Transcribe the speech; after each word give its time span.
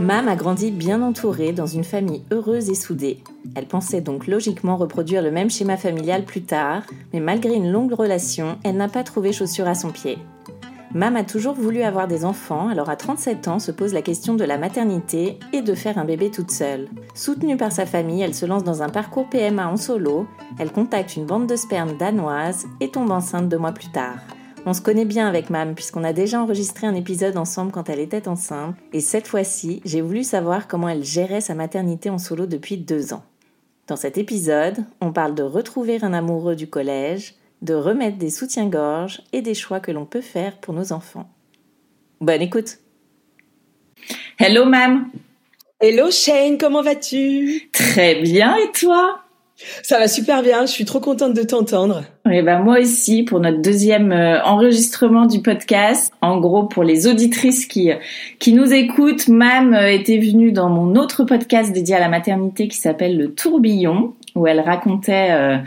Mam 0.00 0.26
a 0.26 0.34
grandi 0.34 0.72
bien 0.72 1.02
entourée 1.02 1.52
dans 1.52 1.68
une 1.68 1.84
famille 1.84 2.24
heureuse 2.32 2.68
et 2.68 2.74
soudée. 2.74 3.22
Elle 3.54 3.68
pensait 3.68 4.00
donc 4.00 4.26
logiquement 4.26 4.76
reproduire 4.76 5.22
le 5.22 5.30
même 5.30 5.50
schéma 5.50 5.76
familial 5.76 6.24
plus 6.24 6.42
tard, 6.42 6.82
mais 7.12 7.20
malgré 7.20 7.54
une 7.54 7.70
longue 7.70 7.92
relation, 7.92 8.58
elle 8.64 8.76
n'a 8.76 8.88
pas 8.88 9.04
trouvé 9.04 9.32
chaussure 9.32 9.68
à 9.68 9.76
son 9.76 9.92
pied. 9.92 10.18
Mam 10.94 11.14
a 11.14 11.22
toujours 11.22 11.54
voulu 11.54 11.82
avoir 11.82 12.08
des 12.08 12.24
enfants, 12.24 12.68
alors 12.68 12.90
à 12.90 12.96
37 12.96 13.46
ans 13.46 13.60
se 13.60 13.70
pose 13.70 13.94
la 13.94 14.02
question 14.02 14.34
de 14.34 14.42
la 14.42 14.58
maternité 14.58 15.38
et 15.52 15.62
de 15.62 15.74
faire 15.74 15.96
un 15.96 16.04
bébé 16.04 16.28
toute 16.32 16.50
seule. 16.50 16.88
Soutenue 17.14 17.56
par 17.56 17.70
sa 17.70 17.86
famille, 17.86 18.22
elle 18.22 18.34
se 18.34 18.46
lance 18.46 18.64
dans 18.64 18.82
un 18.82 18.88
parcours 18.88 19.28
PMA 19.30 19.68
en 19.68 19.76
solo, 19.76 20.26
elle 20.58 20.72
contacte 20.72 21.14
une 21.14 21.26
bande 21.26 21.46
de 21.46 21.56
sperme 21.56 21.96
danoise 21.96 22.66
et 22.80 22.90
tombe 22.90 23.12
enceinte 23.12 23.48
deux 23.48 23.58
mois 23.58 23.72
plus 23.72 23.92
tard. 23.92 24.18
On 24.66 24.72
se 24.72 24.80
connaît 24.80 25.04
bien 25.04 25.28
avec 25.28 25.50
Mam 25.50 25.74
puisqu'on 25.74 26.04
a 26.04 26.14
déjà 26.14 26.40
enregistré 26.40 26.86
un 26.86 26.94
épisode 26.94 27.36
ensemble 27.36 27.70
quand 27.70 27.90
elle 27.90 28.00
était 28.00 28.28
enceinte. 28.28 28.74
Et 28.94 29.00
cette 29.00 29.26
fois-ci, 29.26 29.82
j'ai 29.84 30.00
voulu 30.00 30.24
savoir 30.24 30.68
comment 30.68 30.88
elle 30.88 31.04
gérait 31.04 31.42
sa 31.42 31.54
maternité 31.54 32.08
en 32.08 32.16
solo 32.16 32.46
depuis 32.46 32.78
deux 32.78 33.12
ans. 33.12 33.24
Dans 33.88 33.96
cet 33.96 34.16
épisode, 34.16 34.78
on 35.02 35.12
parle 35.12 35.34
de 35.34 35.42
retrouver 35.42 35.98
un 36.02 36.14
amoureux 36.14 36.56
du 36.56 36.66
collège, 36.66 37.34
de 37.60 37.74
remettre 37.74 38.16
des 38.16 38.30
soutiens-gorge 38.30 39.22
et 39.34 39.42
des 39.42 39.54
choix 39.54 39.80
que 39.80 39.92
l'on 39.92 40.06
peut 40.06 40.22
faire 40.22 40.56
pour 40.56 40.72
nos 40.72 40.92
enfants. 40.92 41.28
Bonne 42.22 42.40
écoute. 42.40 42.78
Hello 44.38 44.64
Mam. 44.64 45.10
Hello 45.78 46.10
Shane, 46.10 46.56
comment 46.56 46.82
vas-tu? 46.82 47.68
Très 47.72 48.22
bien 48.22 48.56
et 48.56 48.72
toi? 48.72 49.23
Ça 49.82 49.98
va 49.98 50.08
super 50.08 50.42
bien, 50.42 50.66
je 50.66 50.70
suis 50.70 50.84
trop 50.84 51.00
contente 51.00 51.34
de 51.34 51.42
t'entendre. 51.42 52.02
Et 52.30 52.42
ben 52.42 52.60
moi 52.60 52.80
aussi 52.80 53.22
pour 53.22 53.40
notre 53.40 53.60
deuxième 53.60 54.12
euh, 54.12 54.42
enregistrement 54.42 55.26
du 55.26 55.42
podcast. 55.42 56.12
En 56.22 56.38
gros 56.38 56.64
pour 56.64 56.84
les 56.84 57.06
auditrices 57.06 57.66
qui 57.66 57.90
qui 58.38 58.52
nous 58.52 58.72
écoutent, 58.72 59.28
Mam 59.28 59.74
euh, 59.74 59.90
était 59.90 60.18
venue 60.18 60.52
dans 60.52 60.68
mon 60.68 60.96
autre 60.96 61.24
podcast 61.24 61.72
dédié 61.72 61.96
à 61.96 62.00
la 62.00 62.08
maternité 62.08 62.68
qui 62.68 62.78
s'appelle 62.78 63.16
Le 63.16 63.32
Tourbillon 63.32 64.14
où 64.34 64.46
elle 64.46 64.60
racontait 64.60 65.28
euh, 65.30 65.58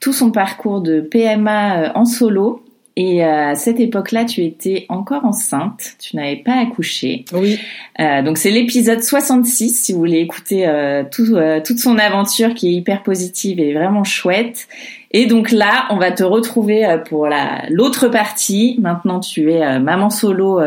tout 0.00 0.12
son 0.12 0.30
parcours 0.30 0.80
de 0.80 1.00
PMA 1.00 1.92
en 1.94 2.04
solo 2.04 2.62
et 2.94 3.24
euh, 3.24 3.50
à 3.50 3.54
cette 3.54 3.80
époque-là, 3.80 4.26
tu 4.26 4.44
étais 4.44 4.84
encore 4.90 5.24
enceinte, 5.24 5.94
tu 5.98 6.14
n'avais 6.16 6.36
pas 6.36 6.60
accouché. 6.60 7.24
Oui. 7.32 7.58
Euh, 8.00 8.20
donc 8.20 8.36
c'est 8.36 8.50
l'épisode 8.50 9.02
66, 9.02 9.70
si 9.70 9.92
vous 9.94 9.98
voulez 9.98 10.18
écouter 10.18 10.66
euh, 10.66 11.02
tout, 11.10 11.34
euh, 11.34 11.60
toute 11.64 11.78
son 11.78 11.98
aventure 11.98 12.52
qui 12.52 12.68
est 12.68 12.72
hyper 12.72 13.02
positive 13.02 13.60
et 13.60 13.72
vraiment 13.72 14.04
chouette. 14.04 14.68
Et 15.10 15.24
donc 15.24 15.52
là, 15.52 15.86
on 15.88 15.96
va 15.96 16.10
te 16.10 16.22
retrouver 16.22 16.84
euh, 16.84 16.98
pour 16.98 17.28
la 17.28 17.64
l'autre 17.70 18.08
partie. 18.08 18.76
Maintenant, 18.78 19.20
tu 19.20 19.50
es 19.50 19.78
maman 19.78 20.10
solo 20.10 20.60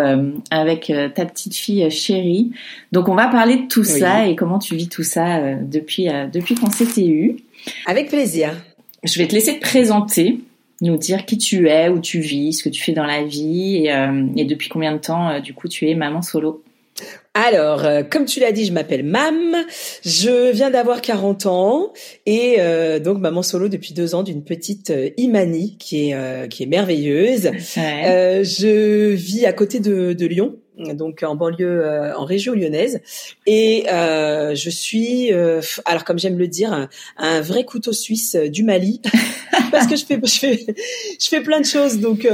avec 0.50 0.92
ta 1.14 1.26
petite 1.26 1.56
fille 1.56 1.90
chérie. 1.92 2.52
Donc 2.92 3.08
on 3.08 3.16
va 3.16 3.28
parler 3.28 3.58
de 3.58 3.68
tout 3.68 3.84
ça 3.84 4.28
et 4.28 4.36
comment 4.36 4.58
tu 4.58 4.76
vis 4.76 4.90
tout 4.90 5.04
ça 5.04 5.40
depuis 5.62 6.08
depuis 6.32 6.56
qu'on 6.56 6.72
s'était 6.72 7.08
eu. 7.08 7.38
Avec 7.86 8.10
plaisir. 8.10 8.52
Je 9.04 9.20
vais 9.20 9.28
te 9.28 9.34
laisser 9.36 9.60
te 9.60 9.62
présenter 9.62 10.40
nous 10.86 10.98
dire 10.98 11.26
qui 11.26 11.38
tu 11.38 11.68
es, 11.70 11.90
où 11.90 12.00
tu 12.00 12.20
vis, 12.20 12.54
ce 12.54 12.64
que 12.64 12.70
tu 12.70 12.82
fais 12.82 12.94
dans 12.94 13.06
la 13.06 13.24
vie 13.24 13.86
et, 13.86 13.94
euh, 13.94 14.28
et 14.36 14.46
depuis 14.46 14.70
combien 14.70 14.94
de 14.94 15.00
temps 15.00 15.30
euh, 15.30 15.40
du 15.40 15.54
coup 15.54 15.68
tu 15.68 15.90
es 15.90 15.96
maman 15.96 16.22
solo? 16.22 16.64
Alors, 17.34 17.84
euh, 17.84 18.04
comme 18.04 18.24
tu 18.24 18.40
l'as 18.40 18.54
dit, 18.54 18.64
je 18.64 18.72
m'appelle 18.72 19.04
Mam, 19.04 19.54
je 20.06 20.52
viens 20.54 20.70
d'avoir 20.70 21.02
40 21.02 21.46
ans 21.48 21.92
et 22.26 22.58
donc 23.04 23.20
maman 23.20 23.42
solo 23.42 23.68
depuis 23.68 23.94
deux 23.94 24.16
ans 24.16 24.24
d'une 24.24 24.44
petite 24.44 24.94
Imani 25.18 25.76
qui 25.78 26.12
est 26.12 26.50
qui 26.50 26.64
est 26.64 26.68
merveilleuse. 26.68 27.52
je 27.76 29.10
vis 29.14 29.46
à 29.46 29.52
côté 29.52 29.82
de, 29.82 30.14
de 30.14 30.26
Lyon, 30.26 30.56
donc 30.78 31.24
en 31.24 31.36
banlieue, 31.36 31.86
euh, 31.86 32.16
en 32.16 32.26
région 32.26 32.54
lyonnaise. 32.54 33.02
Et 33.46 33.86
euh, 33.92 34.56
je 34.56 34.70
suis, 34.70 35.32
euh, 35.34 35.62
alors 35.86 36.04
comme 36.04 36.20
j'aime 36.20 36.38
le 36.38 36.48
dire, 36.48 36.88
un, 37.18 37.42
vrai 37.42 37.64
couteau 37.64 37.94
suisse 37.94 38.36
du 38.36 38.64
Mali, 38.64 39.02
parce 39.72 39.88
que 39.88 39.96
je 39.96 40.06
fais, 40.06 40.20
je 40.24 40.40
fais, 40.40 40.66
je 41.20 41.28
fais 41.28 41.42
plein 41.42 41.60
de 41.60 41.66
choses. 41.66 42.00
Donc 42.00 42.28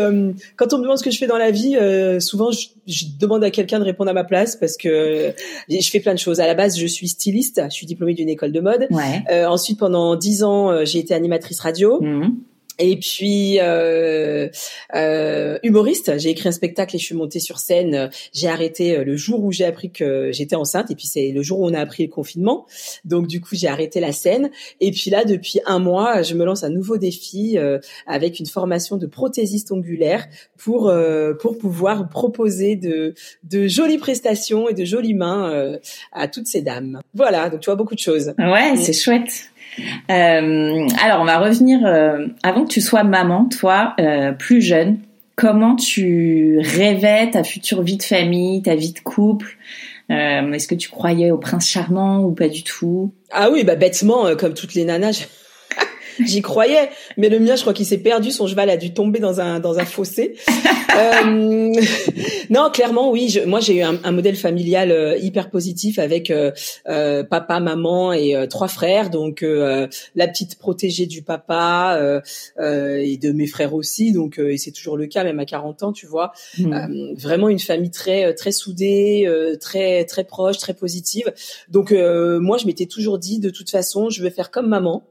quand 0.55 0.73
on 0.73 0.77
me 0.77 0.83
demande 0.83 0.97
ce 0.97 1.03
que 1.03 1.11
je 1.11 1.17
fais 1.17 1.27
dans 1.27 1.37
la 1.37 1.51
vie, 1.51 1.77
souvent 2.19 2.51
je, 2.51 2.67
je, 2.87 3.05
demande 3.19 3.43
à 3.43 3.51
quelqu'un 3.51 3.79
de 3.79 3.83
répondre 3.83 4.09
à 4.09 4.13
ma 4.13 4.23
place 4.23 4.55
parce 4.55 4.77
que 4.77 5.33
je 5.69 5.89
fais 5.89 5.99
plein 5.99 6.13
de 6.13 6.19
choses. 6.19 6.39
À 6.39 6.47
la 6.47 6.55
base, 6.55 6.77
je 6.79 6.87
suis 6.87 7.07
styliste, 7.07 7.61
je 7.65 7.73
suis 7.73 7.85
diplômée 7.85 8.13
d'une 8.13 8.29
école 8.29 8.51
de 8.51 8.59
mode. 8.59 8.87
Ouais. 8.89 9.45
ensuite, 9.45 9.79
pendant 9.79 10.15
dix 10.15 10.43
ans, 10.43 10.85
j'ai 10.85 10.99
été 10.99 11.13
animatrice 11.13 11.59
radio. 11.59 12.01
Mmh. 12.01 12.35
Et 12.79 12.97
puis 12.97 13.59
euh, 13.59 14.49
euh, 14.95 15.59
humoriste, 15.63 16.17
j'ai 16.17 16.29
écrit 16.29 16.49
un 16.49 16.53
spectacle 16.53 16.95
et 16.95 16.99
je 16.99 17.05
suis 17.05 17.15
montée 17.15 17.39
sur 17.39 17.59
scène. 17.59 18.09
J'ai 18.33 18.47
arrêté 18.47 18.97
euh, 18.97 19.03
le 19.03 19.15
jour 19.17 19.43
où 19.43 19.51
j'ai 19.51 19.65
appris 19.65 19.91
que 19.91 20.31
j'étais 20.31 20.55
enceinte 20.55 20.89
et 20.89 20.95
puis 20.95 21.05
c'est 21.05 21.31
le 21.31 21.43
jour 21.43 21.59
où 21.59 21.67
on 21.67 21.73
a 21.73 21.79
appris 21.79 22.03
le 22.03 22.09
confinement. 22.09 22.65
Donc 23.05 23.27
du 23.27 23.41
coup 23.41 23.55
j'ai 23.55 23.67
arrêté 23.67 23.99
la 23.99 24.11
scène. 24.11 24.49
Et 24.79 24.91
puis 24.91 25.11
là 25.11 25.25
depuis 25.25 25.59
un 25.65 25.79
mois, 25.79 26.23
je 26.23 26.33
me 26.33 26.45
lance 26.45 26.63
un 26.63 26.69
nouveau 26.69 26.97
défi 26.97 27.57
euh, 27.57 27.79
avec 28.07 28.39
une 28.39 28.47
formation 28.47 28.97
de 28.97 29.05
prothésiste 29.05 29.71
ongulaire 29.71 30.25
pour 30.57 30.89
euh, 30.89 31.33
pour 31.33 31.57
pouvoir 31.57 32.09
proposer 32.09 32.75
de 32.75 33.13
de 33.43 33.67
jolies 33.67 33.99
prestations 33.99 34.69
et 34.69 34.73
de 34.73 34.85
jolies 34.85 35.13
mains 35.13 35.77
à 36.11 36.27
toutes 36.27 36.47
ces 36.47 36.61
dames. 36.61 37.01
Voilà, 37.13 37.49
donc 37.49 37.59
tu 37.59 37.65
vois 37.65 37.75
beaucoup 37.75 37.95
de 37.95 37.99
choses. 37.99 38.33
Ouais, 38.39 38.75
c'est 38.77 38.93
chouette. 38.93 39.51
Euh, 40.09 40.87
alors, 41.01 41.21
on 41.21 41.25
va 41.25 41.39
revenir 41.39 41.85
euh, 41.85 42.27
avant 42.43 42.63
que 42.63 42.71
tu 42.71 42.81
sois 42.81 43.03
maman, 43.03 43.45
toi, 43.45 43.95
euh, 43.99 44.31
plus 44.31 44.61
jeune. 44.61 44.99
Comment 45.35 45.75
tu 45.75 46.59
rêvais 46.59 47.31
ta 47.31 47.43
future 47.43 47.81
vie 47.81 47.97
de 47.97 48.03
famille, 48.03 48.61
ta 48.61 48.75
vie 48.75 48.93
de 48.93 48.99
couple? 48.99 49.57
Est-ce 50.09 50.67
que 50.67 50.75
tu 50.75 50.89
croyais 50.89 51.31
au 51.31 51.37
prince 51.37 51.69
charmant 51.69 52.19
ou 52.19 52.31
pas 52.31 52.49
du 52.49 52.63
tout? 52.63 53.13
Ah 53.31 53.49
oui, 53.49 53.63
bah 53.63 53.77
bêtement, 53.77 54.35
comme 54.35 54.53
toutes 54.53 54.73
les 54.73 54.83
nanas. 54.83 55.25
J'y 56.25 56.41
croyais, 56.41 56.89
mais 57.17 57.29
le 57.29 57.39
mien, 57.39 57.55
je 57.55 57.61
crois 57.61 57.73
qu'il 57.73 57.85
s'est 57.85 57.97
perdu. 57.97 58.31
Son 58.31 58.47
cheval 58.47 58.69
a 58.69 58.77
dû 58.77 58.93
tomber 58.93 59.19
dans 59.19 59.41
un 59.41 59.59
dans 59.59 59.79
un 59.79 59.85
fossé. 59.85 60.35
euh, 60.97 61.73
non, 62.49 62.69
clairement, 62.71 63.11
oui. 63.11 63.29
Je, 63.29 63.41
moi, 63.41 63.59
j'ai 63.59 63.77
eu 63.77 63.81
un, 63.81 63.99
un, 64.03 64.11
modèle 64.11 64.35
familial 64.35 64.91
euh, 64.91 65.17
hyper 65.17 65.49
positif 65.49 65.99
avec 65.99 66.31
euh, 66.31 66.51
euh 66.87 67.23
papa, 67.23 67.59
maman 67.59 68.13
et 68.13 68.35
euh, 68.35 68.47
trois 68.47 68.67
frères. 68.67 69.09
Donc 69.09 69.43
euh, 69.43 69.87
la 70.15 70.27
petite 70.27 70.57
protégée 70.57 71.05
du 71.05 71.21
papa 71.21 72.21
et 72.59 73.17
de 73.17 73.31
mes 73.31 73.47
frères 73.47 73.73
aussi. 73.73 74.11
Donc 74.11 74.39
et 74.39 74.57
c'est 74.57 74.71
toujours 74.71 74.97
le 74.97 75.07
cas, 75.07 75.23
même 75.23 75.39
à 75.39 75.45
40 75.45 75.83
ans, 75.83 75.91
tu 75.91 76.05
vois. 76.05 76.31
Mmh. 76.57 77.13
vraiment 77.15 77.49
une 77.49 77.59
famille 77.59 77.91
très 77.91 78.33
très 78.33 78.51
soudée, 78.51 79.29
très 79.59 80.05
très 80.05 80.23
proche, 80.23 80.57
très 80.57 80.73
positive. 80.73 81.31
Donc 81.69 81.91
moi, 81.91 82.57
je 82.57 82.65
m'étais 82.65 82.85
toujours 82.85 83.19
dit, 83.19 83.39
de 83.39 83.49
toute 83.49 83.69
façon, 83.69 84.09
je 84.09 84.21
vais 84.23 84.29
faire 84.29 84.51
comme 84.51 84.67
maman. 84.67 85.03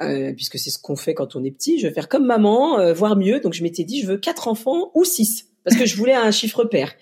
Euh, 0.00 0.32
puisque 0.32 0.58
c'est 0.58 0.70
ce 0.70 0.78
qu'on 0.78 0.96
fait 0.96 1.14
quand 1.14 1.36
on 1.36 1.44
est 1.44 1.52
petit. 1.52 1.78
Je 1.78 1.86
vais 1.86 1.94
faire 1.94 2.08
comme 2.08 2.26
maman, 2.26 2.80
euh, 2.80 2.92
voire 2.92 3.16
mieux. 3.16 3.38
Donc 3.38 3.52
je 3.52 3.62
m'étais 3.62 3.84
dit, 3.84 4.00
je 4.00 4.06
veux 4.08 4.18
quatre 4.18 4.48
enfants 4.48 4.90
ou 4.94 5.04
six 5.04 5.46
parce 5.64 5.76
que 5.76 5.86
je 5.86 5.96
voulais 5.96 6.14
un 6.14 6.30
chiffre 6.30 6.64
pair. 6.64 6.92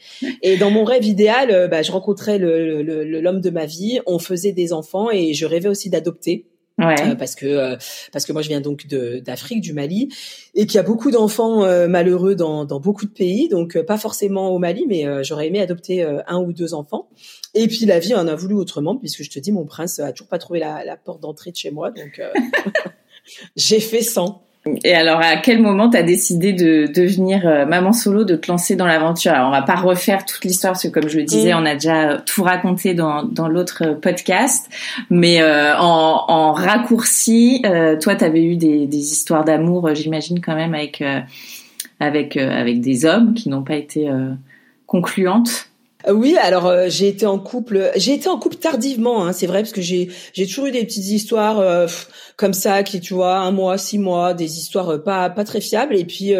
Et 0.42 0.56
dans 0.56 0.70
mon 0.70 0.84
rêve 0.84 1.04
idéal, 1.04 1.50
euh, 1.50 1.68
bah, 1.68 1.82
je 1.82 1.90
rencontrais 1.90 2.38
l'homme 2.38 2.86
le, 2.86 3.04
le, 3.04 3.40
de 3.40 3.50
ma 3.50 3.66
vie, 3.66 4.00
on 4.06 4.18
faisait 4.18 4.52
des 4.52 4.72
enfants 4.72 5.10
et 5.10 5.34
je 5.34 5.46
rêvais 5.46 5.68
aussi 5.68 5.90
d'adopter. 5.90 6.46
Ouais. 6.78 6.94
Euh, 7.02 7.14
parce 7.14 7.34
que 7.34 7.46
euh, 7.46 7.76
parce 8.12 8.24
que 8.24 8.32
moi 8.32 8.40
je 8.40 8.48
viens 8.48 8.60
donc 8.60 8.86
d'Afrique, 8.86 9.60
du 9.60 9.72
Mali, 9.72 10.08
et 10.54 10.66
qu'il 10.66 10.76
y 10.76 10.78
a 10.78 10.82
beaucoup 10.82 11.10
d'enfants 11.10 11.64
euh, 11.64 11.86
malheureux 11.86 12.34
dans, 12.34 12.64
dans 12.64 12.80
beaucoup 12.80 13.04
de 13.04 13.10
pays, 13.10 13.48
donc 13.48 13.80
pas 13.82 13.98
forcément 13.98 14.50
au 14.50 14.58
Mali, 14.58 14.86
mais 14.88 15.04
j'aurais 15.22 15.48
aimé 15.48 15.60
adopter 15.60 16.02
un 16.02 16.40
ou 16.40 16.52
deux 16.52 16.72
enfants. 16.74 17.08
Et 17.54 17.68
puis 17.68 17.86
la 17.86 17.98
vie 17.98 18.14
en 18.14 18.28
a 18.28 18.34
voulu 18.34 18.54
autrement, 18.54 18.96
puisque 18.96 19.22
je 19.22 19.30
te 19.30 19.38
dis, 19.38 19.52
mon 19.52 19.64
prince 19.64 19.98
a 19.98 20.12
toujours 20.12 20.28
pas 20.28 20.38
trouvé 20.38 20.60
la, 20.60 20.84
la 20.84 20.96
porte 20.96 21.20
d'entrée 21.20 21.50
de 21.50 21.56
chez 21.56 21.70
moi, 21.70 21.90
donc 21.90 22.20
j'ai 23.56 23.80
fait 23.80 24.02
100. 24.02 24.42
Et 24.84 24.94
alors, 24.94 25.18
à 25.20 25.38
quel 25.38 25.60
moment 25.60 25.90
t'as 25.90 26.04
décidé 26.04 26.52
de 26.52 26.86
devenir 26.86 27.48
euh, 27.48 27.66
maman 27.66 27.92
solo, 27.92 28.22
de 28.22 28.36
te 28.36 28.48
lancer 28.48 28.76
dans 28.76 28.86
l'aventure? 28.86 29.32
Alors, 29.32 29.48
on 29.48 29.50
va 29.50 29.62
pas 29.62 29.74
refaire 29.74 30.24
toute 30.24 30.44
l'histoire 30.44 30.74
parce 30.74 30.84
que, 30.84 30.88
comme 30.88 31.08
je 31.08 31.18
le 31.18 31.24
disais, 31.24 31.52
mm. 31.52 31.56
on 31.56 31.66
a 31.66 31.74
déjà 31.74 32.18
tout 32.18 32.44
raconté 32.44 32.94
dans, 32.94 33.24
dans 33.24 33.48
l'autre 33.48 33.98
podcast. 34.00 34.68
Mais 35.10 35.42
euh, 35.42 35.76
en, 35.76 36.24
en, 36.28 36.52
raccourci, 36.52 37.62
euh, 37.66 37.98
toi, 37.98 38.14
t'avais 38.14 38.44
eu 38.44 38.56
des, 38.56 38.86
des 38.86 39.12
histoires 39.12 39.44
d'amour, 39.44 39.88
euh, 39.88 39.94
j'imagine 39.94 40.40
quand 40.40 40.54
même 40.54 40.74
avec 40.74 41.02
avec 41.98 42.36
avec 42.36 42.80
des 42.80 43.04
hommes 43.04 43.34
qui 43.34 43.48
n'ont 43.48 43.62
pas 43.62 43.76
été 43.76 44.10
concluantes. 44.86 45.71
Euh, 46.08 46.12
oui, 46.12 46.36
alors 46.40 46.66
euh, 46.66 46.86
j'ai 46.88 47.08
été 47.08 47.26
en 47.26 47.38
couple, 47.38 47.90
j'ai 47.96 48.14
été 48.14 48.28
en 48.28 48.38
couple 48.38 48.56
tardivement, 48.56 49.24
hein, 49.24 49.32
c'est 49.32 49.46
vrai 49.46 49.60
parce 49.60 49.72
que 49.72 49.80
j'ai 49.80 50.10
j'ai 50.32 50.46
toujours 50.46 50.66
eu 50.66 50.70
des 50.70 50.84
petites 50.84 51.06
histoires 51.06 51.60
euh, 51.60 51.86
comme 52.36 52.52
ça 52.54 52.82
qui, 52.82 53.00
tu 53.00 53.14
vois, 53.14 53.36
un 53.38 53.52
mois, 53.52 53.78
six 53.78 53.98
mois, 53.98 54.34
des 54.34 54.58
histoires 54.58 55.02
pas 55.02 55.30
pas 55.30 55.44
très 55.44 55.60
fiables. 55.60 55.96
Et 55.96 56.04
puis 56.04 56.32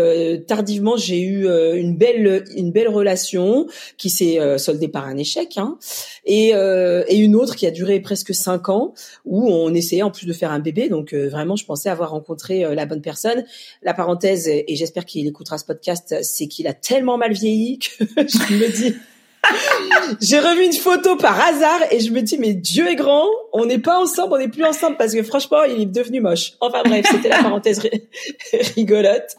tardivement, 0.47 0.97
j'ai 0.97 1.21
eu 1.21 1.47
une 1.47 1.97
belle 1.97 2.45
une 2.57 2.73
belle 2.73 2.89
relation 2.89 3.67
qui 3.99 4.11
s'est 4.11 4.39
soldée 4.59 4.89
par 4.89 5.07
un 5.07 5.17
échec, 5.17 5.59
hein, 5.59 5.79
et 6.25 6.53
et 6.53 7.17
une 7.19 7.37
autre 7.37 7.57
qui 7.57 7.67
a 7.67 7.71
duré 7.71 8.01
presque 8.01 8.35
cinq 8.35 8.69
ans 8.69 8.95
où 9.25 9.49
on 9.49 9.73
essayait 9.75 10.03
en 10.03 10.11
plus 10.11 10.27
de 10.27 10.33
faire 10.33 10.51
un 10.51 10.61
bébé. 10.61 10.89
Donc 10.89 11.15
vraiment, 11.15 11.57
je 11.57 11.65
pensais 11.65 11.89
avoir 11.89 12.11
rencontré 12.11 12.75
la 12.75 12.87
bonne 12.87 13.03
personne. 13.03 13.45
La 13.83 13.95
parenthèse, 13.95 14.49
et 14.49 14.75
j'espère 14.75 15.05
qu'il 15.05 15.27
écoutera 15.27 15.59
ce 15.59 15.65
podcast, 15.65 16.17
c'est 16.23 16.47
qu'il 16.49 16.67
a 16.67 16.75
tellement 16.75 17.19
mal 17.19 17.33
vieilli 17.33 17.79
que 17.79 18.05
je 18.17 18.55
me 18.55 18.73
dis. 18.73 18.95
J'ai 20.21 20.39
revu 20.39 20.65
une 20.65 20.73
photo 20.73 21.17
par 21.17 21.41
hasard 21.41 21.81
et 21.91 22.01
je 22.01 22.11
me 22.13 22.23
dis 22.23 22.39
mais 22.39 22.55
Dieu 22.55 22.89
est 22.89 22.95
grand, 22.95 23.27
on 23.53 23.67
n'est 23.67 23.79
pas 23.79 23.99
ensemble, 23.99 24.35
on 24.35 24.39
n'est 24.39 24.49
plus 24.49 24.65
ensemble 24.65 24.97
parce 24.97 25.15
que 25.15 25.23
franchement 25.23 25.65
il 25.65 25.83
est 25.83 25.87
devenu 25.87 26.21
moche. 26.21 26.53
Enfin 26.61 26.83
bref, 26.85 27.07
c'était 27.11 27.29
la 27.29 27.43
parenthèse 27.43 27.81
rigolote. 28.77 29.37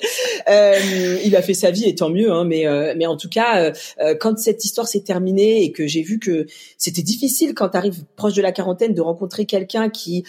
Euh, 0.50 1.18
il 1.24 1.36
a 1.36 1.42
fait 1.42 1.54
sa 1.54 1.72
vie 1.72 1.88
et 1.88 1.96
tant 1.96 2.10
mieux, 2.10 2.32
hein, 2.32 2.44
mais 2.44 2.68
euh, 2.68 2.94
mais 2.98 3.06
en 3.06 3.16
tout 3.16 3.30
cas 3.30 3.72
euh, 4.00 4.16
quand 4.20 4.38
cette 4.38 4.66
histoire 4.66 4.88
s'est 4.88 5.04
terminée 5.04 5.64
et 5.64 5.72
que 5.72 5.88
j'ai 5.88 6.02
vu 6.02 6.20
que 6.20 6.48
c'était 6.78 7.02
difficile 7.02 7.54
quand 7.54 7.70
tu 7.70 7.78
arrives 7.78 8.04
proche 8.16 8.34
de 8.34 8.42
la 8.42 8.52
quarantaine 8.52 8.94
de 8.94 9.02
rencontrer 9.02 9.46
quelqu'un 9.46 9.90
qui 9.90 10.24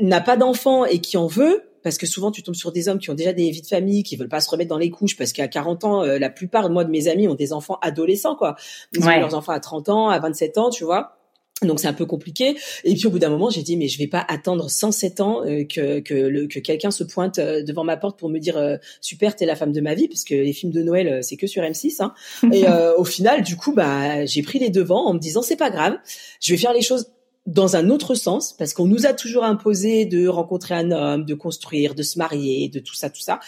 n'a 0.00 0.20
pas 0.20 0.36
d'enfant 0.36 0.84
et 0.84 1.00
qui 1.00 1.16
en 1.16 1.26
veut, 1.26 1.69
parce 1.82 1.98
que 1.98 2.06
souvent 2.06 2.30
tu 2.30 2.42
tombes 2.42 2.54
sur 2.54 2.72
des 2.72 2.88
hommes 2.88 2.98
qui 2.98 3.10
ont 3.10 3.14
déjà 3.14 3.32
des 3.32 3.50
vies 3.50 3.62
de 3.62 3.66
famille, 3.66 4.02
qui 4.02 4.16
veulent 4.16 4.28
pas 4.28 4.40
se 4.40 4.50
remettre 4.50 4.70
dans 4.70 4.78
les 4.78 4.90
couches 4.90 5.16
parce 5.16 5.32
qu'à 5.32 5.48
40 5.48 5.84
ans, 5.84 6.02
euh, 6.02 6.18
la 6.18 6.30
plupart 6.30 6.68
moi 6.70 6.84
de 6.84 6.90
mes 6.90 7.08
amis 7.08 7.28
ont 7.28 7.34
des 7.34 7.52
enfants 7.52 7.78
adolescents 7.82 8.36
quoi. 8.36 8.56
Ils 8.92 9.04
ont 9.04 9.08
leurs 9.08 9.34
enfants 9.34 9.52
à 9.52 9.60
30 9.60 9.88
ans, 9.88 10.08
à 10.08 10.18
27 10.18 10.58
ans, 10.58 10.70
tu 10.70 10.84
vois. 10.84 11.16
Donc 11.62 11.78
c'est 11.78 11.88
un 11.88 11.92
peu 11.92 12.06
compliqué. 12.06 12.56
Et 12.84 12.94
puis 12.94 13.06
au 13.06 13.10
bout 13.10 13.18
d'un 13.18 13.28
moment, 13.28 13.50
j'ai 13.50 13.62
dit 13.62 13.76
mais 13.76 13.88
je 13.88 13.98
vais 13.98 14.06
pas 14.06 14.24
attendre 14.28 14.70
107 14.70 15.20
ans 15.20 15.44
euh, 15.44 15.64
que 15.64 16.00
que, 16.00 16.46
que 16.46 16.58
quelqu'un 16.58 16.90
se 16.90 17.04
pointe 17.04 17.38
euh, 17.38 17.62
devant 17.62 17.84
ma 17.84 17.96
porte 17.96 18.18
pour 18.18 18.30
me 18.30 18.38
dire 18.38 18.56
euh, 18.56 18.76
super 19.00 19.36
t'es 19.36 19.46
la 19.46 19.56
femme 19.56 19.72
de 19.72 19.80
ma 19.80 19.94
vie 19.94 20.08
puisque 20.08 20.30
les 20.30 20.52
films 20.52 20.72
de 20.72 20.82
Noël 20.82 21.22
c'est 21.22 21.36
que 21.36 21.46
sur 21.46 21.62
M6. 21.62 22.02
Hein. 22.02 22.14
Et 22.52 22.64
au 22.96 23.04
final, 23.04 23.42
du 23.42 23.56
coup 23.56 23.74
bah 23.74 24.24
j'ai 24.24 24.42
pris 24.42 24.58
les 24.58 24.70
devants 24.70 25.06
en 25.06 25.14
me 25.14 25.18
disant 25.18 25.42
c'est 25.42 25.56
pas 25.56 25.70
grave, 25.70 25.96
je 26.40 26.52
vais 26.52 26.58
faire 26.58 26.72
les 26.72 26.82
choses 26.82 27.12
dans 27.46 27.76
un 27.76 27.90
autre 27.90 28.14
sens, 28.14 28.52
parce 28.52 28.74
qu'on 28.74 28.86
nous 28.86 29.06
a 29.06 29.12
toujours 29.12 29.44
imposé 29.44 30.04
de 30.04 30.28
rencontrer 30.28 30.74
un 30.74 30.90
homme, 30.90 31.24
de 31.24 31.34
construire, 31.34 31.94
de 31.94 32.02
se 32.02 32.18
marier, 32.18 32.68
de 32.68 32.80
tout 32.80 32.94
ça, 32.94 33.10
tout 33.10 33.20
ça. 33.20 33.40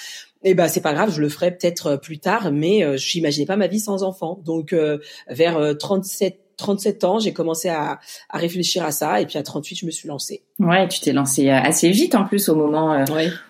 Et 0.44 0.50
eh 0.50 0.54
ben 0.54 0.66
c'est 0.66 0.80
pas 0.80 0.92
grave, 0.92 1.12
je 1.14 1.20
le 1.20 1.28
ferai 1.28 1.52
peut-être 1.52 1.86
euh, 1.86 1.96
plus 1.96 2.18
tard, 2.18 2.50
mais 2.50 2.82
euh, 2.82 2.96
je 2.96 3.16
n'imaginais 3.16 3.46
pas 3.46 3.56
ma 3.56 3.68
vie 3.68 3.78
sans 3.78 4.02
enfant. 4.02 4.40
Donc 4.44 4.72
euh, 4.72 4.98
vers 5.28 5.76
37 5.78 6.38
37 6.56 7.04
ans, 7.04 7.18
j'ai 7.18 7.32
commencé 7.32 7.68
à, 7.68 7.98
à, 8.28 8.38
réfléchir 8.38 8.84
à 8.84 8.92
ça 8.92 9.20
et 9.20 9.26
puis 9.26 9.38
à 9.38 9.42
38, 9.42 9.76
je 9.80 9.86
me 9.86 9.90
suis 9.90 10.08
lancée. 10.08 10.42
Ouais, 10.58 10.86
tu 10.86 11.00
t'es 11.00 11.12
lancée 11.12 11.48
assez 11.48 11.90
vite 11.90 12.14
en 12.14 12.24
plus 12.24 12.48
au 12.48 12.54
moment 12.54 13.04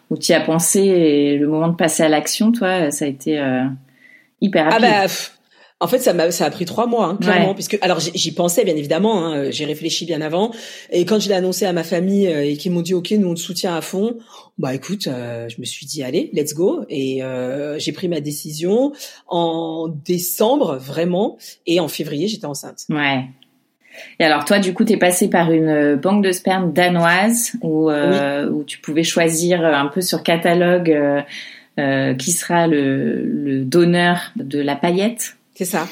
où 0.09 0.17
tu 0.17 0.33
as 0.33 0.41
pensé 0.41 0.81
et 0.81 1.37
le 1.37 1.47
moment 1.47 1.69
de 1.69 1.77
passer 1.77 2.05
à 2.05 2.09
l'action, 2.09 2.53
toi, 2.53 2.91
ça 2.91 3.05
a 3.05 3.09
été 3.09 3.33
hyper 4.41 4.65
rapide. 4.65 4.89
Ah 4.89 5.07
bah 5.07 5.13
en 5.83 5.89
fait, 5.89 5.99
ça 5.99 6.15
m'a 6.15 6.31
ça 6.31 6.47
a 6.47 6.51
pris 6.51 6.65
trois 6.65 6.87
mois, 6.87 7.07
hein, 7.07 7.19
clairement, 7.21 7.55
puisque 7.55 7.77
alors 7.83 7.99
j'y 7.99 8.33
pensais 8.33 8.65
bien 8.65 8.77
évidemment, 8.77 9.27
hein, 9.27 9.51
j'ai 9.51 9.65
réfléchi 9.65 10.07
bien 10.07 10.21
avant, 10.21 10.53
et 10.91 11.05
quand 11.05 11.19
je 11.19 11.29
l'ai 11.29 11.35
annoncé 11.35 11.65
à 11.65 11.73
ma 11.73 11.83
famille 11.83 12.29
euh, 12.29 12.47
et 12.47 12.57
qu'ils 12.57 12.71
m'ont 12.71 12.83
dit 12.83 12.95
ok, 12.95 13.11
nous 13.19 13.29
on 13.29 13.35
te 13.35 13.41
soutient 13.41 13.75
à 13.75 13.81
fond, 13.81 14.17
bah 14.59 14.75
écoute, 14.75 15.09
euh, 15.09 15.49
je 15.49 15.61
me 15.61 15.65
suis 15.65 15.85
dit 15.85 16.05
allez, 16.05 16.31
let's 16.35 16.55
go, 16.55 16.85
et 16.89 17.25
euh, 17.25 17.81
j'ai 17.81 17.91
pris 17.91 18.07
ma 18.07 18.21
décision 18.21 18.93
en 19.27 19.89
décembre 19.89 20.77
vraiment, 20.77 21.37
et 21.67 21.81
en 21.81 21.89
février 21.89 22.29
j'étais 22.29 22.47
enceinte. 22.47 22.85
Ouais. 22.89 23.25
Et 24.21 24.25
alors 24.25 24.45
toi, 24.45 24.61
du 24.61 24.75
coup, 24.75 24.85
t'es 24.85 24.99
passé 24.99 25.29
par 25.29 25.51
une 25.51 25.97
banque 25.97 26.25
de 26.25 26.31
sperme 26.31 26.73
danoise 26.73 27.53
où 27.61 27.91
où 27.91 28.65
tu 28.65 28.79
pouvais 28.79 29.03
choisir 29.03 29.65
un 29.65 29.89
peu 29.89 30.01
sur 30.01 30.23
catalogue 30.23 30.97
qui 31.77 32.31
sera 32.31 32.69
le, 32.69 33.21
le 33.27 33.65
donneur 33.65 34.31
de 34.37 34.61
la 34.61 34.77
paillette? 34.77 35.37
C'est 35.55 35.65
ça. 35.65 35.87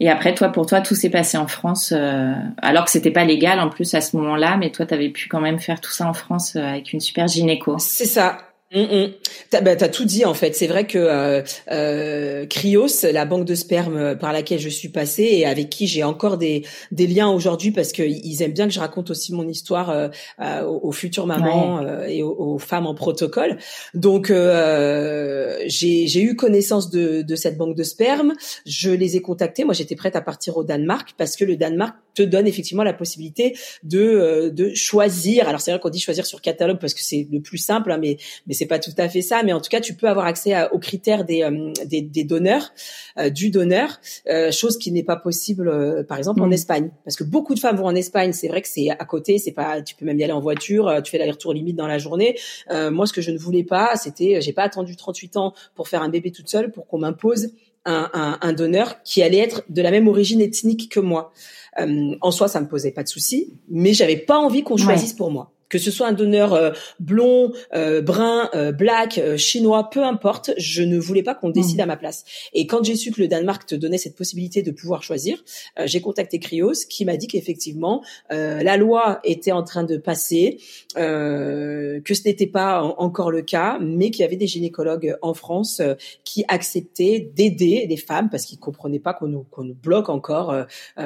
Et 0.00 0.10
après, 0.10 0.34
toi, 0.34 0.48
pour 0.48 0.66
toi, 0.66 0.80
tout 0.80 0.94
s'est 0.94 1.10
passé 1.10 1.36
en 1.38 1.46
France, 1.46 1.92
euh, 1.96 2.32
alors 2.58 2.84
que 2.84 2.90
c'était 2.90 3.10
pas 3.10 3.24
légal 3.24 3.60
en 3.60 3.68
plus 3.68 3.94
à 3.94 4.00
ce 4.00 4.16
moment-là, 4.16 4.56
mais 4.56 4.70
toi, 4.70 4.84
tu 4.84 4.94
avais 4.94 5.10
pu 5.10 5.28
quand 5.28 5.40
même 5.40 5.60
faire 5.60 5.80
tout 5.80 5.92
ça 5.92 6.08
en 6.08 6.14
France 6.14 6.56
euh, 6.56 6.60
avec 6.60 6.92
une 6.92 7.00
super 7.00 7.28
gynéco. 7.28 7.76
C'est 7.78 8.06
ça. 8.06 8.38
Mm 8.74 9.12
T'as 9.52 9.60
bah, 9.60 9.72
as 9.78 9.88
tout 9.90 10.06
dit 10.06 10.24
en 10.24 10.32
fait. 10.32 10.54
C'est 10.54 10.66
vrai 10.66 10.86
que 10.86 10.96
euh, 10.96 11.42
euh, 11.70 12.46
Cryos, 12.46 12.86
la 13.12 13.26
banque 13.26 13.44
de 13.44 13.54
sperme 13.54 14.16
par 14.16 14.32
laquelle 14.32 14.58
je 14.58 14.70
suis 14.70 14.88
passée 14.88 15.28
et 15.30 15.44
avec 15.44 15.68
qui 15.68 15.86
j'ai 15.86 16.04
encore 16.04 16.38
des, 16.38 16.64
des 16.90 17.06
liens 17.06 17.28
aujourd'hui 17.28 17.70
parce 17.70 17.92
qu'ils 17.92 18.42
aiment 18.42 18.54
bien 18.54 18.66
que 18.66 18.72
je 18.72 18.80
raconte 18.80 19.10
aussi 19.10 19.34
mon 19.34 19.46
histoire 19.46 19.90
euh, 19.90 20.08
euh 20.40 20.62
aux, 20.62 20.92
futures 20.92 21.26
mamans 21.26 21.84
euh, 21.84 22.06
et 22.06 22.22
aux, 22.22 22.56
femmes 22.56 22.86
en 22.86 22.94
protocole. 22.94 23.58
Donc 23.92 24.28
j'ai 24.28 26.22
eu 26.22 26.34
connaissance 26.34 26.88
de, 26.88 27.20
de 27.20 27.36
cette 27.36 27.58
banque 27.58 27.76
de 27.76 27.82
sperme. 27.82 28.32
Je 28.64 28.90
les 28.90 29.16
ai 29.16 29.20
contactés. 29.20 29.64
Moi 29.64 29.74
j'étais 29.74 29.96
prête 29.96 30.16
à 30.16 30.22
partir 30.22 30.56
au 30.56 30.64
Danemark 30.64 31.14
parce 31.18 31.36
que 31.36 31.44
le 31.44 31.56
Danemark 31.56 31.94
te 32.14 32.22
donne 32.22 32.46
effectivement 32.46 32.84
la 32.84 32.94
possibilité 32.94 33.54
de 33.82 34.50
de 34.50 34.74
choisir. 34.74 35.46
Alors 35.46 35.60
c'est 35.60 35.72
vrai 35.72 35.80
qu'on 35.80 35.90
dit 35.90 36.00
choisir 36.00 36.24
sur 36.24 36.40
catalogue 36.40 36.78
parce 36.78 36.94
que 36.94 37.02
c'est 37.02 37.28
le 37.30 37.40
plus 37.40 37.58
simple, 37.58 37.92
hein, 37.92 37.98
mais 38.00 38.16
mais 38.46 38.54
c'est 38.62 38.68
pas 38.68 38.78
tout 38.78 38.92
à 38.96 39.08
fait 39.08 39.22
ça, 39.22 39.42
mais 39.42 39.52
en 39.52 39.60
tout 39.60 39.68
cas, 39.68 39.80
tu 39.80 39.94
peux 39.94 40.06
avoir 40.08 40.24
accès 40.24 40.54
aux 40.70 40.78
critères 40.78 41.24
des, 41.24 41.42
euh, 41.42 41.72
des, 41.84 42.22
donneurs, 42.22 42.72
euh, 43.18 43.28
du 43.28 43.50
donneur, 43.50 43.98
euh, 44.28 44.52
chose 44.52 44.78
qui 44.78 44.92
n'est 44.92 45.02
pas 45.02 45.16
possible, 45.16 46.06
par 46.06 46.16
exemple, 46.16 46.42
en 46.42 46.46
mm. 46.46 46.52
Espagne, 46.52 46.90
parce 47.04 47.16
que 47.16 47.24
beaucoup 47.24 47.56
de 47.56 47.58
femmes 47.58 47.76
vont 47.76 47.86
en 47.86 47.94
Espagne. 47.96 48.32
C'est 48.32 48.46
vrai 48.46 48.62
que 48.62 48.68
c'est 48.68 48.90
à 48.90 49.04
côté, 49.04 49.38
c'est 49.38 49.50
pas, 49.50 49.82
tu 49.82 49.96
peux 49.96 50.04
même 50.04 50.20
y 50.20 50.22
aller 50.22 50.32
en 50.32 50.40
voiture, 50.40 51.02
tu 51.02 51.10
fais 51.10 51.18
l'aller-retour 51.18 51.52
limite 51.52 51.74
dans 51.74 51.88
la 51.88 51.98
journée. 51.98 52.38
moi, 52.70 53.06
ce 53.06 53.12
que 53.12 53.20
je 53.20 53.32
ne 53.32 53.38
voulais 53.38 53.64
pas, 53.64 53.96
c'était, 53.96 54.40
j'ai 54.40 54.52
pas 54.52 54.62
attendu 54.62 54.94
38 54.94 55.36
ans 55.38 55.54
pour 55.74 55.88
faire 55.88 56.02
un 56.02 56.08
bébé 56.08 56.30
toute 56.30 56.48
seule, 56.48 56.70
pour 56.70 56.86
qu'on 56.86 56.98
m'impose 56.98 57.48
un, 57.84 58.38
un, 58.40 58.52
donneur 58.52 59.02
qui 59.02 59.24
allait 59.24 59.38
être 59.38 59.64
de 59.68 59.82
la 59.82 59.90
même 59.90 60.06
origine 60.06 60.40
ethnique 60.40 60.88
que 60.88 61.00
moi. 61.00 61.32
en 61.76 62.30
soi, 62.30 62.46
ça 62.46 62.60
me 62.60 62.68
posait 62.68 62.92
pas 62.92 63.02
de 63.02 63.08
souci, 63.08 63.54
mais 63.68 63.92
j'avais 63.92 64.18
pas 64.18 64.38
envie 64.38 64.62
qu'on 64.62 64.76
choisisse 64.76 65.14
pour 65.14 65.32
moi 65.32 65.52
que 65.72 65.78
ce 65.78 65.90
soit 65.90 66.06
un 66.06 66.12
donneur 66.12 66.52
euh, 66.52 66.70
blond, 67.00 67.50
euh, 67.74 68.02
brun, 68.02 68.50
euh, 68.54 68.72
black, 68.72 69.18
chinois, 69.38 69.88
peu 69.88 70.04
importe, 70.04 70.50
je 70.58 70.82
ne 70.82 70.98
voulais 70.98 71.22
pas 71.22 71.34
qu'on 71.34 71.48
hmm. 71.48 71.54
décide 71.54 71.80
à 71.80 71.86
ma 71.86 71.96
place. 71.96 72.24
Et 72.52 72.66
quand 72.66 72.84
j'ai 72.84 72.94
su 72.94 73.10
que 73.10 73.22
le 73.22 73.26
Danemark 73.26 73.64
te 73.64 73.74
donnait 73.74 73.96
cette 73.96 74.14
possibilité 74.14 74.60
de 74.60 74.70
pouvoir 74.70 75.02
choisir, 75.02 75.42
j'ai 75.84 76.02
contacté 76.02 76.38
Cryos 76.38 76.84
qui 76.90 77.06
m'a 77.06 77.16
dit 77.16 77.26
qu'effectivement 77.26 78.02
la 78.30 78.76
loi 78.76 79.20
était 79.24 79.52
en 79.52 79.62
train 79.62 79.84
de 79.84 79.96
passer, 79.96 80.58
que 80.94 82.02
ce 82.04 82.28
n'était 82.28 82.46
pas 82.46 82.82
encore 82.82 83.30
le 83.30 83.40
cas, 83.42 83.78
mais 83.80 84.10
qu'il 84.10 84.20
y 84.20 84.24
avait 84.24 84.36
des 84.36 84.46
gynécologues 84.46 85.16
en 85.22 85.32
France 85.32 85.80
qui 86.24 86.44
acceptaient 86.48 87.30
d'aider 87.34 87.86
les 87.88 87.96
femmes 87.96 88.28
parce 88.30 88.44
qu'ils 88.44 88.58
comprenaient 88.58 88.98
pas 88.98 89.14
qu'on 89.14 89.28
nous, 89.28 89.44
qu'on 89.44 89.64
nous 89.64 89.74
bloque 89.74 90.08
encore 90.08 90.54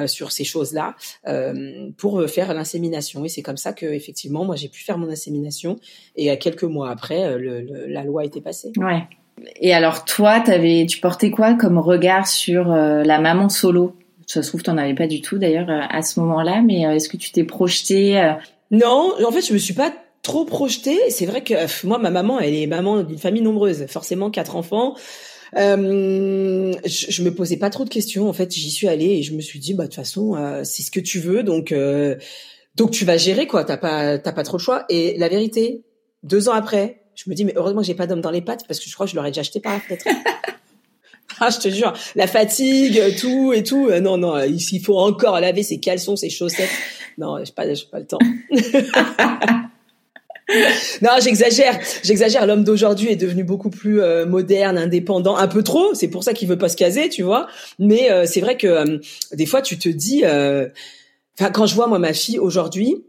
sur 0.07 0.31
ces 0.31 0.43
choses-là 0.43 0.95
pour 1.97 2.29
faire 2.29 2.53
l'insémination. 2.53 3.23
Et 3.23 3.29
c'est 3.29 3.43
comme 3.43 3.57
ça 3.57 3.73
que 3.73 3.85
effectivement 3.85 4.43
moi 4.43 4.56
j'ai 4.57 4.67
pu 4.67 4.83
faire 4.83 4.97
mon 4.97 5.09
insémination 5.09 5.77
et 6.15 6.37
quelques 6.37 6.63
mois 6.63 6.89
après, 6.89 7.25
euh, 7.25 7.85
la 7.87 8.03
loi 8.03 8.21
a 8.21 8.25
été 8.25 8.41
passée. 8.41 8.71
Ouais. 8.77 9.03
Et 9.61 9.73
alors 9.73 10.05
toi, 10.05 10.43
avais, 10.47 10.85
tu 10.87 10.99
portais 10.99 11.31
quoi 11.31 11.53
comme 11.53 11.77
regard 11.77 12.27
sur 12.27 12.71
euh, 12.71 13.03
la 13.03 13.19
maman 13.19 13.49
solo? 13.49 13.95
Ça 14.25 14.41
se 14.41 14.49
trouve, 14.49 14.63
tu 14.63 14.69
n'en 14.69 14.77
avais 14.77 14.95
pas 14.95 15.07
du 15.07 15.21
tout 15.21 15.37
d'ailleurs 15.37 15.69
euh, 15.69 15.81
à 15.89 16.01
ce 16.01 16.19
moment-là, 16.19 16.61
mais 16.65 16.81
est-ce 16.81 17.07
que 17.07 17.17
tu 17.17 17.31
t'es 17.31 17.43
projetée 17.43 18.33
Non, 18.71 19.13
en 19.25 19.31
fait, 19.31 19.45
je 19.45 19.53
me 19.53 19.57
suis 19.57 19.73
pas 19.73 19.93
trop 20.21 20.43
projetée. 20.43 20.97
C'est 21.09 21.25
vrai 21.25 21.43
que 21.43 21.53
moi, 21.85 21.97
ma 21.97 22.09
maman, 22.09 22.39
elle 22.39 22.55
est 22.55 22.67
maman 22.67 23.03
d'une 23.03 23.19
famille 23.19 23.43
nombreuse, 23.43 23.85
forcément 23.87 24.29
quatre 24.31 24.55
enfants. 24.55 24.95
Euh, 25.55 26.73
je, 26.85 27.05
je, 27.09 27.23
me 27.23 27.33
posais 27.33 27.55
pas 27.55 27.69
trop 27.69 27.85
de 27.85 27.89
questions. 27.89 28.27
En 28.27 28.33
fait, 28.33 28.53
j'y 28.53 28.69
suis 28.69 28.89
allée 28.89 29.11
et 29.11 29.23
je 29.23 29.33
me 29.33 29.39
suis 29.39 29.59
dit, 29.59 29.73
bah 29.73 29.83
de 29.83 29.87
toute 29.87 29.95
façon, 29.95 30.35
c'est 30.63 30.81
ce 30.81 30.91
que 30.91 30.99
tu 30.99 31.19
veux, 31.19 31.43
donc 31.43 31.73
donc 32.77 32.91
tu 32.91 33.05
vas 33.05 33.17
gérer 33.17 33.47
quoi, 33.47 33.63
t'as 33.63 33.77
pas 33.77 34.19
t'as 34.19 34.31
pas 34.31 34.43
trop 34.43 34.57
le 34.57 34.61
choix. 34.61 34.85
Et 34.89 35.17
la 35.17 35.27
vérité, 35.27 35.81
deux 36.23 36.47
ans 36.47 36.53
après, 36.53 37.01
je 37.15 37.29
me 37.29 37.35
dis 37.35 37.43
mais 37.43 37.53
heureusement 37.55 37.81
que 37.81 37.87
j'ai 37.87 37.95
pas 37.95 38.07
d'homme 38.07 38.21
dans 38.21 38.31
les 38.31 38.41
pattes 38.41 38.65
parce 38.67 38.79
que 38.79 38.87
je 38.87 38.93
crois 38.93 39.07
que 39.07 39.11
je 39.11 39.15
l'aurais 39.15 39.31
déjà 39.31 39.41
acheté 39.41 39.59
par 39.59 39.73
la 39.73 39.79
fenêtre. 39.79 40.05
ah 41.39 41.49
je 41.49 41.57
te 41.57 41.69
jure, 41.69 41.93
la 42.15 42.27
fatigue, 42.27 43.01
tout 43.19 43.51
et 43.51 43.63
tout. 43.63 43.89
Euh, 43.89 43.99
non 43.99 44.17
non, 44.17 44.39
il 44.43 44.79
faut 44.79 44.99
encore 44.99 45.39
laver 45.39 45.63
ses 45.63 45.79
caleçons, 45.79 46.15
ses 46.15 46.29
chaussettes. 46.29 46.69
Non, 47.17 47.43
j'ai 47.43 47.51
pas 47.51 47.73
j'ai 47.73 47.85
pas 47.91 47.99
le 47.99 48.05
temps. 48.05 48.19
non, 51.01 51.09
j'exagère, 51.19 51.79
j'exagère. 52.03 52.45
L'homme 52.45 52.63
d'aujourd'hui 52.63 53.09
est 53.09 53.15
devenu 53.15 53.43
beaucoup 53.43 53.71
plus 53.71 54.01
euh, 54.01 54.27
moderne, 54.27 54.77
indépendant, 54.77 55.35
un 55.35 55.47
peu 55.47 55.63
trop. 55.63 55.95
C'est 55.95 56.09
pour 56.09 56.23
ça 56.23 56.33
qu'il 56.33 56.47
veut 56.47 56.59
pas 56.59 56.69
se 56.69 56.77
caser, 56.77 57.09
tu 57.09 57.23
vois. 57.23 57.47
Mais 57.79 58.11
euh, 58.11 58.27
c'est 58.27 58.41
vrai 58.41 58.55
que 58.55 59.01
des 59.33 59.47
fois, 59.47 59.63
tu 59.63 59.79
te 59.79 59.89
dis, 59.89 60.23
Enfin, 61.39 61.51
quand 61.51 61.65
je 61.65 61.75
vois 61.75 61.87
moi 61.87 61.99
ma 61.99 62.13
fille 62.13 62.39
aujourd'hui, 62.39 63.03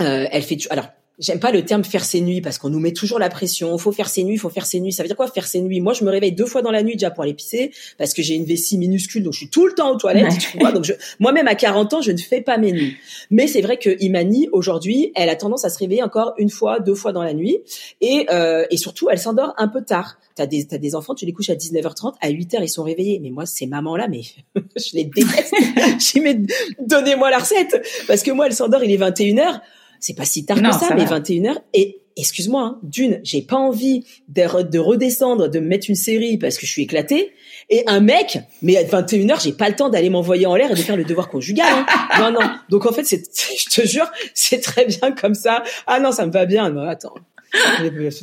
euh, 0.00 0.26
elle 0.30 0.42
fait 0.42 0.58
alors 0.70 0.88
j'aime 1.18 1.40
pas 1.40 1.50
le 1.50 1.64
terme 1.64 1.84
faire 1.84 2.04
ses 2.04 2.20
nuits 2.20 2.40
parce 2.40 2.58
qu'on 2.58 2.70
nous 2.70 2.78
met 2.78 2.92
toujours 2.92 3.18
la 3.18 3.28
pression. 3.28 3.76
Faut 3.78 3.92
faire 3.92 4.08
ses 4.08 4.24
nuits, 4.24 4.36
faut 4.36 4.50
faire 4.50 4.66
ses 4.66 4.80
nuits. 4.80 4.92
Ça 4.92 5.02
veut 5.02 5.08
dire 5.08 5.16
quoi 5.16 5.28
faire 5.28 5.46
ses 5.46 5.60
nuits? 5.60 5.80
Moi, 5.80 5.92
je 5.92 6.04
me 6.04 6.10
réveille 6.10 6.32
deux 6.32 6.46
fois 6.46 6.62
dans 6.62 6.70
la 6.70 6.82
nuit 6.82 6.94
déjà 6.94 7.10
pour 7.10 7.24
aller 7.24 7.34
pisser 7.34 7.72
parce 7.98 8.14
que 8.14 8.22
j'ai 8.22 8.34
une 8.34 8.44
vessie 8.44 8.78
minuscule, 8.78 9.22
donc 9.22 9.32
je 9.32 9.38
suis 9.38 9.50
tout 9.50 9.66
le 9.66 9.74
temps 9.74 9.92
aux 9.92 9.96
toilettes. 9.96 10.38
Tu 10.38 10.58
vois 10.58 10.72
donc 10.72 10.84
je, 10.84 10.92
moi-même 11.18 11.48
à 11.48 11.54
40 11.54 11.94
ans, 11.94 12.00
je 12.00 12.12
ne 12.12 12.18
fais 12.18 12.40
pas 12.40 12.58
mes 12.58 12.72
nuits. 12.72 12.96
Mais 13.30 13.46
c'est 13.46 13.60
vrai 13.60 13.78
que 13.78 13.90
Imani 14.00 14.48
aujourd'hui, 14.52 15.12
elle 15.14 15.28
a 15.28 15.36
tendance 15.36 15.64
à 15.64 15.70
se 15.70 15.78
réveiller 15.78 16.02
encore 16.02 16.34
une 16.38 16.50
fois, 16.50 16.80
deux 16.80 16.94
fois 16.94 17.12
dans 17.12 17.22
la 17.22 17.34
nuit, 17.34 17.58
et 18.00 18.26
euh, 18.30 18.64
et 18.70 18.76
surtout, 18.76 19.08
elle 19.10 19.18
s'endort 19.18 19.54
un 19.56 19.68
peu 19.68 19.82
tard. 19.82 20.18
T'as 20.34 20.46
des 20.46 20.66
t'as 20.66 20.78
des 20.78 20.94
enfants, 20.94 21.14
tu 21.14 21.26
les 21.26 21.32
couches 21.32 21.50
à 21.50 21.54
19h30, 21.54 22.14
à 22.20 22.30
8h 22.30 22.58
ils 22.62 22.68
sont 22.68 22.84
réveillés. 22.84 23.18
Mais 23.20 23.30
moi, 23.30 23.46
ces 23.46 23.66
mamans 23.66 23.96
là, 23.96 24.06
mais 24.08 24.22
je 24.76 24.94
les 24.94 25.04
déteste. 25.04 25.54
J'ai 25.98 26.20
mais 26.20 26.38
donnez-moi 26.80 27.30
la 27.30 27.38
recette 27.38 27.82
parce 28.06 28.22
que 28.22 28.30
moi, 28.30 28.46
elle 28.46 28.54
s'endort, 28.54 28.84
il 28.84 28.92
est 28.92 28.98
21h 28.98 29.60
c'est 30.00 30.14
pas 30.14 30.24
si 30.24 30.44
tard 30.44 30.56
que 30.56 30.72
ça, 30.72 30.94
mais 30.94 31.04
21h. 31.04 31.56
Et 31.74 32.00
excuse-moi, 32.16 32.62
hein, 32.62 32.78
d'une, 32.82 33.20
j'ai 33.22 33.42
pas 33.42 33.56
envie 33.56 34.04
de, 34.28 34.62
de, 34.62 34.78
redescendre, 34.78 35.48
de 35.48 35.60
me 35.60 35.66
mettre 35.66 35.88
une 35.88 35.96
série 35.96 36.36
parce 36.36 36.58
que 36.58 36.66
je 36.66 36.72
suis 36.72 36.82
éclatée. 36.82 37.32
Et 37.70 37.84
un 37.86 38.00
mec, 38.00 38.38
mais 38.62 38.76
à 38.76 38.82
21h, 38.82 39.42
j'ai 39.42 39.52
pas 39.52 39.68
le 39.68 39.76
temps 39.76 39.88
d'aller 39.88 40.10
m'envoyer 40.10 40.46
en 40.46 40.56
l'air 40.56 40.70
et 40.70 40.74
de 40.74 40.80
faire 40.80 40.96
le 40.96 41.04
devoir 41.04 41.28
conjugal. 41.28 41.66
Hein. 41.70 41.86
Non, 42.18 42.32
non. 42.32 42.50
Donc 42.68 42.86
en 42.86 42.92
fait, 42.92 43.04
c'est, 43.04 43.22
je 43.58 43.68
te 43.70 43.86
jure, 43.86 44.10
c'est 44.34 44.60
très 44.60 44.86
bien 44.86 45.12
comme 45.12 45.34
ça. 45.34 45.62
Ah 45.86 46.00
non, 46.00 46.10
ça 46.10 46.26
me 46.26 46.32
va 46.32 46.46
bien. 46.46 46.70
Non, 46.70 46.88
attends. 46.88 47.14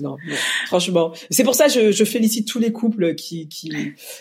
Non, 0.02 0.18
franchement, 0.68 1.12
c'est 1.30 1.44
pour 1.44 1.56
ça 1.56 1.66
que 1.66 1.72
je, 1.72 1.92
je, 1.92 2.04
félicite 2.04 2.48
tous 2.48 2.60
les 2.60 2.72
couples 2.72 3.16
qui 3.16 3.48
qui, 3.48 3.72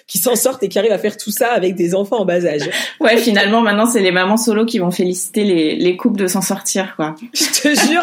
qui 0.06 0.18
s'en 0.18 0.36
sortent 0.36 0.62
et 0.62 0.68
qui 0.68 0.78
arrivent 0.78 0.92
à 0.92 0.98
faire 0.98 1.16
tout 1.16 1.30
ça 1.30 1.52
avec 1.52 1.74
des 1.74 1.94
enfants 1.94 2.20
en 2.20 2.24
bas 2.24 2.44
âge. 2.46 2.68
Ouais, 3.00 3.16
finalement, 3.18 3.60
maintenant, 3.60 3.86
c'est 3.86 4.00
les 4.00 4.12
mamans 4.12 4.36
solo 4.36 4.64
qui 4.64 4.78
vont 4.78 4.90
féliciter 4.90 5.44
les, 5.44 5.76
les 5.76 5.96
couples 5.96 6.18
de 6.18 6.26
s'en 6.26 6.42
sortir, 6.42 6.94
quoi. 6.96 7.14
Je 7.34 7.44
te 7.44 7.68
jure. 7.68 8.02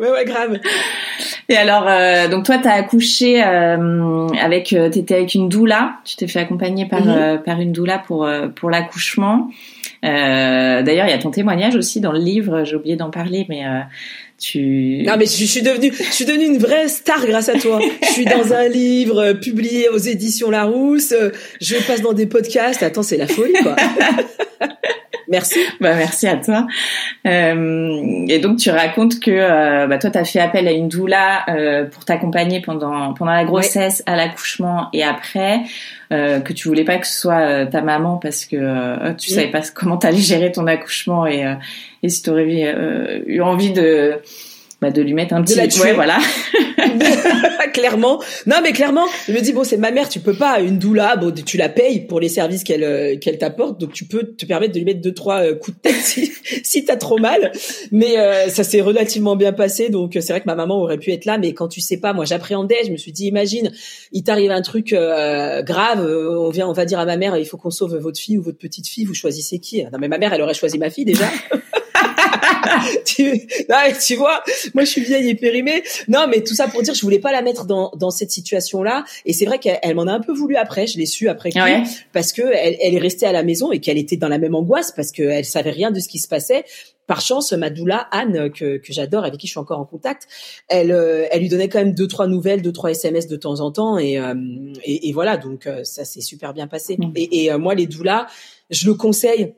ouais, 0.00 0.10
ouais, 0.10 0.24
grave. 0.24 0.58
Et 1.48 1.56
alors, 1.56 1.86
euh, 1.86 2.28
donc 2.28 2.44
toi, 2.44 2.58
t'as 2.58 2.72
accouché 2.72 3.42
euh, 3.44 4.28
avec, 4.40 4.72
euh, 4.72 4.90
t'étais 4.90 5.14
avec 5.14 5.34
une 5.34 5.48
doula. 5.48 5.98
Tu 6.04 6.16
t'es 6.16 6.26
fait 6.26 6.40
accompagner 6.40 6.86
par 6.86 7.02
euh, 7.06 7.36
par 7.36 7.60
une 7.60 7.72
doula 7.72 7.98
pour 7.98 8.28
pour 8.54 8.70
l'accouchement. 8.70 9.50
D'ailleurs, 10.02 11.06
il 11.06 11.10
y 11.10 11.14
a 11.14 11.18
ton 11.18 11.30
témoignage 11.30 11.76
aussi 11.76 12.00
dans 12.00 12.12
le 12.12 12.18
livre. 12.18 12.64
J'ai 12.64 12.76
oublié 12.76 12.96
d'en 12.96 13.10
parler, 13.10 13.46
mais 13.48 13.64
tu... 14.38 15.02
Non 15.06 15.16
mais 15.16 15.26
je, 15.26 15.44
suis 15.44 15.62
devenue, 15.62 15.92
je 15.92 16.12
suis 16.12 16.24
devenue 16.24 16.46
une 16.46 16.58
vraie 16.58 16.88
star 16.88 17.26
grâce 17.26 17.48
à 17.48 17.58
toi. 17.58 17.80
je 18.02 18.06
suis 18.06 18.24
dans 18.24 18.52
un 18.52 18.68
livre 18.68 19.18
euh, 19.18 19.34
publié 19.34 19.88
aux 19.88 19.98
éditions 19.98 20.50
Larousse. 20.50 21.12
Euh, 21.12 21.30
je 21.60 21.76
passe 21.86 22.02
dans 22.02 22.12
des 22.12 22.26
podcasts. 22.26 22.82
Attends, 22.82 23.02
c'est 23.02 23.16
la 23.16 23.26
folie 23.26 23.54
quoi. 23.62 23.76
Merci. 25.28 25.58
Bah 25.80 25.94
merci 25.94 26.26
à 26.26 26.36
toi. 26.36 26.66
Euh, 27.26 28.24
et 28.28 28.38
donc 28.38 28.58
tu 28.58 28.70
racontes 28.70 29.20
que 29.20 29.30
euh, 29.30 29.86
bah, 29.86 29.98
toi 29.98 30.10
tu 30.10 30.18
as 30.18 30.24
fait 30.24 30.40
appel 30.40 30.66
à 30.66 30.72
une 30.72 30.88
doula 30.88 31.44
euh, 31.48 31.84
pour 31.84 32.04
t'accompagner 32.04 32.60
pendant 32.60 33.12
pendant 33.14 33.32
la 33.32 33.44
grossesse, 33.44 34.02
à 34.06 34.16
l'accouchement 34.16 34.88
et 34.92 35.04
après. 35.04 35.60
Euh, 36.12 36.38
que 36.38 36.52
tu 36.52 36.68
voulais 36.68 36.84
pas 36.84 36.98
que 36.98 37.06
ce 37.06 37.18
soit 37.18 37.40
euh, 37.40 37.66
ta 37.66 37.82
maman 37.82 38.18
parce 38.18 38.44
que 38.46 38.54
euh, 38.56 39.12
tu 39.14 39.30
savais 39.30 39.48
pas 39.48 39.62
comment 39.74 39.96
t'allais 39.96 40.18
gérer 40.18 40.52
ton 40.52 40.68
accouchement 40.68 41.26
et, 41.26 41.56
et 42.02 42.08
si 42.08 42.22
t'aurais 42.22 43.24
eu 43.26 43.40
envie 43.40 43.72
de 43.72 44.20
bah, 44.82 44.90
de 44.90 45.00
lui 45.00 45.14
mettre 45.14 45.32
un 45.32 45.42
petit 45.42 45.80
ouais 45.80 45.94
voilà. 45.94 46.18
Clairement. 47.72 48.22
Non 48.46 48.56
mais 48.62 48.72
clairement 48.72 49.06
je 49.26 49.32
me 49.32 49.40
dis 49.40 49.52
bon 49.52 49.64
c'est 49.64 49.78
ma 49.78 49.90
mère 49.90 50.08
tu 50.08 50.20
peux 50.20 50.34
pas 50.34 50.60
une 50.60 50.78
doula 50.78 51.16
bon 51.16 51.32
tu 51.32 51.56
la 51.56 51.68
payes 51.70 52.00
pour 52.00 52.20
les 52.20 52.28
services 52.28 52.62
qu'elle 52.62 52.84
euh, 52.84 53.16
qu'elle 53.16 53.38
t'apporte 53.38 53.80
donc 53.80 53.92
tu 53.92 54.04
peux 54.04 54.22
te 54.22 54.44
permettre 54.44 54.74
de 54.74 54.78
lui 54.78 54.84
mettre 54.84 55.00
deux 55.00 55.14
trois 55.14 55.44
euh, 55.46 55.54
coups 55.54 55.76
de 55.78 55.80
tête 55.82 55.94
si 56.02 56.30
si 56.62 56.84
t'as 56.84 56.96
trop 56.96 57.18
mal. 57.18 57.52
Mais 57.90 58.18
euh, 58.18 58.48
ça 58.48 58.64
s'est 58.64 58.82
relativement 58.82 59.34
bien 59.34 59.52
passé 59.52 59.88
donc 59.88 60.12
c'est 60.12 60.28
vrai 60.28 60.40
que 60.40 60.46
ma 60.46 60.54
maman 60.54 60.76
aurait 60.76 60.98
pu 60.98 61.10
être 61.10 61.24
là 61.24 61.38
mais 61.38 61.54
quand 61.54 61.68
tu 61.68 61.80
sais 61.80 61.96
pas 61.98 62.12
moi 62.12 62.26
j'appréhendais 62.26 62.84
je 62.84 62.92
me 62.92 62.98
suis 62.98 63.12
dit 63.12 63.26
imagine 63.26 63.72
il 64.12 64.24
t'arrive 64.24 64.50
un 64.50 64.62
truc 64.62 64.90
grave 64.90 66.00
on 66.00 66.50
vient 66.50 66.68
on 66.68 66.72
va 66.72 66.84
dire 66.84 66.98
à 66.98 67.06
ma 67.06 67.16
mère 67.16 67.36
il 67.38 67.46
faut 67.46 67.56
qu'on 67.56 67.70
sauve 67.70 67.96
votre 67.96 68.18
fille 68.18 68.36
ou 68.36 68.42
votre 68.42 68.58
petite 68.58 68.88
fille 68.88 69.06
vous 69.06 69.14
choisissez 69.14 69.58
qui. 69.58 69.82
Non 69.84 69.98
mais 69.98 70.08
ma 70.08 70.18
mère 70.18 70.34
elle 70.34 70.42
aurait 70.42 70.54
choisi 70.54 70.78
ma 70.78 70.90
fille 70.90 71.06
déjà 71.06 71.26
tu, 73.04 73.46
tu 74.06 74.14
vois, 74.16 74.42
moi 74.74 74.84
je 74.84 74.90
suis 74.90 75.02
vieille 75.02 75.30
et 75.30 75.34
périmée. 75.34 75.82
Non, 76.08 76.26
mais 76.28 76.42
tout 76.42 76.54
ça 76.54 76.68
pour 76.68 76.82
dire, 76.82 76.94
je 76.94 77.02
voulais 77.02 77.18
pas 77.18 77.32
la 77.32 77.42
mettre 77.42 77.64
dans, 77.64 77.92
dans 77.96 78.10
cette 78.10 78.30
situation-là. 78.30 79.04
Et 79.24 79.32
c'est 79.32 79.46
vrai 79.46 79.58
qu'elle 79.58 79.94
m'en 79.94 80.06
a 80.06 80.12
un 80.12 80.20
peu 80.20 80.32
voulu 80.32 80.56
après. 80.56 80.86
Je 80.86 80.98
l'ai 80.98 81.06
su 81.06 81.28
après 81.28 81.50
coup, 81.50 81.58
parce 82.12 82.32
que 82.32 82.42
elle, 82.42 82.76
elle, 82.80 82.94
est 82.94 82.98
restée 82.98 83.26
à 83.26 83.32
la 83.32 83.42
maison 83.42 83.72
et 83.72 83.80
qu'elle 83.80 83.98
était 83.98 84.16
dans 84.16 84.28
la 84.28 84.38
même 84.38 84.54
angoisse 84.54 84.92
parce 84.92 85.12
qu'elle 85.12 85.44
savait 85.44 85.70
rien 85.70 85.90
de 85.90 86.00
ce 86.00 86.08
qui 86.08 86.18
se 86.18 86.28
passait. 86.28 86.64
Par 87.06 87.20
chance, 87.20 87.52
ma 87.52 87.70
doula 87.70 88.08
Anne, 88.10 88.50
que, 88.50 88.78
que 88.78 88.92
j'adore, 88.92 89.24
avec 89.24 89.38
qui 89.38 89.46
je 89.46 89.52
suis 89.52 89.60
encore 89.60 89.78
en 89.78 89.84
contact, 89.84 90.26
elle, 90.68 90.90
euh, 90.90 91.26
elle 91.30 91.40
lui 91.40 91.48
donnait 91.48 91.68
quand 91.68 91.78
même 91.78 91.94
deux 91.94 92.08
trois 92.08 92.26
nouvelles, 92.26 92.62
deux 92.62 92.72
trois 92.72 92.90
SMS 92.90 93.28
de 93.28 93.36
temps 93.36 93.60
en 93.60 93.70
temps, 93.70 93.96
et, 93.96 94.18
euh, 94.18 94.34
et, 94.82 95.08
et, 95.08 95.12
voilà. 95.12 95.36
Donc 95.36 95.68
euh, 95.68 95.84
ça 95.84 96.04
s'est 96.04 96.20
super 96.20 96.52
bien 96.52 96.66
passé. 96.66 96.96
Mm. 96.98 97.12
Et, 97.14 97.44
et 97.44 97.56
moi, 97.58 97.76
les 97.76 97.86
doulas, 97.86 98.26
je 98.70 98.86
le 98.86 98.94
conseille 98.94 99.54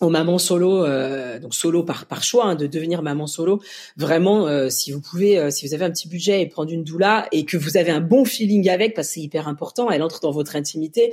aux 0.00 0.10
mamans 0.10 0.38
solo, 0.38 0.84
euh, 0.84 1.38
donc 1.38 1.54
solo 1.54 1.82
par 1.82 2.22
choix, 2.22 2.46
hein, 2.46 2.54
de 2.54 2.66
devenir 2.66 3.02
maman 3.02 3.26
solo. 3.26 3.60
Vraiment, 3.96 4.46
euh, 4.46 4.68
si 4.70 4.92
vous 4.92 5.00
pouvez, 5.00 5.38
euh, 5.38 5.50
si 5.50 5.66
vous 5.66 5.74
avez 5.74 5.84
un 5.84 5.90
petit 5.90 6.08
budget 6.08 6.40
et 6.40 6.46
prendre 6.46 6.72
une 6.72 6.84
doula 6.84 7.26
et 7.32 7.44
que 7.44 7.56
vous 7.56 7.76
avez 7.76 7.90
un 7.90 8.00
bon 8.00 8.24
feeling 8.24 8.68
avec, 8.68 8.94
parce 8.94 9.08
que 9.08 9.14
c'est 9.14 9.20
hyper 9.20 9.48
important, 9.48 9.90
elle 9.90 10.02
entre 10.02 10.20
dans 10.20 10.30
votre 10.30 10.56
intimité. 10.56 11.12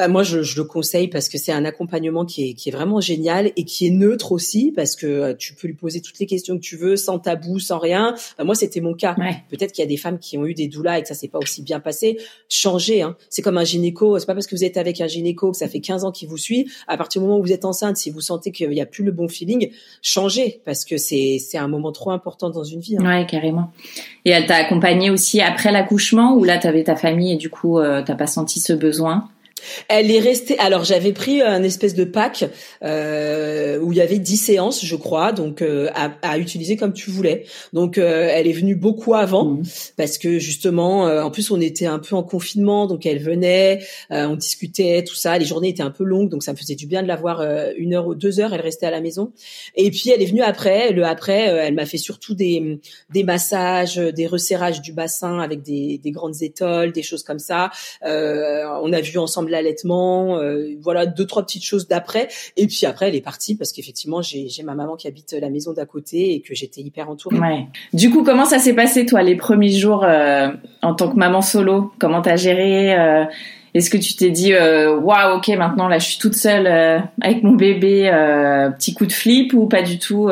Euh, 0.00 0.08
moi, 0.08 0.24
je, 0.24 0.42
je, 0.42 0.56
le 0.56 0.64
conseille 0.64 1.06
parce 1.06 1.28
que 1.28 1.38
c'est 1.38 1.52
un 1.52 1.64
accompagnement 1.64 2.24
qui 2.24 2.50
est, 2.50 2.54
qui 2.54 2.68
est 2.68 2.72
vraiment 2.72 3.00
génial 3.00 3.52
et 3.56 3.64
qui 3.64 3.86
est 3.86 3.90
neutre 3.90 4.32
aussi 4.32 4.72
parce 4.74 4.96
que 4.96 5.06
euh, 5.06 5.34
tu 5.34 5.54
peux 5.54 5.68
lui 5.68 5.74
poser 5.74 6.00
toutes 6.00 6.18
les 6.18 6.26
questions 6.26 6.56
que 6.56 6.62
tu 6.62 6.76
veux 6.76 6.96
sans 6.96 7.20
tabou, 7.20 7.60
sans 7.60 7.78
rien. 7.78 8.14
Moi, 8.42 8.56
c'était 8.56 8.80
mon 8.80 8.94
cas. 8.94 9.14
Peut-être 9.50 9.72
qu'il 9.72 9.82
y 9.82 9.86
a 9.86 9.88
des 9.88 9.96
femmes 9.96 10.18
qui 10.18 10.36
ont 10.36 10.46
eu 10.46 10.54
des 10.54 10.66
doulas 10.66 10.98
et 10.98 11.02
que 11.02 11.08
ça 11.08 11.14
s'est 11.14 11.28
pas 11.28 11.38
aussi 11.38 11.62
bien 11.62 11.78
passé. 11.78 12.18
Changez. 12.48 13.02
Hein. 13.02 13.16
C'est 13.30 13.42
comme 13.42 13.56
un 13.56 13.64
gynéco. 13.64 14.18
C'est 14.18 14.26
pas 14.26 14.34
parce 14.34 14.48
que 14.48 14.56
vous 14.56 14.64
êtes 14.64 14.76
avec 14.76 15.00
un 15.00 15.06
gynéco 15.06 15.52
que 15.52 15.56
ça 15.56 15.68
fait 15.68 15.80
15 15.80 16.04
ans 16.04 16.10
qu'il 16.10 16.28
vous 16.28 16.38
suit. 16.38 16.68
À 16.88 16.96
partir 16.96 17.20
du 17.20 17.28
moment 17.28 17.38
où 17.38 17.42
vous 17.42 17.52
êtes 17.52 17.64
enceinte, 17.64 17.96
si 17.96 18.10
vous 18.10 18.20
sentez 18.20 18.50
qu'il 18.50 18.72
y 18.72 18.80
a 18.80 18.86
plus 18.86 19.04
le 19.04 19.12
bon 19.12 19.28
feeling, 19.28 19.70
changez 20.02 20.60
parce 20.64 20.84
que 20.84 20.96
c'est 20.96 21.38
c'est 21.38 21.58
un 21.58 21.68
moment 21.68 21.92
trop 21.92 22.10
important 22.10 22.50
dans 22.50 22.64
une 22.64 22.80
vie. 22.80 22.96
Hein. 22.96 23.06
Ouais, 23.06 23.26
carrément. 23.26 23.70
Et 24.24 24.30
elle 24.30 24.46
t'a 24.46 24.56
accompagnée 24.56 25.10
aussi 25.10 25.40
après 25.40 25.70
l'accouchement 25.70 26.34
ou 26.34 26.42
là, 26.42 26.58
tu 26.58 26.66
avais 26.66 26.82
ta 26.82 26.96
famille 26.96 27.32
et 27.32 27.36
du 27.36 27.50
coup, 27.50 27.78
euh, 27.78 28.02
t'as 28.04 28.16
pas 28.16 28.26
senti 28.26 28.58
ce 28.58 28.72
besoin? 28.72 29.28
Elle 29.88 30.10
est 30.10 30.20
restée. 30.20 30.58
Alors 30.58 30.84
j'avais 30.84 31.12
pris 31.12 31.42
un 31.42 31.62
espèce 31.62 31.94
de 31.94 32.04
pack 32.04 32.44
euh, 32.82 33.78
où 33.80 33.92
il 33.92 33.98
y 33.98 34.00
avait 34.00 34.18
10 34.18 34.36
séances, 34.36 34.84
je 34.84 34.96
crois, 34.96 35.32
donc 35.32 35.62
euh, 35.62 35.88
à, 35.94 36.12
à, 36.22 36.38
utiliser 36.38 36.76
comme 36.76 36.92
tu 36.92 37.10
voulais. 37.10 37.44
Donc 37.72 37.98
euh, 37.98 38.28
elle 38.30 38.46
est 38.46 38.52
venue 38.52 38.76
beaucoup 38.76 39.14
avant 39.14 39.44
mmh. 39.44 39.62
parce 39.96 40.18
que 40.18 40.38
justement, 40.38 41.06
euh, 41.06 41.22
en 41.22 41.30
plus 41.30 41.50
on 41.50 41.60
était 41.60 41.86
un 41.86 41.98
peu 41.98 42.16
en 42.16 42.22
confinement, 42.22 42.86
donc 42.86 43.06
elle 43.06 43.18
venait, 43.18 43.80
euh, 44.10 44.26
on 44.26 44.36
discutait, 44.36 45.04
tout 45.06 45.14
ça. 45.14 45.38
Les 45.38 45.44
journées 45.44 45.68
étaient 45.68 45.82
un 45.82 45.90
peu 45.90 46.04
longues, 46.04 46.30
donc 46.30 46.42
ça 46.42 46.52
me 46.52 46.56
faisait 46.56 46.74
du 46.74 46.86
bien 46.86 47.02
de 47.02 47.08
la 47.08 47.16
voir 47.16 47.42
une 47.76 47.94
heure 47.94 48.06
ou 48.06 48.14
deux 48.14 48.40
heures. 48.40 48.54
Elle 48.54 48.60
restait 48.60 48.86
à 48.86 48.90
la 48.90 49.00
maison. 49.00 49.32
Et 49.74 49.90
puis 49.90 50.10
elle 50.10 50.22
est 50.22 50.26
venue 50.26 50.42
après. 50.42 50.92
Le 50.92 51.04
après, 51.04 51.42
elle 51.42 51.74
m'a 51.74 51.86
fait 51.86 51.98
surtout 51.98 52.34
des 52.34 52.80
des 53.10 53.24
massages, 53.24 53.96
des 53.96 54.26
resserrages 54.26 54.80
du 54.80 54.92
bassin 54.92 55.40
avec 55.40 55.62
des, 55.62 55.98
des 55.98 56.10
grandes 56.10 56.42
étoiles, 56.42 56.92
des 56.92 57.02
choses 57.02 57.22
comme 57.22 57.38
ça. 57.38 57.70
on 58.02 58.92
a 58.92 59.00
vu 59.00 59.18
ensemble 59.18 59.43
l'allaitement, 59.50 60.38
euh, 60.38 60.74
voilà 60.80 61.06
deux 61.06 61.26
trois 61.26 61.42
petites 61.42 61.64
choses 61.64 61.88
d'après. 61.88 62.28
Et 62.56 62.66
puis 62.66 62.86
après, 62.86 63.08
elle 63.08 63.14
est 63.14 63.20
partie 63.20 63.56
parce 63.56 63.72
qu'effectivement, 63.72 64.22
j'ai 64.22 64.48
ma 64.64 64.74
maman 64.74 64.96
qui 64.96 65.08
habite 65.08 65.36
la 65.40 65.50
maison 65.50 65.72
d'à 65.72 65.86
côté 65.86 66.34
et 66.34 66.40
que 66.40 66.54
j'étais 66.54 66.80
hyper 66.80 67.08
entourée. 67.10 67.36
Du 67.92 68.10
coup, 68.10 68.22
comment 68.22 68.44
ça 68.44 68.58
s'est 68.58 68.74
passé 68.74 69.06
toi 69.06 69.22
les 69.22 69.36
premiers 69.36 69.72
jours 69.72 70.04
euh, 70.04 70.48
en 70.82 70.94
tant 70.94 71.08
que 71.08 71.16
maman 71.16 71.42
solo? 71.42 71.92
Comment 71.98 72.22
t'as 72.22 72.36
géré 72.36 72.98
euh, 72.98 73.24
Est-ce 73.74 73.90
que 73.90 73.98
tu 73.98 74.14
t'es 74.14 74.30
dit 74.30 74.52
waouh, 74.54 75.38
ok, 75.38 75.48
maintenant 75.48 75.88
là, 75.88 75.98
je 75.98 76.06
suis 76.06 76.18
toute 76.18 76.34
seule 76.34 76.66
avec 77.20 77.42
mon 77.42 77.52
bébé, 77.52 78.10
petit 78.76 78.94
coup 78.94 79.06
de 79.06 79.12
flip 79.12 79.52
ou 79.52 79.66
pas 79.66 79.82
du 79.82 79.98
tout 79.98 80.30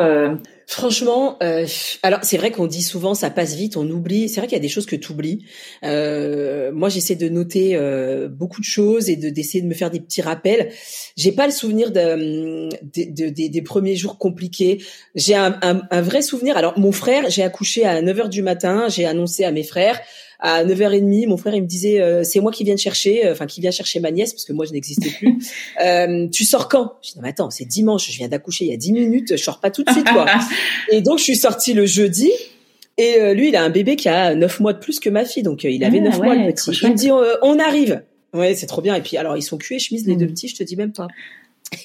Franchement, 0.65 1.37
euh, 1.43 1.67
alors 2.03 2.19
c'est 2.23 2.37
vrai 2.37 2.51
qu'on 2.51 2.67
dit 2.67 2.81
souvent 2.81 3.13
ça 3.13 3.29
passe 3.29 3.55
vite, 3.55 3.75
on 3.77 3.89
oublie. 3.89 4.29
C'est 4.29 4.39
vrai 4.39 4.47
qu'il 4.47 4.55
y 4.55 4.59
a 4.59 4.61
des 4.61 4.69
choses 4.69 4.85
que 4.85 4.95
tu 4.95 5.11
oublies. 5.11 5.45
Euh, 5.83 6.71
moi, 6.71 6.89
j'essaie 6.89 7.15
de 7.15 7.27
noter 7.29 7.75
euh, 7.75 8.29
beaucoup 8.29 8.61
de 8.61 8.65
choses 8.65 9.09
et 9.09 9.15
de 9.15 9.29
d'essayer 9.29 9.61
de 9.61 9.67
me 9.67 9.73
faire 9.73 9.91
des 9.91 9.99
petits 9.99 10.21
rappels. 10.21 10.71
J'ai 11.17 11.31
pas 11.31 11.45
le 11.45 11.51
souvenir 11.51 11.91
de, 11.91 12.69
de, 12.95 13.29
des 13.29 13.61
premiers 13.61 13.95
jours 13.95 14.17
compliqués. 14.17 14.83
J'ai 15.15 15.35
un, 15.35 15.57
un, 15.61 15.81
un, 15.91 16.01
vrai 16.01 16.21
souvenir. 16.21 16.55
Alors 16.55 16.79
mon 16.79 16.91
frère, 16.91 17.29
j'ai 17.29 17.43
accouché 17.43 17.85
à 17.85 18.01
9 18.01 18.19
heures 18.19 18.29
du 18.29 18.41
matin. 18.41 18.87
J'ai 18.87 19.05
annoncé 19.05 19.43
à 19.43 19.51
mes 19.51 19.63
frères 19.63 19.99
à 20.43 20.65
9h30, 20.65 21.27
mon 21.27 21.37
frère 21.37 21.55
il 21.55 21.61
me 21.61 21.67
disait 21.67 22.01
euh, 22.01 22.25
c'est 22.25 22.41
moi 22.41 22.51
qui 22.51 22.65
viens 22.65 22.75
de 22.75 22.79
chercher, 22.79 23.25
euh, 23.25 23.31
enfin 23.31 23.45
qui 23.45 23.61
vient 23.61 23.71
chercher 23.71 24.01
ma 24.01 24.11
nièce 24.11 24.33
parce 24.33 24.43
que 24.43 24.51
moi 24.51 24.65
je 24.65 24.73
n'existais 24.73 25.09
plus. 25.09 25.37
euh, 25.83 26.27
tu 26.27 26.43
sors 26.43 26.67
quand? 26.67 26.95
Je 27.01 27.11
dis 27.11 27.17
non 27.17 27.23
mais 27.23 27.29
attends, 27.29 27.49
c'est 27.49 27.63
dimanche, 27.63 28.11
je 28.11 28.17
viens 28.17 28.27
d'accoucher 28.27 28.65
il 28.65 28.71
y 28.71 28.73
a 28.73 28.77
10 28.77 28.91
minutes, 28.91 29.37
je 29.37 29.41
sors 29.41 29.61
pas 29.61 29.71
tout 29.71 29.85
de 29.85 29.89
suite 29.91 30.05
quoi. 30.09 30.25
et 30.91 31.01
donc 31.01 31.19
je 31.19 31.23
suis 31.23 31.37
sortie 31.37 31.73
le 31.73 31.85
jeudi. 31.85 32.29
Et 32.97 33.15
euh, 33.19 33.33
lui, 33.33 33.47
il 33.47 33.55
a 33.55 33.63
un 33.63 33.69
bébé 33.69 33.95
qui 33.95 34.07
a 34.07 34.35
9 34.35 34.59
mois 34.59 34.73
de 34.73 34.79
plus 34.79 34.99
que 34.99 35.09
ma 35.09 35.25
fille, 35.25 35.41
donc 35.41 35.63
il 35.63 35.83
avait 35.83 36.01
9 36.01 36.13
ah 36.13 36.23
mois 36.23 36.35
le 36.35 36.51
petit. 36.53 36.77
Il 36.83 36.89
me 36.89 36.95
dit 36.95 37.09
on 37.41 37.57
arrive. 37.57 38.03
Ouais, 38.33 38.53
c'est 38.53 38.67
trop 38.67 38.81
bien. 38.81 38.95
Et 38.95 39.01
puis 39.01 39.15
alors 39.15 39.37
ils 39.37 39.41
sont 39.43 39.57
cuits 39.57 39.79
chemise 39.79 40.05
les 40.05 40.17
deux 40.17 40.25
mm. 40.25 40.29
petits, 40.29 40.47
je 40.49 40.55
te 40.57 40.63
dis 40.63 40.75
même 40.75 40.91
pas. 40.91 41.07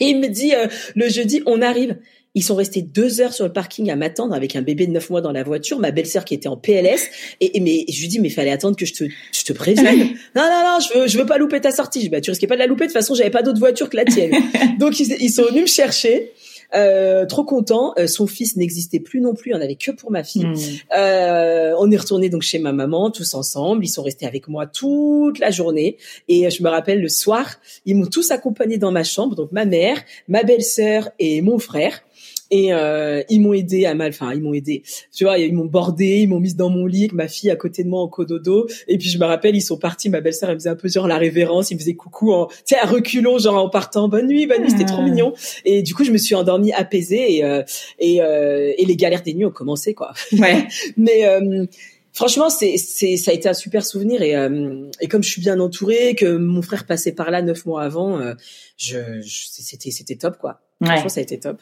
Et 0.01 0.05
il 0.07 0.19
me 0.19 0.27
dit 0.27 0.53
le 0.97 1.09
jeudi 1.09 1.43
on 1.47 1.63
arrive 1.63 1.97
Ils 2.39 2.43
sont 2.43 2.55
restés 2.55 2.83
deux 2.83 3.21
heures 3.21 3.33
sur 3.33 3.45
le 3.45 3.53
parking 3.53 3.91
à 3.91 3.97
m'attendre 3.97 4.33
avec 4.33 4.55
un 4.55 4.63
bébé 4.63 4.87
de 4.87 4.93
neuf 4.93 5.11
mois 5.11 5.21
dans 5.21 5.33
la 5.33 5.43
voiture, 5.43 5.81
ma 5.81 5.91
belle-sœur 5.91 6.25
qui 6.25 6.35
était 6.35 6.49
en 6.49 6.57
PLS. 6.57 7.09
Et, 7.41 7.59
mais 7.59 7.85
je 7.93 8.01
lui 8.01 8.07
dis, 8.07 8.21
mais 8.21 8.31
fallait 8.31 8.53
attendre 8.53 8.77
que 8.77 8.87
je 8.87 8.95
te, 8.95 9.05
je 9.33 9.43
te 9.43 9.53
prévienne. 9.53 9.99
non, 10.37 10.43
non, 10.43 10.63
non, 10.63 10.79
je 10.79 10.97
veux, 10.97 11.09
je 11.09 11.19
veux 11.19 11.27
pas 11.27 11.37
louper 11.37 11.61
ta 11.61 11.73
sortie. 11.73 11.99
Je 11.99 12.05
dis, 12.05 12.11
bah, 12.11 12.21
tu 12.21 12.31
risquais 12.31 12.47
pas 12.47 12.55
de 12.55 12.61
la 12.61 12.69
louper. 12.69 12.85
De 12.85 12.93
toute 12.93 12.97
façon, 12.97 13.17
j'avais 13.17 13.31
pas 13.31 13.43
d'autre 13.43 13.59
voiture 13.59 13.91
que 13.91 13.97
la 13.97 14.05
tienne. 14.05 14.31
Donc, 14.79 15.01
ils, 15.01 15.17
ils 15.21 15.31
sont 15.31 15.47
venus 15.47 15.63
me 15.63 15.67
chercher. 15.67 16.33
Euh, 16.75 17.25
trop 17.27 17.45
content. 17.45 17.95
Euh, 17.99 18.07
son 18.07 18.27
fils 18.27 18.57
n'existait 18.57 19.01
plus 19.01 19.21
non 19.21 19.35
plus. 19.35 19.53
On 19.53 19.61
avait 19.61 19.75
que 19.75 19.91
pour 19.91 20.11
ma 20.11 20.23
fille. 20.23 20.45
Hmm. 20.45 20.55
Euh, 20.97 21.75
on 21.79 21.91
est 21.91 21.97
retourné 21.97 22.29
donc 22.29 22.43
chez 22.43 22.59
ma 22.59 22.73
maman 22.73 23.11
tous 23.11 23.35
ensemble. 23.35 23.85
Ils 23.85 23.89
sont 23.89 24.03
restés 24.03 24.27
avec 24.27 24.49
moi 24.49 24.67
toute 24.67 25.39
la 25.39 25.51
journée. 25.51 25.97
Et 26.29 26.51
je 26.51 26.63
me 26.63 26.69
rappelle 26.69 27.01
le 27.01 27.09
soir, 27.09 27.57
ils 27.87 27.97
m'ont 27.97 28.07
tous 28.07 28.31
accompagné 28.31 28.79
dans 28.79 28.93
ma 28.93 29.03
chambre. 29.03 29.35
Donc 29.35 29.51
ma 29.51 29.65
mère, 29.65 29.99
ma 30.29 30.43
belle-sœur 30.43 31.11
et 31.19 31.41
mon 31.43 31.59
frère 31.59 32.03
et 32.51 32.73
euh, 32.73 33.23
ils 33.29 33.41
m'ont 33.41 33.53
aidé 33.53 33.85
à 33.87 33.95
mal 33.95 34.11
enfin 34.11 34.33
ils 34.33 34.43
m'ont 34.43 34.55
aidé. 34.55 34.83
Tu 35.13 35.25
vois 35.25 35.39
ils 35.39 35.55
m'ont 35.55 35.67
bordé 35.67 36.19
ils 36.21 36.29
m'ont 36.29 36.41
mise 36.41 36.57
dans 36.57 36.71
mon 36.71 36.87
lit 36.87 37.05
avec 37.05 37.13
ma 37.13 37.29
fille 37.29 37.51
à 37.51 37.57
côté 37.57 37.85
de 37.85 37.89
moi 37.89 38.01
en 38.01 38.09
cododo. 38.09 38.67
Et 38.87 38.99
puis 38.99 39.09
je 39.09 39.19
me 39.19 39.25
rappelle 39.25 39.57
ils 39.57 39.63
sont 39.63 39.79
partis. 39.79 40.09
Ma 40.11 40.21
belle-sœur 40.21 40.51
elle 40.51 40.57
faisait 40.57 40.71
un 40.71 40.77
peu 40.77 40.89
genre 40.89 41.07
la 41.07 41.19
révérence. 41.19 41.71
Ils 41.71 41.75
me 41.75 41.81
faisaient 41.81 41.95
coucou 41.95 42.33
en 42.33 42.47
tu 42.47 42.55
sais 42.65 42.79
à 42.79 42.87
reculons 42.87 43.39
genre 43.39 43.63
en 43.63 43.69
partant 43.69 44.09
bonne 44.09 44.27
nuit 44.27 44.47
bonne 44.47 44.63
nuit 44.63 44.71
c'était 44.71 44.85
trop 44.85 45.03
mignon 45.03 45.33
et 45.65 45.83
du 45.83 45.95
coup 45.95 46.05
je 46.05 46.11
me 46.11 46.19
suis 46.19 46.35
endormie 46.35 46.73
apaisée 46.73 47.37
et 47.37 47.45
euh, 47.45 47.63
et, 47.99 48.23
euh, 48.23 48.73
et 48.77 48.85
les 48.85 48.97
galères 48.97 49.23
des 49.23 49.35
nuits 49.35 49.47
ont 49.47 49.51
commencé 49.51 49.95
quoi. 49.95 50.13
Ouais. 50.33 50.67
mais 50.97 51.27
euh, 51.27 51.67
franchement, 52.13 52.51
c'est, 52.51 52.77
c'est, 52.77 53.17
ça 53.17 53.31
a 53.31 53.35
été 53.35 53.49
un 53.49 53.55
super 53.55 53.85
souvenir. 53.85 54.23
Et, 54.23 54.37
euh, 54.37 54.91
et 55.01 55.09
comme 55.09 55.23
je 55.23 55.31
suis 55.31 55.41
bien 55.41 55.61
entourée, 55.61 56.15
que 56.15 56.37
mon 56.37 56.63
frère 56.63 56.87
passait 56.87 57.13
par 57.13 57.31
là 57.31 57.43
neuf 57.43 57.65
mois 57.65 57.83
avant, 57.83 58.19
euh, 58.19 58.35
je, 58.77 59.21
je, 59.21 59.47
c'était, 59.51 59.91
c'était 59.91 60.17
top 60.17 60.39
quoi. 60.39 60.61
Franchement, 60.83 61.09
ça 61.09 61.21
a 61.21 61.23
été 61.23 61.39
top. 61.39 61.61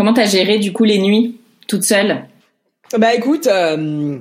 Comment 0.00 0.14
t'as 0.14 0.24
géré 0.24 0.58
du 0.58 0.72
coup 0.72 0.84
les 0.84 0.96
nuits 0.96 1.36
toute 1.68 1.82
seule? 1.82 2.24
Bah 2.96 3.14
écoute, 3.14 3.46
euh, 3.48 4.16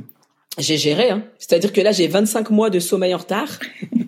j'ai 0.57 0.75
géré. 0.75 1.09
Hein. 1.09 1.23
C'est-à-dire 1.37 1.71
que 1.71 1.79
là 1.79 1.93
j'ai 1.93 2.09
25 2.09 2.49
mois 2.49 2.69
de 2.69 2.79
sommeil 2.79 3.15
en 3.15 3.17
retard, 3.17 3.47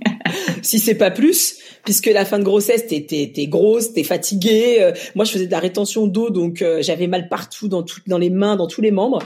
si 0.64 0.80
c'est 0.80 0.96
pas 0.96 1.12
plus, 1.12 1.60
puisque 1.86 2.08
la 2.08 2.26
fin 2.26 2.40
de 2.40 2.44
grossesse 2.44 2.88
t'es 2.88 3.48
grosse, 3.48 3.94
t'es 3.94 4.04
fatiguée. 4.04 4.80
Euh, 4.82 4.92
moi 5.16 5.24
je 5.24 5.32
faisais 5.32 5.46
de 5.46 5.52
la 5.54 5.60
rétention 5.60 6.08
d'eau, 6.08 6.30
donc 6.30 6.62
euh, 6.62 6.82
j'avais 6.82 7.08
mal 7.08 7.30
partout, 7.30 7.70
dans 7.70 7.86
dans 8.06 8.18
les 8.18 8.30
mains, 8.30 8.58
dans 8.58 8.68
tous 8.68 8.82
les 8.82 8.92
membres. 8.92 9.24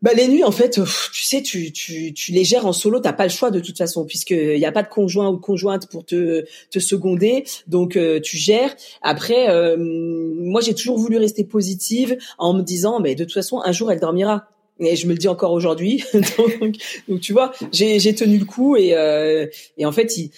Bah 0.00 0.12
les 0.14 0.28
nuits 0.28 0.44
en 0.44 0.52
fait, 0.52 0.80
tu 1.12 1.24
sais, 1.24 1.42
tu, 1.42 1.72
tu, 1.72 2.12
tu 2.14 2.30
les 2.30 2.44
gères 2.44 2.66
en 2.66 2.72
solo, 2.72 3.00
t'as 3.00 3.12
pas 3.12 3.24
le 3.24 3.30
choix 3.30 3.50
de 3.50 3.58
toute 3.58 3.76
façon 3.76 4.04
puisque 4.04 4.30
il 4.30 4.58
y 4.58 4.64
a 4.64 4.70
pas 4.70 4.84
de 4.84 4.88
conjoint 4.88 5.28
ou 5.28 5.36
de 5.36 5.40
conjointe 5.40 5.88
pour 5.90 6.04
te 6.04 6.44
te 6.70 6.78
seconder, 6.78 7.44
donc 7.66 7.96
euh, 7.96 8.20
tu 8.20 8.36
gères. 8.36 8.76
Après, 9.02 9.48
euh, 9.48 9.76
moi 9.76 10.60
j'ai 10.60 10.74
toujours 10.74 10.98
voulu 10.98 11.16
rester 11.18 11.42
positive 11.42 12.16
en 12.38 12.54
me 12.54 12.62
disant, 12.62 13.00
mais 13.00 13.16
de 13.16 13.24
toute 13.24 13.34
façon 13.34 13.60
un 13.64 13.72
jour 13.72 13.90
elle 13.90 13.98
dormira. 13.98 14.46
Et 14.80 14.94
je 14.94 15.08
me 15.08 15.12
le 15.12 15.18
dis 15.18 15.26
encore 15.26 15.50
aujourd'hui. 15.50 16.04
donc, 17.08 17.20
tu 17.20 17.32
vois, 17.32 17.50
j'ai 17.72 18.14
tenu 18.14 18.38
le 18.38 18.44
coup 18.44 18.76
et 18.76 18.94
euh, 18.94 19.46
et 19.78 19.84
en 19.84 19.90
fait 19.90 20.16
il, 20.16 20.30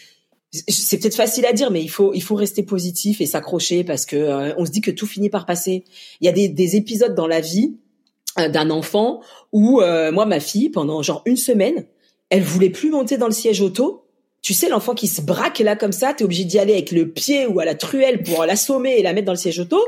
c'est 0.51 0.99
peut-être 0.99 1.15
facile 1.15 1.45
à 1.45 1.53
dire, 1.53 1.71
mais 1.71 1.83
il 1.83 1.91
faut 1.91 2.15
il 2.15 2.23
faut 2.23 2.35
rester 2.35 2.63
positif 2.63 3.21
et 3.21 3.27
s'accrocher 3.27 3.85
parce 3.85 4.07
que 4.07 4.55
on 4.57 4.65
se 4.65 4.71
dit 4.71 4.81
que 4.81 4.91
tout 4.91 5.07
finit 5.07 5.29
par 5.29 5.45
passer. 5.45 5.85
Il 6.23 6.25
y 6.25 6.29
a 6.29 6.33
des, 6.33 6.49
des 6.49 6.77
épisodes 6.77 7.15
dans 7.15 7.27
la 7.27 7.43
vie 7.43 7.75
euh, 7.75 7.90
d'un 8.37 8.71
enfant 8.71 9.21
où 9.53 9.81
euh, 9.81 10.13
moi 10.13 10.27
ma 10.27 10.41
fille 10.41 10.71
pendant 10.71 11.03
genre 11.03 11.23
une 11.27 11.37
semaine 11.37 11.87
elle 12.29 12.43
voulait 12.43 12.71
plus 12.71 12.91
monter 12.91 13.19
dans 13.19 13.27
le 13.27 13.33
siège 13.33 13.61
auto. 13.61 14.05
Tu 14.41 14.55
sais 14.55 14.69
l'enfant 14.69 14.95
qui 14.95 15.09
se 15.09 15.21
braque 15.21 15.59
là 15.59 15.77
comme 15.77 15.93
ça 15.93 16.15
t'es 16.15 16.25
obligé 16.25 16.45
d'y 16.45 16.59
aller 16.59 16.73
avec 16.73 16.93
le 16.93 17.09
pied 17.09 17.47
ou 17.47 17.61
à 17.61 17.65
la 17.65 17.75
truelle 17.75 18.23
pour 18.23 18.45
l'assommer 18.47 18.97
et 18.99 19.03
la 19.03 19.13
mettre 19.13 19.27
dans 19.27 19.33
le 19.33 19.39
siège 19.39 19.59
auto. 19.59 19.83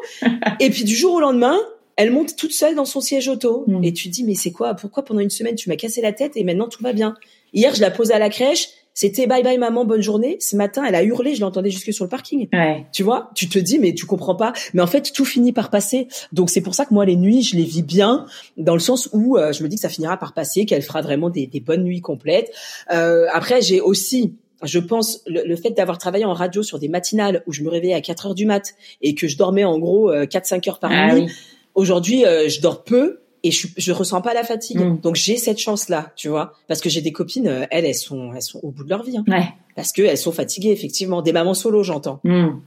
Et 0.61 0.71
puis 0.71 0.85
du 0.85 0.95
jour 0.95 1.15
au 1.15 1.21
lendemain 1.21 1.59
elle 1.97 2.11
monte 2.11 2.37
toute 2.37 2.53
seule 2.53 2.75
dans 2.75 2.85
son 2.85 3.01
siège 3.01 3.29
auto. 3.29 3.65
Mm. 3.67 3.85
et 3.85 3.93
tu 3.93 4.09
te 4.09 4.15
dis 4.15 4.25
mais 4.25 4.35
c'est 4.35 4.51
quoi? 4.53 4.75
Pourquoi 4.75 5.05
pendant 5.05 5.21
une 5.21 5.31
semaine 5.31 5.55
tu 5.55 5.69
m'as 5.69 5.77
cassé 5.77 6.01
la 6.01 6.13
tête 6.13 6.37
et 6.37 6.45
maintenant 6.45 6.69
tout 6.69 6.83
va 6.83 6.93
bien? 6.93 7.15
Hier 7.53 7.75
je 7.75 7.81
la 7.81 7.91
pose 7.91 8.11
à 8.11 8.19
la 8.19 8.29
crèche 8.29 8.69
c'était 8.95 9.27
bye 9.27 9.43
bye 9.43 9.59
maman, 9.59 9.85
bonne 9.85 10.03
journée. 10.03 10.37
Ce 10.41 10.57
matin, 10.57 10.85
elle 10.87 10.95
a 10.95 11.03
hurlé, 11.03 11.35
je 11.35 11.41
l'entendais 11.41 11.71
jusque 11.71 11.93
sur 11.93 12.05
le 12.05 12.09
parking. 12.09 12.49
Ouais. 12.53 12.87
Tu 12.93 13.03
vois, 13.03 13.31
tu 13.35 13.49
te 13.49 13.59
dis 13.59 13.79
mais 13.79 13.95
tu 13.95 14.07
comprends 14.07 14.35
pas. 14.37 14.53
Mais 14.75 14.83
en 14.83 14.87
fait, 14.87 15.13
tout 15.13 15.25
finit 15.25 15.53
par 15.53 15.71
passer. 15.71 16.09
Donc 16.33 16.51
c'est 16.51 16.61
pour 16.61 16.75
ça 16.75 16.85
que 16.85 16.95
moi 16.95 17.05
les 17.05 17.17
nuits, 17.17 17.43
je 17.43 17.57
les 17.57 17.65
vis 17.65 17.83
bien 17.83 18.27
dans 18.57 18.75
le 18.75 18.81
sens 18.81 19.09
où 19.13 19.37
euh, 19.37 19.53
je 19.53 19.63
me 19.63 19.69
dis 19.69 19.77
que 19.77 19.83
ça 19.83 19.89
finira 19.89 20.17
par 20.17 20.35
passer, 20.35 20.67
qu'elle 20.67 20.83
fera 20.83 21.03
vraiment 21.03 21.31
des, 21.31 21.47
des, 21.47 21.61
bonnes 21.61 21.85
nuits 21.85 22.01
complètes. 22.01 22.53
Euh, 22.93 23.27
après, 23.33 23.63
j'ai 23.63 23.81
aussi 23.81 24.35
je 24.63 24.79
pense 24.79 25.23
le, 25.27 25.57
fait 25.57 25.71
d'avoir 25.71 25.99
travaillé 25.99 26.25
en 26.25 26.35
radio 26.35 26.63
sur 26.63 26.79
des 26.79 26.89
matinales 26.89 27.43
où 27.47 27.53
je 27.53 27.63
me 27.63 27.69
réveillais 27.69 27.95
à 27.95 28.01
4 28.01 28.27
heures 28.27 28.35
du 28.35 28.47
mat 28.47 28.75
et 29.01 29.15
que 29.15 29.29
je 29.29 29.37
dormais 29.37 29.65
en 29.65 29.79
gros 29.79 30.13
4-5 30.13 30.55
euh, 30.55 30.71
heures 30.71 30.79
par 30.79 30.93
ah 30.93 31.15
nuit. 31.15 31.27
Aujourd'hui, 31.75 32.25
euh, 32.25 32.49
je 32.49 32.61
dors 32.61 32.85
peu 32.85 33.22
et 33.43 33.51
je, 33.51 33.69
je 33.77 33.93
ressens 33.93 34.21
pas 34.21 34.35
la 34.35 34.45
fatigue. 34.45 34.79
Mm. 34.79 35.01
Donc 35.01 35.17
j'ai 35.17 35.37
cette 35.37 35.59
chance 35.59 35.89
là, 35.89 36.13
tu 36.17 36.29
vois, 36.29 36.55
parce 36.69 36.81
que 36.81 36.89
j'ai 36.89 37.01
des 37.01 37.13
copines, 37.13 37.49
euh, 37.49 37.67
elles, 37.71 37.85
elles 37.85 37.95
sont, 37.95 38.33
elles 38.35 38.43
sont 38.43 38.61
au 38.63 38.71
bout 38.71 38.85
de 38.85 38.91
leur 38.91 39.03
vie, 39.03 39.17
hein, 39.17 39.25
ouais. 39.29 39.49
parce 39.75 39.93
que 39.93 40.03
elles 40.03 40.19
sont 40.19 40.33
fatiguées 40.33 40.71
effectivement, 40.71 41.23
des 41.23 41.33
mamans 41.33 41.55
solo, 41.55 41.83
j'entends. 41.83 42.21
Mm. 42.25 42.61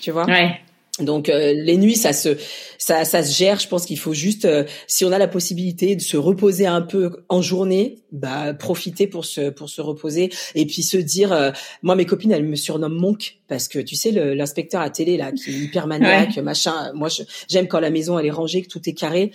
Tu 0.00 0.10
vois? 0.10 0.26
Ouais. 0.26 0.56
Donc 1.00 1.30
euh, 1.30 1.54
les 1.54 1.78
nuits, 1.78 1.96
ça 1.96 2.12
se, 2.12 2.36
ça, 2.76 3.06
ça 3.06 3.22
se 3.22 3.34
gère. 3.34 3.58
Je 3.58 3.66
pense 3.66 3.86
qu'il 3.86 3.98
faut 3.98 4.12
juste, 4.12 4.44
euh, 4.44 4.64
si 4.86 5.06
on 5.06 5.12
a 5.12 5.16
la 5.16 5.26
possibilité 5.26 5.96
de 5.96 6.02
se 6.02 6.18
reposer 6.18 6.66
un 6.66 6.82
peu 6.82 7.24
en 7.30 7.40
journée, 7.40 8.00
bah 8.12 8.52
profiter 8.52 9.06
pour 9.06 9.24
se, 9.24 9.48
pour 9.48 9.70
se 9.70 9.80
reposer 9.80 10.30
et 10.54 10.66
puis 10.66 10.82
se 10.82 10.98
dire. 10.98 11.52
moi, 11.82 11.96
mes 11.96 12.04
copines, 12.04 12.30
elles 12.30 12.44
me 12.44 12.56
surnomment 12.56 13.00
Monk 13.00 13.38
parce 13.48 13.68
que 13.68 13.78
tu 13.78 13.96
sais 13.96 14.10
l'inspecteur 14.34 14.82
à 14.82 14.90
télé 14.90 15.16
là 15.16 15.32
qui 15.32 15.48
est 15.48 15.54
hyper 15.54 15.86
maniaque, 15.86 16.36
machin. 16.36 16.92
Moi, 16.92 17.08
j'aime 17.48 17.68
quand 17.68 17.80
la 17.80 17.90
maison 17.90 18.18
elle 18.18 18.26
est 18.26 18.30
rangée, 18.30 18.60
que 18.60 18.68
tout 18.68 18.86
est 18.86 18.92
carré 18.92 19.32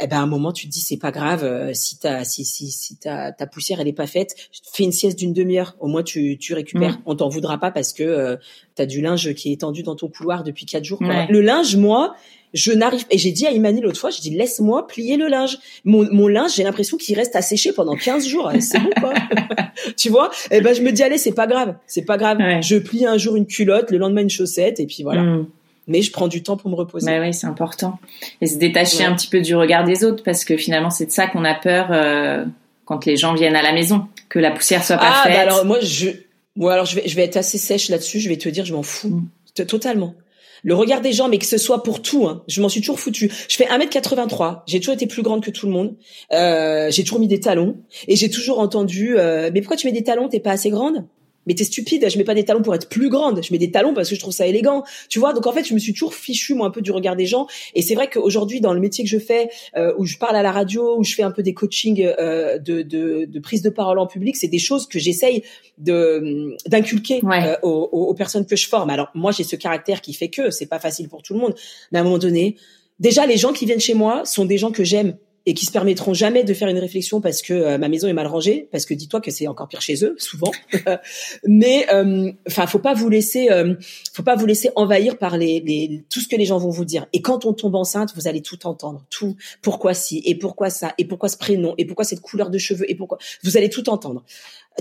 eh 0.00 0.06
ben 0.06 0.18
à 0.18 0.20
un 0.20 0.26
moment 0.26 0.52
tu 0.52 0.66
te 0.66 0.72
dis 0.72 0.80
c'est 0.80 0.96
pas 0.96 1.10
grave 1.10 1.44
euh, 1.44 1.72
si 1.74 1.98
ta 1.98 2.24
si 2.24 2.44
si 2.44 2.70
si 2.70 2.96
ta 2.96 3.32
ta 3.32 3.46
poussière 3.46 3.80
elle 3.80 3.88
est 3.88 3.92
pas 3.92 4.06
faite 4.06 4.34
fais 4.72 4.84
une 4.84 4.92
sieste 4.92 5.18
d'une 5.18 5.32
demi-heure. 5.32 5.76
Au 5.80 5.88
moins 5.88 6.02
tu 6.02 6.38
tu 6.38 6.54
récupères. 6.54 7.00
On 7.06 7.14
t'en 7.16 7.28
voudra 7.28 7.58
pas 7.58 7.70
parce 7.70 7.92
que 7.92 8.02
euh, 8.02 8.36
tu 8.76 8.82
as 8.82 8.86
du 8.86 9.00
linge 9.00 9.34
qui 9.34 9.50
est 9.50 9.52
étendu 9.52 9.82
dans 9.82 9.96
ton 9.96 10.08
couloir 10.08 10.44
depuis 10.44 10.66
quatre 10.66 10.84
jours 10.84 11.00
le 11.00 11.40
linge 11.40 11.76
moi 11.76 12.14
je 12.52 12.72
n'arrive 12.72 13.04
et 13.10 13.18
j'ai 13.18 13.30
dit 13.30 13.46
à 13.46 13.52
Imani 13.52 13.80
l'autre 13.80 14.00
fois, 14.00 14.10
je 14.10 14.20
dis 14.20 14.30
laisse-moi 14.30 14.86
plier 14.88 15.16
le 15.16 15.28
linge. 15.28 15.58
Mon, 15.84 16.12
mon 16.12 16.26
linge, 16.26 16.56
j'ai 16.56 16.64
l'impression 16.64 16.96
qu'il 16.96 17.16
reste 17.16 17.36
à 17.36 17.42
sécher 17.42 17.72
pendant 17.72 17.94
15 17.94 18.26
jours. 18.26 18.50
C'est 18.60 18.80
bon 18.80 18.90
quoi. 18.98 19.14
Tu 19.96 20.08
vois? 20.08 20.30
Eh 20.50 20.60
ben 20.60 20.74
je 20.74 20.82
me 20.82 20.90
dis 20.90 21.02
allez, 21.02 21.16
c'est 21.16 21.32
pas 21.32 21.46
grave, 21.46 21.76
c'est 21.86 22.04
pas 22.04 22.16
grave. 22.16 22.38
Je 22.60 22.76
plie 22.76 23.06
un 23.06 23.18
jour 23.18 23.36
une 23.36 23.46
culotte, 23.46 23.90
le 23.90 23.98
lendemain 23.98 24.22
une 24.22 24.30
chaussette 24.30 24.80
et 24.80 24.86
puis 24.86 25.02
voilà. 25.02 25.22
Mm 25.22 25.46
mais 25.90 26.02
je 26.02 26.12
prends 26.12 26.28
du 26.28 26.42
temps 26.42 26.56
pour 26.56 26.70
me 26.70 26.76
reposer. 26.76 27.06
Bah 27.06 27.20
oui, 27.20 27.34
c'est 27.34 27.48
important. 27.48 27.98
Et 28.40 28.46
se 28.46 28.56
détacher 28.56 29.04
un 29.04 29.14
petit 29.14 29.26
peu 29.26 29.40
du 29.40 29.56
regard 29.56 29.84
des 29.84 30.04
autres, 30.04 30.22
parce 30.22 30.44
que 30.44 30.56
finalement, 30.56 30.90
c'est 30.90 31.06
de 31.06 31.10
ça 31.10 31.26
qu'on 31.26 31.44
a 31.44 31.54
peur 31.54 31.88
euh, 31.90 32.44
quand 32.84 33.04
les 33.06 33.16
gens 33.16 33.34
viennent 33.34 33.56
à 33.56 33.62
la 33.62 33.72
maison, 33.72 34.06
que 34.28 34.38
la 34.38 34.52
poussière 34.52 34.84
soit 34.84 34.98
pas 34.98 35.12
ah, 35.12 35.22
faite. 35.24 35.34
Bah 35.34 35.40
alors 35.40 35.64
moi, 35.64 35.80
je, 35.80 36.10
ouais, 36.56 36.72
alors 36.72 36.86
je 36.86 36.94
vais, 36.94 37.08
je 37.08 37.16
vais 37.16 37.24
être 37.24 37.36
assez 37.36 37.58
sèche 37.58 37.88
là-dessus. 37.88 38.20
Je 38.20 38.28
vais 38.28 38.36
te 38.36 38.48
dire, 38.48 38.64
je 38.64 38.72
m'en 38.72 38.84
fous 38.84 39.08
mm. 39.56 39.64
totalement. 39.66 40.14
Le 40.62 40.74
regard 40.74 41.00
des 41.00 41.12
gens, 41.12 41.28
mais 41.28 41.38
que 41.38 41.46
ce 41.46 41.58
soit 41.58 41.82
pour 41.82 42.02
tout, 42.02 42.26
hein, 42.26 42.44
je 42.46 42.60
m'en 42.62 42.68
suis 42.68 42.80
toujours 42.80 43.00
foutu. 43.00 43.32
Je 43.48 43.56
fais 43.56 43.64
1m83, 43.64 44.60
j'ai 44.66 44.78
toujours 44.78 44.94
été 44.94 45.06
plus 45.06 45.22
grande 45.22 45.42
que 45.42 45.50
tout 45.50 45.66
le 45.66 45.72
monde. 45.72 45.96
Euh, 46.32 46.90
j'ai 46.90 47.02
toujours 47.02 47.18
mis 47.18 47.28
des 47.28 47.40
talons 47.40 47.78
et 48.06 48.14
j'ai 48.14 48.30
toujours 48.30 48.60
entendu 48.60 49.18
euh, 49.18 49.50
mais 49.52 49.60
pourquoi 49.62 49.76
tu 49.76 49.86
mets 49.86 49.92
des 49.92 50.04
talons, 50.04 50.28
t'es 50.28 50.38
pas 50.38 50.52
assez 50.52 50.70
grande? 50.70 51.06
Mais 51.50 51.54
t'es 51.56 51.64
stupide, 51.64 52.08
je 52.08 52.16
mets 52.16 52.22
pas 52.22 52.36
des 52.36 52.44
talons 52.44 52.62
pour 52.62 52.76
être 52.76 52.88
plus 52.88 53.08
grande, 53.08 53.42
je 53.42 53.52
mets 53.52 53.58
des 53.58 53.72
talons 53.72 53.92
parce 53.92 54.08
que 54.08 54.14
je 54.14 54.20
trouve 54.20 54.32
ça 54.32 54.46
élégant, 54.46 54.84
tu 55.08 55.18
vois. 55.18 55.32
Donc 55.32 55.48
en 55.48 55.52
fait, 55.52 55.64
je 55.64 55.74
me 55.74 55.80
suis 55.80 55.92
toujours 55.92 56.14
fichu 56.14 56.54
moi 56.54 56.68
un 56.68 56.70
peu 56.70 56.80
du 56.80 56.92
regard 56.92 57.16
des 57.16 57.26
gens. 57.26 57.48
Et 57.74 57.82
c'est 57.82 57.96
vrai 57.96 58.08
qu'aujourd'hui, 58.08 58.60
dans 58.60 58.72
le 58.72 58.78
métier 58.78 59.02
que 59.02 59.10
je 59.10 59.18
fais, 59.18 59.50
euh, 59.76 59.92
où 59.98 60.06
je 60.06 60.16
parle 60.16 60.36
à 60.36 60.44
la 60.44 60.52
radio, 60.52 60.96
où 60.96 61.02
je 61.02 61.12
fais 61.12 61.24
un 61.24 61.32
peu 61.32 61.42
des 61.42 61.52
coachings 61.52 62.06
euh, 62.20 62.58
de, 62.58 62.82
de, 62.82 63.24
de, 63.24 63.40
prise 63.40 63.62
de 63.62 63.70
parole 63.70 63.98
en 63.98 64.06
public, 64.06 64.36
c'est 64.36 64.46
des 64.46 64.60
choses 64.60 64.86
que 64.86 65.00
j'essaye 65.00 65.42
de 65.78 66.56
d'inculquer 66.68 67.20
euh, 67.24 67.56
aux, 67.64 67.88
aux, 67.90 68.14
personnes 68.14 68.46
que 68.46 68.54
je 68.54 68.68
forme. 68.68 68.90
Alors 68.90 69.08
moi, 69.16 69.32
j'ai 69.32 69.42
ce 69.42 69.56
caractère 69.56 70.02
qui 70.02 70.12
fait 70.12 70.28
que 70.28 70.50
c'est 70.50 70.66
pas 70.66 70.78
facile 70.78 71.08
pour 71.08 71.20
tout 71.20 71.34
le 71.34 71.40
monde, 71.40 71.56
mais 71.90 71.98
à 71.98 72.02
un 72.02 72.04
moment 72.04 72.18
donné, 72.18 72.54
déjà 73.00 73.26
les 73.26 73.36
gens 73.36 73.52
qui 73.52 73.66
viennent 73.66 73.80
chez 73.80 73.94
moi 73.94 74.24
sont 74.24 74.44
des 74.44 74.56
gens 74.56 74.70
que 74.70 74.84
j'aime 74.84 75.16
et 75.50 75.52
qui 75.52 75.66
se 75.66 75.72
permettront 75.72 76.14
jamais 76.14 76.44
de 76.44 76.54
faire 76.54 76.68
une 76.68 76.78
réflexion 76.78 77.20
parce 77.20 77.42
que 77.42 77.52
euh, 77.52 77.76
ma 77.76 77.88
maison 77.88 78.06
est 78.06 78.12
mal 78.12 78.28
rangée, 78.28 78.68
parce 78.70 78.86
que 78.86 78.94
dis-toi 78.94 79.20
que 79.20 79.32
c'est 79.32 79.48
encore 79.48 79.66
pire 79.66 79.80
chez 79.80 80.04
eux 80.04 80.14
souvent. 80.16 80.52
Mais 81.44 81.92
euh, 81.92 82.30
enfin, 82.46 82.68
faut 82.68 82.78
pas 82.78 82.94
vous 82.94 83.08
laisser, 83.08 83.50
euh, 83.50 83.74
faut 84.12 84.22
pas 84.22 84.36
vous 84.36 84.46
laisser 84.46 84.70
envahir 84.76 85.18
par 85.18 85.36
les, 85.36 85.58
les, 85.58 86.04
tout 86.08 86.20
ce 86.20 86.28
que 86.28 86.36
les 86.36 86.44
gens 86.44 86.58
vont 86.58 86.70
vous 86.70 86.84
dire. 86.84 87.06
Et 87.12 87.20
quand 87.20 87.46
on 87.46 87.52
tombe 87.52 87.74
enceinte, 87.74 88.12
vous 88.14 88.28
allez 88.28 88.42
tout 88.42 88.64
entendre, 88.64 89.04
tout. 89.10 89.34
Pourquoi 89.60 89.92
si? 89.92 90.22
Et 90.24 90.36
pourquoi 90.36 90.70
ça? 90.70 90.94
Et 90.98 91.04
pourquoi 91.04 91.28
ce 91.28 91.36
prénom? 91.36 91.74
Et 91.78 91.84
pourquoi 91.84 92.04
cette 92.04 92.20
couleur 92.20 92.48
de 92.48 92.58
cheveux? 92.58 92.88
Et 92.88 92.94
pourquoi? 92.94 93.18
Vous 93.42 93.56
allez 93.56 93.70
tout 93.70 93.90
entendre. 93.90 94.22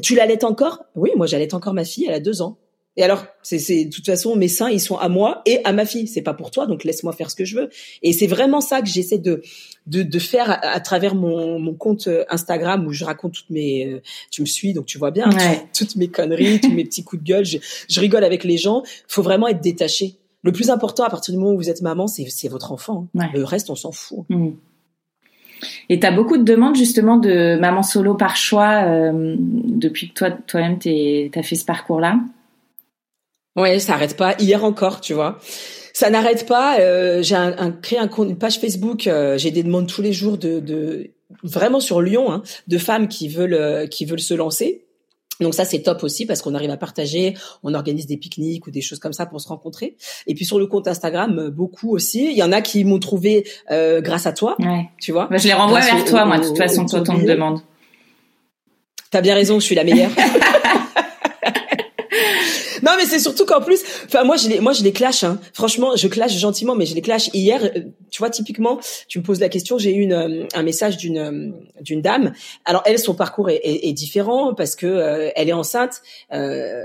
Tu 0.03 0.13
l'allaites 0.13 0.43
encore? 0.43 0.83
Oui, 0.93 1.09
moi 1.17 1.25
j'allaite 1.25 1.55
encore 1.55 1.73
ma 1.73 1.83
fille. 1.83 2.05
Elle 2.05 2.13
a 2.13 2.19
deux 2.19 2.43
ans. 2.43 2.59
Et 2.99 3.03
alors, 3.03 3.27
c'est, 3.43 3.85
de 3.85 3.89
toute 3.89 4.05
façon 4.05 4.35
mes 4.35 4.49
seins, 4.49 4.69
ils 4.69 4.81
sont 4.81 4.97
à 4.97 5.07
moi 5.07 5.41
et 5.45 5.61
à 5.63 5.71
ma 5.71 5.85
fille. 5.85 6.05
C'est 6.05 6.21
pas 6.21 6.33
pour 6.33 6.51
toi, 6.51 6.67
donc 6.67 6.83
laisse-moi 6.83 7.13
faire 7.13 7.31
ce 7.31 7.35
que 7.37 7.45
je 7.45 7.55
veux. 7.55 7.69
Et 8.03 8.11
c'est 8.11 8.27
vraiment 8.27 8.59
ça 8.59 8.81
que 8.81 8.89
j'essaie 8.89 9.17
de 9.17 9.41
de, 9.87 10.03
de 10.03 10.19
faire 10.19 10.59
à, 10.61 10.79
travers 10.81 11.15
mon, 11.15 11.59
mon 11.59 11.73
compte 11.73 12.09
euh, 12.09 12.25
Instagram 12.29 12.85
où 12.85 12.91
je 12.91 13.05
raconte 13.05 13.31
toutes 13.31 13.49
mes. 13.51 13.87
Euh, 13.87 14.01
tu 14.31 14.41
me 14.41 14.45
suis, 14.45 14.73
donc 14.73 14.85
tu 14.85 14.97
vois 14.97 15.11
bien 15.11 15.29
toutes 15.73 15.95
mes 15.95 16.09
conneries, 16.09 16.59
tous 16.59 16.73
mes 16.73 16.83
petits 16.83 17.05
coups 17.05 17.23
de 17.23 17.25
gueule. 17.25 17.45
Je, 17.45 17.59
je 17.87 17.99
rigole 18.01 18.25
avec 18.25 18.43
les 18.43 18.57
gens. 18.57 18.83
Faut 19.07 19.23
vraiment 19.23 19.47
être 19.47 19.61
détaché. 19.61 20.17
Le 20.43 20.51
plus 20.51 20.69
important 20.69 21.05
à 21.05 21.09
partir 21.09 21.33
du 21.33 21.39
moment 21.39 21.53
où 21.53 21.57
vous 21.57 21.69
êtes 21.69 21.81
maman, 21.81 22.07
c'est 22.07 22.49
votre 22.49 22.73
enfant. 22.73 23.07
Le 23.33 23.43
reste, 23.45 23.69
on 23.69 23.75
s'en 23.75 23.93
fout. 23.93 24.25
Mmh. 24.27 24.49
Et 25.87 26.01
tu 26.01 26.05
as 26.05 26.11
beaucoup 26.11 26.37
de 26.37 26.43
demandes 26.43 26.75
justement 26.75 27.15
de 27.15 27.57
maman 27.57 27.81
solo 27.81 28.15
par 28.15 28.35
choix 28.35 28.83
euh, 28.83 29.35
depuis 29.37 30.09
que 30.09 30.13
toi 30.13 30.31
toi-même 30.31 30.79
tu 30.79 31.31
as 31.33 31.43
fait 31.43 31.55
ce 31.55 31.65
parcours-là? 31.65 32.19
Ouais, 33.55 33.79
ça 33.79 33.93
arrête 33.93 34.15
pas. 34.15 34.35
Hier 34.39 34.63
encore, 34.63 35.01
tu 35.01 35.13
vois. 35.13 35.39
Ça 35.93 36.09
n'arrête 36.09 36.45
pas. 36.45 36.79
Euh, 36.79 37.21
j'ai 37.21 37.35
un, 37.35 37.71
créé 37.71 37.99
un 37.99 38.07
compte, 38.07 38.29
une 38.29 38.37
page 38.37 38.59
Facebook. 38.59 39.07
Euh, 39.07 39.37
j'ai 39.37 39.51
des 39.51 39.63
demandes 39.63 39.87
tous 39.87 40.01
les 40.01 40.13
jours 40.13 40.37
de, 40.37 40.59
de 40.59 41.11
vraiment 41.43 41.79
sur 41.79 42.01
Lyon, 42.01 42.31
hein, 42.31 42.43
de 42.67 42.77
femmes 42.77 43.07
qui 43.07 43.27
veulent 43.27 43.53
euh, 43.53 43.87
qui 43.87 44.05
veulent 44.05 44.19
se 44.19 44.33
lancer. 44.33 44.85
Donc 45.39 45.53
ça 45.53 45.63
c'est 45.63 45.79
top 45.79 46.03
aussi 46.03 46.25
parce 46.25 46.41
qu'on 46.41 46.53
arrive 46.53 46.69
à 46.69 46.77
partager, 46.77 47.33
on 47.63 47.73
organise 47.73 48.07
des 48.07 48.17
pique-niques 48.17 48.67
ou 48.67 48.71
des 48.71 48.81
choses 48.81 48.99
comme 48.99 49.13
ça 49.13 49.25
pour 49.25 49.39
se 49.39 49.47
rencontrer. 49.47 49.95
Et 50.27 50.35
puis 50.35 50.43
sur 50.43 50.59
le 50.59 50.67
compte 50.67 50.87
Instagram 50.87 51.39
euh, 51.39 51.49
beaucoup 51.49 51.95
aussi. 51.95 52.29
Il 52.29 52.37
y 52.37 52.43
en 52.43 52.51
a 52.51 52.61
qui 52.61 52.83
m'ont 52.83 52.99
trouvé 52.99 53.47
euh, 53.71 54.01
grâce 54.01 54.25
à 54.25 54.33
toi, 54.33 54.55
ouais. 54.59 54.89
tu 54.99 55.11
vois. 55.13 55.27
Bah, 55.31 55.37
je 55.37 55.47
les 55.47 55.53
renvoie 55.53 55.79
vers 55.79 56.03
toi 56.03 56.25
moi 56.25 56.39
de 56.39 56.47
toute 56.47 56.57
façon 56.57 56.85
quand 56.85 57.07
on 57.09 57.17
me 57.17 57.25
demande. 57.25 57.61
T'as 59.11 59.21
bien 59.21 59.33
raison, 59.33 59.59
je 59.59 59.65
suis 59.65 59.75
la 59.75 59.83
meilleure. 59.83 60.11
non, 62.89 62.97
mais 62.97 63.05
c'est 63.05 63.19
surtout 63.19 63.45
qu'en 63.45 63.61
plus, 63.61 63.81
enfin 64.05 64.23
moi 64.23 64.35
je 64.35 64.49
les, 64.49 64.59
moi 64.59 64.73
je 64.73 64.83
les 64.83 64.91
clash. 64.91 65.23
Hein. 65.23 65.39
Franchement, 65.53 65.95
je 65.95 66.07
clash 66.07 66.35
gentiment, 66.37 66.75
mais 66.75 66.85
je 66.85 66.95
les 66.95 67.01
clash. 67.01 67.29
Hier, 67.33 67.63
euh, 67.63 67.81
tu 68.09 68.19
vois, 68.19 68.29
typiquement, 68.29 68.79
tu 69.07 69.19
me 69.19 69.23
poses 69.23 69.39
la 69.39 69.49
question. 69.49 69.77
J'ai 69.77 69.93
eu 69.95 70.01
une, 70.01 70.13
euh, 70.13 70.47
un 70.53 70.63
message 70.63 70.97
d'une 70.97 71.17
euh, 71.17 71.51
d'une 71.81 72.01
dame. 72.01 72.33
Alors 72.65 72.81
elle, 72.85 72.97
son 72.97 73.13
parcours 73.13 73.49
est, 73.49 73.61
est, 73.63 73.93
différent 73.93 74.53
parce 74.55 74.75
que 74.75 75.31
elle 75.35 75.49
est 75.49 75.53
enceinte. 75.53 76.01
Euh, 76.33 76.83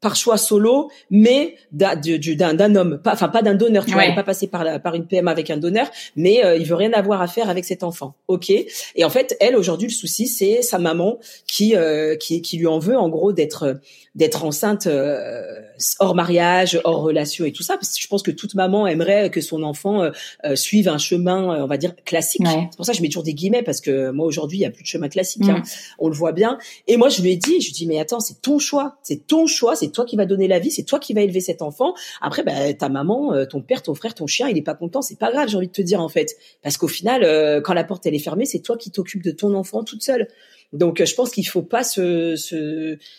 par 0.00 0.16
choix 0.16 0.38
solo, 0.38 0.90
mais 1.10 1.56
d'un 1.72 2.74
homme, 2.74 3.00
pas, 3.02 3.12
enfin 3.12 3.28
pas 3.28 3.42
d'un 3.42 3.54
donneur. 3.54 3.84
Tu 3.84 3.92
vois, 3.92 4.04
pas 4.14 4.22
passer 4.22 4.46
par 4.46 4.64
la, 4.64 4.78
par 4.78 4.94
une 4.94 5.06
PMA 5.06 5.30
avec 5.30 5.50
un 5.50 5.56
donneur, 5.56 5.90
mais 6.16 6.42
il 6.58 6.64
veut 6.64 6.74
rien 6.74 6.92
avoir 6.92 7.22
à 7.22 7.26
faire 7.26 7.50
avec 7.50 7.64
cet 7.64 7.82
enfant. 7.82 8.14
Ok. 8.28 8.50
Et 8.50 9.04
en 9.04 9.10
fait, 9.10 9.36
elle 9.40 9.56
aujourd'hui, 9.56 9.88
le 9.88 9.92
souci, 9.92 10.26
c'est 10.26 10.62
sa 10.62 10.78
maman 10.78 11.18
qui, 11.46 11.74
qui 12.18 12.42
qui 12.42 12.58
lui 12.58 12.66
en 12.66 12.78
veut 12.78 12.96
en 12.96 13.08
gros 13.08 13.32
d'être 13.32 13.80
d'être 14.14 14.44
enceinte 14.44 14.86
euh, 14.86 15.60
hors 16.00 16.14
mariage, 16.14 16.80
hors 16.84 17.02
relation 17.02 17.44
et 17.44 17.52
tout 17.52 17.62
ça. 17.62 17.74
Parce 17.76 17.94
que 17.94 18.00
je 18.00 18.08
pense 18.08 18.22
que 18.22 18.30
toute 18.30 18.54
maman 18.54 18.86
aimerait 18.86 19.30
que 19.30 19.40
son 19.40 19.62
enfant 19.62 20.02
euh, 20.02 20.10
euh, 20.44 20.56
suive 20.56 20.88
un 20.88 20.98
chemin, 20.98 21.62
on 21.62 21.66
va 21.66 21.76
dire 21.76 21.94
classique. 22.04 22.42
C'est 22.46 22.76
pour 22.76 22.84
ça 22.84 22.92
que 22.92 22.98
je 22.98 23.02
mets 23.02 23.08
toujours 23.08 23.22
des 23.22 23.34
guillemets 23.34 23.62
parce 23.62 23.80
que 23.80 24.10
moi 24.10 24.26
aujourd'hui 24.26 24.58
il 24.58 24.62
y 24.62 24.64
a 24.64 24.70
plus 24.70 24.82
de 24.82 24.88
chemin 24.88 25.08
classique. 25.08 25.48
Hein. 25.48 25.62
On 25.98 26.08
le 26.08 26.14
voit 26.14 26.32
bien. 26.32 26.58
Et 26.88 26.96
moi 26.96 27.08
je 27.08 27.22
lui 27.22 27.30
ai 27.30 27.36
dit, 27.36 27.60
je 27.60 27.66
lui 27.66 27.70
ai 27.70 27.72
dit 27.72 27.86
mais 27.86 28.00
attends 28.00 28.20
c'est 28.20 28.40
ton 28.42 28.58
choix, 28.58 28.98
c'est 29.02 29.26
ton 29.26 29.46
choix, 29.46 29.76
c'est 29.76 29.89
toi 29.90 30.04
qui 30.04 30.16
vas 30.16 30.26
donner 30.26 30.48
la 30.48 30.58
vie, 30.58 30.70
c'est 30.70 30.84
toi 30.84 30.98
qui 30.98 31.14
vas 31.14 31.22
élever 31.22 31.40
cet 31.40 31.62
enfant. 31.62 31.94
Après 32.20 32.42
bah, 32.42 32.72
ta 32.74 32.88
maman, 32.88 33.46
ton 33.46 33.60
père, 33.60 33.82
ton 33.82 33.94
frère, 33.94 34.14
ton 34.14 34.26
chien, 34.26 34.48
il 34.48 34.56
est 34.56 34.62
pas 34.62 34.74
content, 34.74 35.02
c'est 35.02 35.18
pas 35.18 35.30
grave. 35.30 35.48
J'ai 35.48 35.56
envie 35.56 35.68
de 35.68 35.72
te 35.72 35.82
dire 35.82 36.00
en 36.00 36.08
fait 36.08 36.36
parce 36.62 36.76
qu'au 36.76 36.88
final 36.88 37.22
quand 37.62 37.74
la 37.74 37.84
porte 37.84 38.06
elle 38.06 38.14
est 38.14 38.18
fermée, 38.20 38.44
c'est 38.44 38.60
toi 38.60 38.76
qui 38.76 38.90
t'occupes 38.90 39.22
de 39.22 39.30
ton 39.30 39.54
enfant 39.54 39.84
toute 39.84 40.02
seule. 40.02 40.28
Donc, 40.72 41.00
euh, 41.00 41.06
je 41.06 41.14
pense 41.14 41.30
qu'il 41.30 41.46
faut 41.46 41.62
pas 41.62 41.84
se 41.84 42.36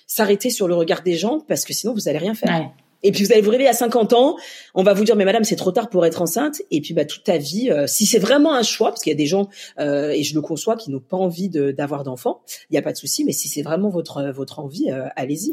s'arrêter 0.08 0.50
sur 0.50 0.68
le 0.68 0.76
regard 0.76 1.04
des 1.04 1.16
gens 1.16 1.40
parce 1.40 1.66
que 1.66 1.74
sinon 1.74 1.94
vous 1.94 2.08
allez 2.08 2.18
rien 2.18 2.34
faire. 2.34 2.72
Et 3.04 3.12
puis 3.12 3.24
vous 3.24 3.32
allez 3.32 3.42
vous 3.42 3.50
réveiller 3.50 3.70
à 3.70 3.74
50 3.74 4.14
ans, 4.14 4.36
on 4.76 4.84
va 4.84 4.94
vous 4.94 5.04
dire 5.04 5.16
mais 5.16 5.26
madame 5.26 5.44
c'est 5.44 5.56
trop 5.56 5.72
tard 5.72 5.90
pour 5.90 6.06
être 6.06 6.22
enceinte. 6.22 6.62
Et 6.70 6.82
puis 6.82 6.94
bah 6.94 7.04
toute 7.04 7.24
ta 7.24 7.38
vie, 7.38 7.72
euh, 7.72 7.88
si 7.88 8.06
c'est 8.06 8.20
vraiment 8.20 8.54
un 8.54 8.62
choix, 8.62 8.90
parce 8.90 9.02
qu'il 9.02 9.10
y 9.10 9.16
a 9.16 9.18
des 9.18 9.26
gens 9.26 9.50
euh, 9.80 10.12
et 10.12 10.22
je 10.22 10.36
le 10.36 10.42
conçois 10.42 10.76
qui 10.76 10.92
n'ont 10.92 11.00
pas 11.00 11.18
envie 11.18 11.50
d'avoir 11.50 12.04
d'enfants, 12.04 12.42
il 12.70 12.74
n'y 12.74 12.78
a 12.78 12.84
pas 12.84 12.92
de 12.92 12.98
souci. 12.98 13.26
Mais 13.26 13.32
si 13.32 13.48
c'est 13.48 13.64
vraiment 13.64 13.90
votre 13.90 14.32
votre 14.32 14.60
envie, 14.60 14.92
allez-y. 15.16 15.52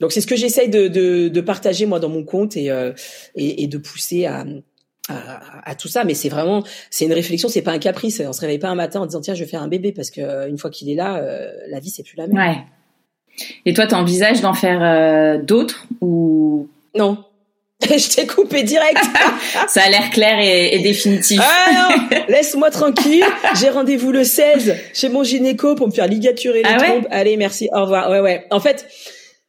Donc 0.00 0.12
c'est 0.12 0.20
ce 0.20 0.26
que 0.26 0.36
j'essaye 0.36 0.68
de, 0.68 0.88
de, 0.88 1.28
de, 1.28 1.40
partager 1.40 1.86
moi 1.86 2.00
dans 2.00 2.10
mon 2.10 2.24
compte 2.24 2.56
et, 2.56 2.66
et, 3.34 3.62
et 3.62 3.66
de 3.66 3.78
pousser 3.78 4.26
à, 4.26 4.44
à, 5.08 5.74
tout 5.74 5.88
ça, 5.88 6.04
mais 6.04 6.14
c'est 6.14 6.28
vraiment, 6.28 6.62
c'est 6.90 7.04
une 7.04 7.12
réflexion, 7.12 7.48
c'est 7.48 7.62
pas 7.62 7.72
un 7.72 7.78
caprice. 7.78 8.20
On 8.26 8.32
se 8.32 8.40
réveille 8.40 8.58
pas 8.58 8.68
un 8.68 8.74
matin 8.74 9.00
en 9.00 9.06
disant 9.06 9.20
tiens, 9.20 9.34
je 9.34 9.44
vais 9.44 9.50
faire 9.50 9.62
un 9.62 9.68
bébé 9.68 9.92
parce 9.92 10.10
que 10.10 10.20
euh, 10.20 10.48
une 10.48 10.58
fois 10.58 10.70
qu'il 10.70 10.90
est 10.90 10.94
là, 10.94 11.18
euh, 11.18 11.50
la 11.68 11.80
vie 11.80 11.90
c'est 11.90 12.02
plus 12.02 12.16
la 12.16 12.26
même. 12.26 12.36
Ouais. 12.36 12.58
Et 13.66 13.74
toi, 13.74 13.86
t'envisages 13.86 14.40
d'en 14.40 14.54
faire 14.54 14.82
euh, 14.82 15.42
d'autres 15.42 15.86
ou? 16.00 16.68
Non 16.94 17.18
Je 17.82 18.14
t'ai 18.14 18.26
coupé 18.26 18.62
direct. 18.62 18.98
ça 19.68 19.82
a 19.82 19.90
l'air 19.90 20.08
clair 20.10 20.38
et, 20.40 20.78
définitif. 20.78 21.40
Ah 21.42 21.90
non, 21.90 22.18
laisse-moi 22.28 22.70
tranquille. 22.70 23.24
J'ai 23.60 23.68
rendez-vous 23.68 24.12
le 24.12 24.24
16 24.24 24.74
chez 24.94 25.08
mon 25.10 25.22
gynéco 25.22 25.74
pour 25.74 25.86
me 25.86 25.92
faire 25.92 26.08
ligaturer 26.08 26.62
les 26.62 26.70
ah 26.72 26.78
trompes. 26.78 27.06
Allez, 27.10 27.36
merci, 27.36 27.68
au 27.72 27.82
revoir. 27.82 28.10
Ouais, 28.10 28.20
ouais. 28.20 28.46
En 28.50 28.60
fait, 28.60 28.88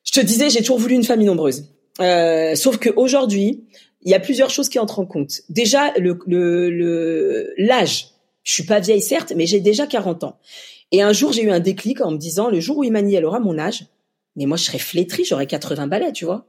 je 0.07 0.21
te 0.21 0.25
disais, 0.25 0.49
j'ai 0.49 0.59
toujours 0.59 0.79
voulu 0.79 0.95
une 0.95 1.03
famille 1.03 1.27
nombreuse. 1.27 1.65
Euh, 1.99 2.55
sauf 2.55 2.77
que 2.77 2.89
aujourd'hui, 2.95 3.65
il 4.03 4.11
y 4.11 4.13
a 4.13 4.19
plusieurs 4.19 4.49
choses 4.49 4.69
qui 4.69 4.79
entrent 4.79 4.99
en 4.99 5.05
compte. 5.05 5.41
Déjà, 5.49 5.91
le, 5.97 6.17
le, 6.25 7.53
l'âge. 7.57 8.07
Je 8.43 8.53
suis 8.53 8.63
pas 8.63 8.79
vieille 8.79 9.01
certes, 9.01 9.33
mais 9.35 9.45
j'ai 9.45 9.59
déjà 9.59 9.85
40 9.85 10.23
ans. 10.23 10.37
Et 10.93 11.01
un 11.01 11.11
jour, 11.11 11.33
j'ai 11.33 11.43
eu 11.43 11.51
un 11.51 11.59
déclic 11.59 11.99
en 11.99 12.11
me 12.11 12.17
disant, 12.17 12.49
le 12.49 12.61
jour 12.61 12.77
où 12.77 12.83
Imani, 12.85 13.21
aura 13.21 13.41
mon 13.41 13.59
âge, 13.59 13.85
mais 14.37 14.45
moi, 14.45 14.55
je 14.55 14.63
serais 14.63 14.79
flétrie, 14.79 15.25
j'aurais 15.25 15.47
80 15.47 15.87
balais, 15.87 16.13
tu 16.13 16.23
vois. 16.23 16.45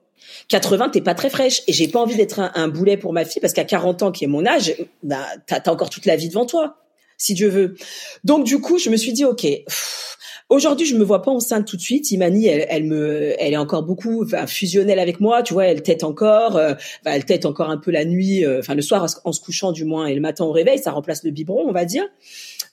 80, 0.49 0.91
t'es 0.91 1.01
pas 1.01 1.15
très 1.15 1.31
fraîche. 1.31 1.63
Et 1.67 1.73
j'ai 1.73 1.89
pas 1.89 1.99
envie 1.99 2.15
d'être 2.15 2.39
un, 2.55 2.69
boulet 2.69 2.97
pour 2.97 3.13
ma 3.13 3.25
fille, 3.25 3.41
parce 3.41 3.55
qu'à 3.55 3.65
40 3.65 4.05
ans, 4.05 4.13
qui 4.13 4.23
est 4.23 4.29
mon 4.29 4.47
âge, 4.47 4.77
bah, 5.03 5.27
t'as, 5.47 5.61
as 5.65 5.73
encore 5.73 5.91
toute 5.91 6.07
la 6.07 6.15
vie 6.15 6.29
devant 6.29 6.47
toi, 6.47 6.77
si 7.17 7.35
Dieu 7.35 7.49
veut. 7.49 7.75
Donc, 8.23 8.45
du 8.45 8.61
coup, 8.61 8.79
je 8.79 8.91
me 8.91 8.97
suis 8.97 9.13
dit, 9.13 9.25
OK, 9.25 9.45
Aujourd'hui, 10.51 10.87
je 10.87 10.97
me 10.97 11.05
vois 11.05 11.21
pas 11.21 11.31
enceinte 11.31 11.67
tout 11.67 11.77
de 11.77 11.83
suite. 11.83 12.11
Imani, 12.11 12.47
elle, 12.47 12.65
elle 12.71 12.85
me, 12.85 13.35
elle 13.39 13.53
est 13.53 13.59
encore 13.59 13.83
beaucoup 13.83 14.27
fusionnelle 14.47 14.99
avec 14.99 15.21
moi. 15.21 15.43
Tu 15.43 15.53
vois, 15.53 15.67
elle 15.67 15.83
tête 15.83 16.05
encore, 16.05 16.57
euh, 16.57 16.73
elle 17.05 17.27
tête 17.27 17.45
encore 17.45 17.69
un 17.69 17.77
peu 17.77 17.91
la 17.91 18.07
nuit, 18.07 18.47
euh, 18.47 18.61
enfin 18.61 18.75
le 18.75 18.81
soir 18.81 19.07
en 19.25 19.33
se 19.33 19.41
couchant 19.43 19.73
du 19.73 19.85
moins 19.85 20.07
et 20.07 20.15
le 20.15 20.23
matin 20.23 20.45
au 20.45 20.53
réveil. 20.53 20.79
Ça 20.79 20.93
remplace 20.93 21.23
le 21.23 21.33
biberon, 21.33 21.69
on 21.69 21.73
va 21.73 21.85
dire. 21.85 22.05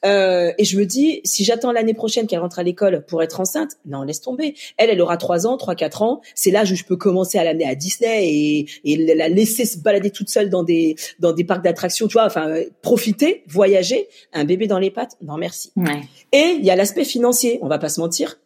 Euh, 0.04 0.52
et 0.58 0.66
je 0.66 0.78
me 0.78 0.86
dis, 0.86 1.22
si 1.24 1.44
j'attends 1.44 1.72
l'année 1.72 1.94
prochaine 1.94 2.28
qu'elle 2.28 2.40
rentre 2.40 2.60
à 2.60 2.64
l'école 2.64 3.06
pour 3.06 3.24
être 3.24 3.40
enceinte, 3.40 3.72
non, 3.86 4.04
laisse 4.04 4.22
tomber. 4.22 4.56
Elle, 4.78 4.90
elle 4.90 5.02
aura 5.02 5.18
trois 5.18 5.48
ans, 5.48 5.58
trois, 5.58 5.76
quatre 5.76 6.02
ans. 6.02 6.22
C'est 6.34 6.52
l'âge 6.52 6.72
où 6.72 6.76
je 6.76 6.84
peux 6.84 6.98
commencer 6.98 7.38
à 7.38 7.44
l'amener 7.44 7.68
à 7.68 7.76
Disney 7.76 8.28
et, 8.28 8.66
et 8.84 9.16
la 9.16 9.30
laisser 9.30 9.66
se 9.66 9.78
balader 9.78 10.12
toute 10.12 10.30
seule 10.30 10.50
dans 10.50 10.64
des 10.64 10.96
dans 11.20 11.34
des 11.34 11.44
parcs 11.44 11.64
d'attractions, 11.64 12.08
tu 12.08 12.14
vois. 12.14 12.26
Enfin, 12.26 12.56
profiter, 12.82 13.44
voyager. 13.48 14.08
Un 14.34 14.46
bébé 14.46 14.68
dans 14.68 14.80
les 14.80 14.92
pattes, 14.92 15.18
non 15.22 15.38
merci. 15.38 15.72
Ouais. 15.76 16.02
Et 16.32 16.56
il 16.58 16.66
y 16.66 16.72
a 16.72 16.76
l'aspect 16.76 17.06
financier. 17.06 17.60
On 17.62 17.68
va 17.68 17.80
pas 17.80 17.90
se 17.90 18.00
mentir. 18.00 18.40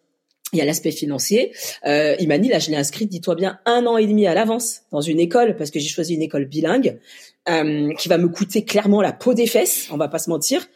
Il 0.52 0.58
y 0.58 0.62
a 0.62 0.66
l'aspect 0.66 0.92
financier. 0.92 1.54
Euh, 1.86 2.16
Imani, 2.20 2.48
là, 2.48 2.58
je 2.58 2.72
l'ai 2.72 2.76
inscrite, 2.76 3.10
dis-toi 3.10 3.36
bien, 3.36 3.60
un 3.66 3.86
an 3.86 3.98
et 3.98 4.08
demi 4.08 4.26
à 4.26 4.34
l'avance 4.34 4.82
dans 4.92 5.02
une 5.02 5.20
école 5.20 5.56
parce 5.56 5.70
que 5.70 5.80
j'ai 5.80 5.90
choisi 5.90 6.16
une 6.16 6.24
école 6.24 6.46
bilingue 6.46 7.00
euh, 7.48 7.94
qui 7.94 8.10
va 8.10 8.18
me 8.18 8.28
coûter 8.28 8.66
clairement 8.66 9.02
la 9.02 9.14
peau 9.14 9.36
des 9.36 9.46
fesses. 9.46 9.88
On 9.92 9.98
va 9.98 10.08
pas 10.08 10.18
se 10.18 10.30
mentir. 10.30 10.68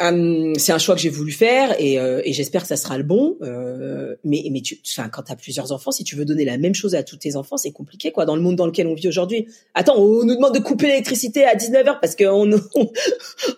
Euh, 0.00 0.52
c'est 0.58 0.72
un 0.72 0.78
choix 0.78 0.94
que 0.94 1.00
j'ai 1.00 1.08
voulu 1.08 1.32
faire 1.32 1.74
et, 1.80 1.98
euh, 1.98 2.20
et 2.24 2.32
j'espère 2.32 2.62
que 2.62 2.68
ça 2.68 2.76
sera 2.76 2.98
le 2.98 3.04
bon. 3.04 3.36
Euh, 3.42 4.16
mais 4.22 4.44
mais 4.50 4.60
tu, 4.60 4.78
enfin, 4.86 5.08
quand 5.08 5.22
tu 5.22 5.32
as 5.32 5.36
plusieurs 5.36 5.72
enfants, 5.72 5.90
si 5.90 6.04
tu 6.04 6.14
veux 6.14 6.24
donner 6.24 6.44
la 6.44 6.58
même 6.58 6.74
chose 6.74 6.94
à 6.94 7.02
tous 7.02 7.16
tes 7.16 7.36
enfants, 7.36 7.56
c'est 7.56 7.72
compliqué 7.72 8.12
quoi. 8.12 8.26
Dans 8.26 8.36
le 8.36 8.42
monde 8.42 8.56
dans 8.56 8.66
lequel 8.66 8.86
on 8.86 8.94
vit 8.94 9.08
aujourd'hui. 9.08 9.48
Attends, 9.74 9.96
on 9.96 10.24
nous 10.24 10.34
demande 10.34 10.54
de 10.54 10.60
couper 10.60 10.86
l'électricité 10.86 11.44
à 11.44 11.56
19h 11.56 12.00
parce 12.00 12.14
qu'on 12.14 12.52
on, 12.74 12.90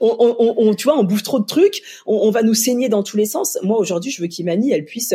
on, 0.01 0.55
on, 0.57 0.75
tu 0.75 0.85
vois, 0.85 0.99
on 0.99 1.05
bouffe 1.05 1.25
trop 1.25 1.41
de 1.41 1.47
trucs, 1.47 1.83
on, 2.07 2.31
va 2.31 2.43
nous 2.43 2.55
saigner 2.55 2.89
dans 2.89 3.03
tous 3.03 3.17
les 3.17 3.27
sens. 3.27 3.59
Moi 3.63 3.79
aujourd'hui, 3.79 4.11
je 4.11 4.23
veux 4.23 4.29
qu'Imani, 4.29 4.71
elle 4.71 4.85
puisse 4.85 5.15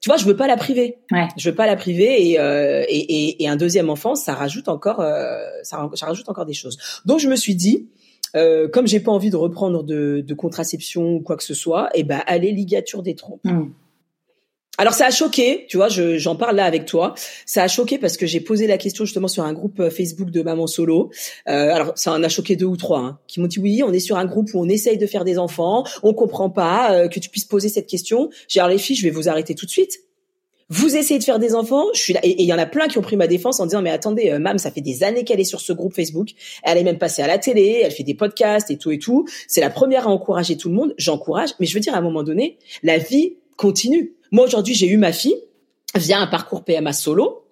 tu 0.00 0.10
vois, 0.10 0.18
je 0.18 0.24
veux 0.24 0.36
pas 0.36 0.46
la 0.46 0.56
priver. 0.56 0.98
Ouais. 1.10 1.28
Je 1.36 1.48
veux 1.48 1.54
pas 1.54 1.66
la 1.66 1.76
priver 1.76 2.30
et, 2.30 2.38
euh, 2.38 2.84
et, 2.88 2.98
et, 2.98 3.42
et, 3.42 3.48
un 3.48 3.56
deuxième 3.56 3.90
enfant, 3.90 4.14
ça 4.14 4.34
rajoute 4.34 4.68
encore, 4.68 5.00
euh, 5.00 5.38
ça, 5.62 5.88
ça, 5.94 6.06
rajoute 6.06 6.28
encore 6.28 6.46
des 6.46 6.52
choses. 6.52 6.78
Donc 7.06 7.18
je 7.18 7.28
me 7.28 7.36
suis 7.36 7.54
dit, 7.54 7.88
euh, 8.36 8.68
comme 8.68 8.86
j'ai 8.86 9.00
pas 9.00 9.12
envie 9.12 9.30
de 9.30 9.36
reprendre 9.36 9.82
de, 9.82 10.22
de, 10.26 10.34
contraception 10.34 11.16
ou 11.16 11.20
quoi 11.20 11.36
que 11.36 11.44
ce 11.44 11.54
soit, 11.54 11.88
et 11.94 12.00
eh 12.00 12.04
ben 12.04 12.22
allez 12.26 12.52
ligature 12.52 13.02
des 13.02 13.14
trompes. 13.14 13.40
Hmm. 13.44 13.70
Alors 14.78 14.92
ça 14.92 15.06
a 15.06 15.10
choqué, 15.10 15.66
tu 15.68 15.78
vois, 15.78 15.88
j'en 15.88 16.36
parle 16.36 16.56
là 16.56 16.64
avec 16.64 16.84
toi. 16.84 17.14
Ça 17.46 17.62
a 17.62 17.68
choqué 17.68 17.98
parce 17.98 18.16
que 18.16 18.26
j'ai 18.26 18.40
posé 18.40 18.66
la 18.66 18.76
question 18.76 19.04
justement 19.04 19.28
sur 19.28 19.42
un 19.44 19.52
groupe 19.52 19.80
euh, 19.80 19.90
Facebook 19.90 20.30
de 20.30 20.42
maman 20.42 20.66
solo. 20.66 21.10
Euh, 21.48 21.70
alors 21.70 21.92
ça 21.96 22.12
en 22.12 22.22
a 22.22 22.28
choqué 22.28 22.56
deux 22.56 22.66
ou 22.66 22.76
trois 22.76 23.00
hein, 23.00 23.18
qui 23.26 23.40
m'ont 23.40 23.46
dit 23.46 23.58
oui, 23.58 23.82
on 23.82 23.92
est 23.92 24.00
sur 24.00 24.18
un 24.18 24.26
groupe 24.26 24.50
où 24.52 24.60
on 24.60 24.68
essaye 24.68 24.98
de 24.98 25.06
faire 25.06 25.24
des 25.24 25.38
enfants, 25.38 25.84
on 26.02 26.12
comprend 26.12 26.50
pas 26.50 26.92
euh, 26.92 27.08
que 27.08 27.20
tu 27.20 27.30
puisses 27.30 27.44
poser 27.44 27.68
cette 27.68 27.86
question. 27.86 28.28
J'ai 28.48 28.60
alors 28.60 28.70
les 28.70 28.78
filles, 28.78 28.96
je 28.96 29.04
vais 29.04 29.10
vous 29.10 29.28
arrêter 29.28 29.54
tout 29.54 29.66
de 29.66 29.70
suite. 29.70 30.00
Vous 30.68 30.96
essayez 30.96 31.20
de 31.20 31.24
faire 31.24 31.38
des 31.38 31.54
enfants, 31.54 31.84
je 31.94 32.00
suis 32.00 32.12
là, 32.12 32.18
et 32.24 32.42
il 32.42 32.46
y 32.46 32.52
en 32.52 32.58
a 32.58 32.66
plein 32.66 32.88
qui 32.88 32.98
ont 32.98 33.02
pris 33.02 33.16
ma 33.16 33.28
défense 33.28 33.60
en 33.60 33.66
disant 33.66 33.82
mais 33.82 33.90
attendez, 33.90 34.32
euh, 34.32 34.40
Mam, 34.40 34.58
ça 34.58 34.72
fait 34.72 34.80
des 34.80 35.04
années 35.04 35.22
qu'elle 35.22 35.38
est 35.38 35.44
sur 35.44 35.60
ce 35.60 35.72
groupe 35.72 35.94
Facebook, 35.94 36.30
elle 36.64 36.76
est 36.76 36.82
même 36.82 36.98
passée 36.98 37.22
à 37.22 37.28
la 37.28 37.38
télé, 37.38 37.82
elle 37.84 37.92
fait 37.92 38.02
des 38.02 38.14
podcasts 38.14 38.68
et 38.72 38.76
tout 38.76 38.90
et 38.90 38.98
tout. 38.98 39.28
C'est 39.46 39.60
la 39.60 39.70
première 39.70 40.08
à 40.08 40.10
encourager 40.10 40.56
tout 40.56 40.68
le 40.68 40.74
monde, 40.74 40.92
j'encourage, 40.98 41.50
mais 41.60 41.66
je 41.66 41.74
veux 41.74 41.80
dire 41.80 41.94
à 41.94 41.98
un 41.98 42.02
moment 42.02 42.24
donné, 42.24 42.58
la 42.82 42.98
vie 42.98 43.34
continue. 43.56 44.14
Moi 44.32 44.44
aujourd'hui, 44.44 44.74
j'ai 44.74 44.88
eu 44.88 44.96
ma 44.96 45.12
fille 45.12 45.36
via 45.94 46.18
un 46.18 46.26
parcours 46.26 46.64
PMA 46.64 46.92
solo, 46.92 47.45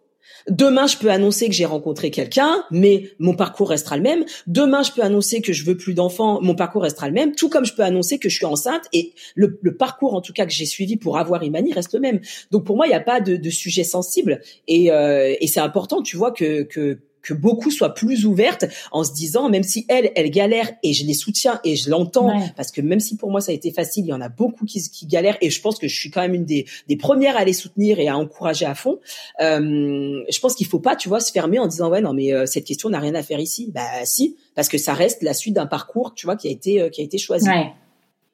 Demain, 0.51 0.87
je 0.87 0.99
peux 0.99 1.11
annoncer 1.11 1.49
que 1.49 1.55
j'ai 1.55 1.65
rencontré 1.65 2.11
quelqu'un, 2.11 2.65
mais 2.71 3.11
mon 3.19 3.35
parcours 3.35 3.71
restera 3.71 3.97
le 3.97 4.03
même. 4.03 4.25
Demain, 4.47 4.83
je 4.83 4.93
peux 4.93 5.03
annoncer 5.03 5.41
que 5.41 5.53
je 5.53 5.65
veux 5.65 5.77
plus 5.77 5.95
d'enfants, 5.95 6.41
mon 6.43 6.55
parcours 6.55 6.83
restera 6.83 7.09
le 7.09 7.15
même. 7.15 7.35
Tout 7.35 7.49
comme 7.49 7.65
je 7.65 7.75
peux 7.75 7.83
annoncer 7.83 8.19
que 8.19 8.29
je 8.29 8.37
suis 8.37 8.45
enceinte 8.45 8.85
et 8.93 9.15
le, 9.35 9.59
parcours, 9.77 10.15
en 10.15 10.21
tout 10.21 10.33
cas, 10.33 10.45
que 10.45 10.53
j'ai 10.53 10.67
suivi 10.67 10.97
pour 10.97 11.19
avoir 11.19 11.43
Imani 11.43 11.73
reste 11.73 11.95
le 11.95 12.01
même. 12.01 12.21
Donc 12.51 12.65
pour 12.65 12.77
moi, 12.77 12.87
il 12.87 12.91
n'y 12.91 12.95
a 12.95 13.01
pas 13.01 13.21
de, 13.21 13.51
sujet 13.51 13.85
sensible 13.85 14.41
et, 14.69 14.91
euh, 14.91 15.35
c'est 15.47 15.61
important, 15.61 16.03
tu 16.03 16.17
vois, 16.17 16.33
que 16.33 16.99
que 17.25 17.35
beaucoup 17.35 17.71
soient 17.71 17.95
plus 17.95 18.27
ouvertes 18.27 18.67
en 18.93 19.03
se 19.03 19.13
disant, 19.13 19.49
même 19.49 19.63
si 19.65 19.87
elle, 19.89 20.13
elle 20.15 20.31
galère 20.31 20.71
et 20.83 20.93
je 20.93 21.05
les 21.05 21.15
soutiens 21.15 21.59
et 21.65 21.75
je 21.75 21.91
l'entends, 21.91 22.33
parce 22.57 22.71
que 22.71 22.81
même 22.81 23.01
si 23.01 23.17
pour 23.17 23.31
moi 23.31 23.41
ça 23.41 23.51
a 23.51 23.55
été 23.55 23.73
facile, 23.73 24.05
il 24.05 24.09
y 24.09 24.13
en 24.13 24.21
a 24.21 24.29
beaucoup 24.29 24.65
qui, 24.67 24.81
qui 24.91 25.07
galèrent 25.07 25.39
et 25.41 25.51
je 25.51 25.61
pense 25.61 25.79
que 25.79 25.89
je 25.89 25.97
suis 25.97 26.11
quand 26.11 26.21
même 26.21 26.35
une 26.35 26.45
des, 26.45 26.67
des 26.87 26.97
premières 26.97 27.37
à 27.37 27.45
les 27.45 27.55
soutenir 27.55 27.99
et 27.99 28.09
à 28.09 28.17
encourager 28.17 28.67
à 28.67 28.75
fond. 28.75 29.01
Euh, 29.41 30.23
je 30.31 30.41
pense 30.41 30.55
qu'il 30.55 30.67
faut 30.67 30.79
pas, 30.79 30.95
tu 30.95 31.09
vois, 31.09 31.21
se 31.21 31.33
fermer 31.33 31.59
en 31.59 31.67
disant 31.67 31.91
ouais 31.91 32.01
non 32.01 32.13
mais 32.13 32.33
euh, 32.33 32.47
cette 32.47 32.65
question 32.65 32.91
n'a 32.91 33.01
rien 33.01 33.15
à 33.15 33.23
faire 33.23 33.41
ici. 33.41 33.73
Bah 33.75 33.81
si, 34.05 34.37
parce 34.55 34.69
que 34.69 34.79
ça 34.79 34.93
reste 34.93 35.23
la 35.23 35.33
suite 35.35 35.55
d'un 35.55 35.67
parcours, 35.67 36.15
tu 36.15 36.27
vois, 36.27 36.37
qui 36.37 36.49
a 36.49 36.51
été 36.51 36.83
euh, 36.83 36.91
qui 36.91 37.01
a 37.01 37.05
été 37.05 37.19
choisi. 37.19 37.49
Ouais. 37.49 37.73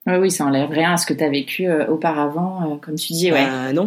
Oui, 0.06 0.14
oui, 0.14 0.30
ça 0.30 0.46
enlève 0.46 0.70
rien 0.70 0.94
à 0.94 0.96
ce 0.96 1.04
que 1.04 1.12
tu 1.12 1.22
as 1.22 1.28
vécu 1.28 1.70
auparavant, 1.70 2.78
comme 2.82 2.94
tu 2.94 3.12
dis, 3.12 3.30
ouais. 3.30 3.44
Bah, 3.44 3.72
non. 3.74 3.86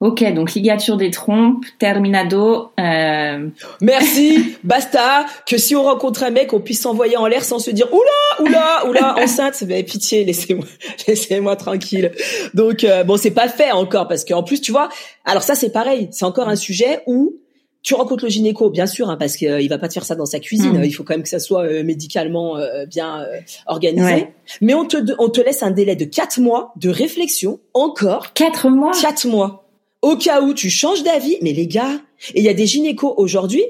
Ok, 0.00 0.24
donc 0.32 0.54
ligature 0.54 0.96
des 0.96 1.10
trompes, 1.10 1.62
terminado. 1.78 2.72
Euh... 2.80 3.50
Merci, 3.82 4.56
basta. 4.64 5.26
Que 5.46 5.58
si 5.58 5.76
on 5.76 5.82
rencontre 5.82 6.22
un 6.22 6.30
mec, 6.30 6.54
on 6.54 6.60
puisse 6.60 6.80
s'envoyer 6.80 7.18
en 7.18 7.26
l'air 7.26 7.44
sans 7.44 7.58
se 7.58 7.70
dire 7.70 7.86
oula, 7.92 8.48
oula, 8.48 8.88
oula, 8.88 9.16
enceinte. 9.22 9.62
Mais 9.66 9.82
pitié, 9.82 10.24
laissez-moi, 10.24 10.64
laissez-moi 11.06 11.54
tranquille. 11.56 12.12
Donc 12.54 12.82
euh, 12.82 13.04
bon, 13.04 13.18
c'est 13.18 13.30
pas 13.30 13.48
fait 13.48 13.72
encore 13.72 14.08
parce 14.08 14.24
qu'en 14.24 14.42
plus, 14.42 14.62
tu 14.62 14.72
vois. 14.72 14.88
Alors 15.26 15.42
ça, 15.42 15.54
c'est 15.54 15.70
pareil. 15.70 16.08
C'est 16.12 16.24
encore 16.24 16.48
un 16.48 16.56
sujet 16.56 17.02
où 17.06 17.36
tu 17.82 17.92
rencontres 17.92 18.24
le 18.24 18.30
gynéco, 18.30 18.70
bien 18.70 18.86
sûr, 18.86 19.10
hein, 19.10 19.18
parce 19.18 19.36
qu'il 19.36 19.48
euh, 19.48 19.66
va 19.68 19.76
pas 19.76 19.88
te 19.88 19.92
faire 19.92 20.06
ça 20.06 20.14
dans 20.14 20.24
sa 20.24 20.40
cuisine. 20.40 20.78
Mm. 20.78 20.84
Il 20.84 20.92
faut 20.92 21.04
quand 21.04 21.12
même 21.12 21.24
que 21.24 21.28
ça 21.28 21.40
soit 21.40 21.64
euh, 21.64 21.84
médicalement 21.84 22.56
bien 22.88 23.26
organisé. 23.66 24.28
Mais 24.62 24.72
on 24.72 24.86
te, 24.86 24.96
on 25.18 25.28
te 25.28 25.42
laisse 25.42 25.62
un 25.62 25.72
délai 25.72 25.94
de 25.94 26.06
quatre 26.06 26.40
mois 26.40 26.72
de 26.76 26.88
réflexion. 26.88 27.60
Encore. 27.74 28.32
Quatre 28.32 28.70
mois? 28.70 28.92
Quatre 28.98 29.26
mois 29.26 29.59
au 30.02 30.16
cas 30.16 30.40
où 30.42 30.54
tu 30.54 30.70
changes 30.70 31.02
d'avis, 31.02 31.36
mais 31.42 31.52
les 31.52 31.66
gars, 31.66 32.00
et 32.34 32.40
il 32.40 32.44
y 32.44 32.48
a 32.48 32.54
des 32.54 32.66
gynécos 32.66 33.14
aujourd'hui 33.16 33.64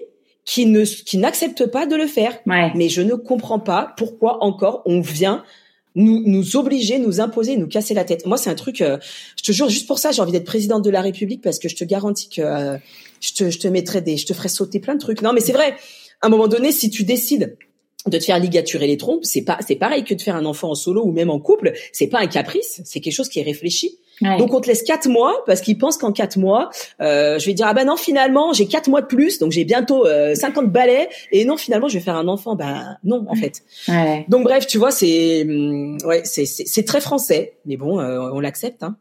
qui 0.44 0.66
ne 0.66 0.84
qui 0.84 1.18
n'acceptent 1.18 1.66
pas 1.66 1.86
de 1.86 1.96
le 1.96 2.06
faire. 2.06 2.38
Mais 2.74 2.88
je 2.88 3.02
ne 3.02 3.14
comprends 3.14 3.60
pas 3.60 3.94
pourquoi 3.96 4.42
encore 4.42 4.82
on 4.86 5.00
vient 5.00 5.44
nous 5.96 6.22
nous 6.24 6.56
obliger, 6.56 6.98
nous 6.98 7.20
imposer, 7.20 7.56
nous 7.56 7.66
casser 7.66 7.94
la 7.94 8.04
tête. 8.04 8.24
Moi, 8.26 8.36
c'est 8.36 8.50
un 8.50 8.54
truc. 8.54 8.80
Euh, 8.80 8.98
je 9.36 9.42
te 9.42 9.52
jure, 9.52 9.68
juste 9.68 9.86
pour 9.88 9.98
ça, 9.98 10.12
j'ai 10.12 10.22
envie 10.22 10.32
d'être 10.32 10.44
présidente 10.44 10.84
de 10.84 10.90
la 10.90 11.00
République 11.00 11.42
parce 11.42 11.58
que 11.58 11.68
je 11.68 11.74
te 11.74 11.84
garantis 11.84 12.28
que 12.28 12.42
euh, 12.42 12.78
je 13.20 13.32
te 13.32 13.50
je 13.50 13.58
te 13.58 13.68
mettrai 13.68 14.00
des, 14.00 14.16
je 14.16 14.26
te 14.26 14.32
ferai 14.32 14.48
sauter 14.48 14.78
plein 14.78 14.94
de 14.94 15.00
trucs. 15.00 15.22
Non, 15.22 15.32
mais 15.32 15.40
c'est 15.40 15.52
vrai. 15.52 15.74
À 16.22 16.26
un 16.26 16.30
moment 16.30 16.48
donné, 16.48 16.70
si 16.70 16.90
tu 16.90 17.02
décides 17.04 17.56
de 18.06 18.18
te 18.18 18.24
faire 18.24 18.38
ligaturer 18.38 18.86
les 18.86 18.96
trompes, 18.96 19.24
c'est 19.24 19.42
pas 19.42 19.58
c'est 19.66 19.76
pareil 19.76 20.04
que 20.04 20.14
de 20.14 20.22
faire 20.22 20.36
un 20.36 20.44
enfant 20.44 20.70
en 20.70 20.74
solo 20.74 21.02
ou 21.04 21.12
même 21.12 21.30
en 21.30 21.40
couple. 21.40 21.72
C'est 21.92 22.06
pas 22.06 22.20
un 22.20 22.26
caprice, 22.26 22.80
c'est 22.84 23.00
quelque 23.00 23.12
chose 23.12 23.28
qui 23.28 23.40
est 23.40 23.44
réfléchi. 23.44 23.98
Donc 24.20 24.52
on 24.52 24.60
te 24.60 24.66
laisse 24.66 24.82
quatre 24.82 25.08
mois 25.08 25.42
parce 25.46 25.60
qu'ils 25.60 25.78
pensent 25.78 25.96
qu'en 25.96 26.12
quatre 26.12 26.36
mois, 26.38 26.70
euh, 27.00 27.38
je 27.38 27.46
vais 27.46 27.54
dire 27.54 27.66
ah 27.68 27.74
ben 27.74 27.86
non 27.86 27.96
finalement 27.96 28.52
j'ai 28.52 28.66
quatre 28.66 28.88
mois 28.88 29.00
de 29.00 29.06
plus 29.06 29.38
donc 29.38 29.52
j'ai 29.52 29.64
bientôt 29.64 30.06
euh, 30.06 30.34
50 30.34 30.70
balais 30.70 31.08
et 31.32 31.44
non 31.44 31.56
finalement 31.56 31.88
je 31.88 31.94
vais 31.94 32.04
faire 32.04 32.16
un 32.16 32.28
enfant 32.28 32.54
ben 32.54 32.96
non 33.04 33.24
en 33.28 33.34
fait. 33.34 33.62
Ouais. 33.88 34.26
Donc 34.28 34.44
bref 34.44 34.66
tu 34.66 34.78
vois 34.78 34.90
c'est 34.90 35.42
hum, 35.42 35.98
ouais 36.04 36.22
c'est 36.24 36.44
c'est 36.44 36.84
très 36.84 37.00
français 37.00 37.54
mais 37.64 37.76
bon 37.76 37.98
euh, 37.98 38.30
on 38.32 38.40
l'accepte. 38.40 38.82
Hein. 38.82 38.96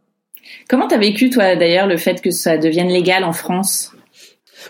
Comment 0.70 0.88
t'as 0.88 0.98
vécu 0.98 1.30
toi 1.30 1.56
d'ailleurs 1.56 1.88
le 1.88 1.98
fait 1.98 2.22
que 2.22 2.32
ça 2.32 2.58
devienne 2.58 2.88
légal 2.88 3.24
en 3.24 3.34
France? 3.34 3.92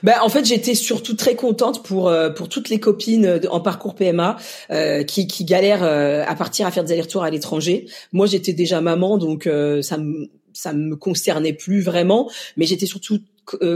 Ben, 0.03 0.15
en 0.21 0.29
fait, 0.29 0.45
j'étais 0.45 0.75
surtout 0.75 1.15
très 1.15 1.35
contente 1.35 1.83
pour 1.83 2.07
euh, 2.07 2.29
pour 2.29 2.49
toutes 2.49 2.69
les 2.69 2.79
copines 2.79 3.39
en 3.49 3.59
parcours 3.59 3.95
PMA 3.95 4.37
euh, 4.71 5.03
qui, 5.03 5.27
qui 5.27 5.45
galèrent 5.45 5.83
euh, 5.83 6.23
à 6.27 6.35
partir 6.35 6.67
à 6.67 6.71
faire 6.71 6.83
des 6.83 6.93
allers-retours 6.93 7.23
à 7.23 7.29
l'étranger. 7.29 7.87
Moi, 8.13 8.27
j'étais 8.27 8.53
déjà 8.53 8.81
maman, 8.81 9.17
donc 9.17 9.47
euh, 9.47 9.81
ça 9.81 9.97
me 9.97 10.29
ça 10.61 10.73
me 10.73 10.95
concernait 10.95 11.53
plus 11.53 11.81
vraiment, 11.81 12.29
mais 12.57 12.65
j'étais 12.65 12.85
surtout 12.85 13.19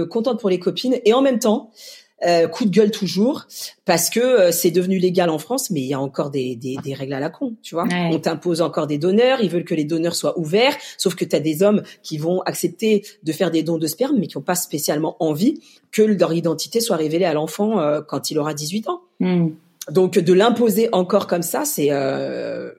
contente 0.10 0.40
pour 0.40 0.50
les 0.50 0.60
copines 0.60 1.00
et 1.04 1.14
en 1.14 1.22
même 1.22 1.40
temps. 1.40 1.72
coup 2.52 2.66
de 2.66 2.70
gueule 2.70 2.92
toujours 2.92 3.48
parce 3.86 4.10
que 4.10 4.52
c'est 4.52 4.70
devenu 4.70 5.00
légal 5.00 5.30
en 5.30 5.40
France, 5.40 5.72
mais 5.72 5.82
il 5.82 5.88
y 5.88 5.94
a 5.96 6.00
encore 6.00 6.30
des, 6.30 6.56
des, 6.56 6.78
des 6.84 6.94
règles 6.94 7.14
à 7.14 7.20
la 7.20 7.30
con, 7.30 7.56
tu 7.64 7.74
vois. 7.74 7.86
On 7.92 8.20
t'impose 8.20 8.62
encore 8.62 8.86
des 8.86 9.00
donneurs, 9.00 9.40
ils 9.42 9.50
veulent 9.50 9.66
que 9.66 9.74
les 9.74 9.84
donneurs 9.84 10.16
soient 10.16 10.38
ouverts, 10.38 10.76
sauf 10.98 11.16
que 11.16 11.26
tu 11.26 11.36
as 11.36 11.40
des 11.40 11.64
hommes 11.64 11.82
qui 12.04 12.18
vont 12.20 12.42
accepter 12.44 13.04
de 13.24 13.32
faire 13.32 13.50
des 13.50 13.64
dons 13.64 13.80
de 13.80 13.88
sperme, 13.88 14.18
mais 14.20 14.28
qui 14.28 14.38
n'ont 14.38 14.44
pas 14.44 14.56
spécialement 14.56 15.18
envie 15.20 15.60
que 15.94 16.02
leur 16.02 16.34
identité 16.34 16.82
soit 16.82 16.98
révélée 16.98 17.26
à 17.26 17.34
l'enfant 17.34 17.80
euh, 17.80 18.02
quand 18.02 18.32
il 18.32 18.38
aura 18.40 18.54
18 18.54 18.90
ans. 18.90 19.02
Hmm. 19.20 19.50
Donc 19.90 20.18
de 20.18 20.34
l'imposer 20.34 20.90
encore 20.92 21.28
comme 21.28 21.42
ça, 21.42 21.66
c'est 21.66 21.88
euh, 21.92 22.72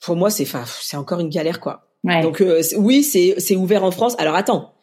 pour 0.00 0.16
moi 0.16 0.30
c'est 0.30 0.46
c'est 0.80 0.96
encore 0.96 1.20
une 1.20 1.28
galère 1.28 1.60
quoi. 1.60 1.89
Donc 2.04 2.40
euh, 2.40 2.62
oui, 2.76 3.02
c'est 3.02 3.56
ouvert 3.56 3.84
en 3.84 3.90
France. 3.90 4.14
Alors 4.18 4.34
attends. 4.34 4.74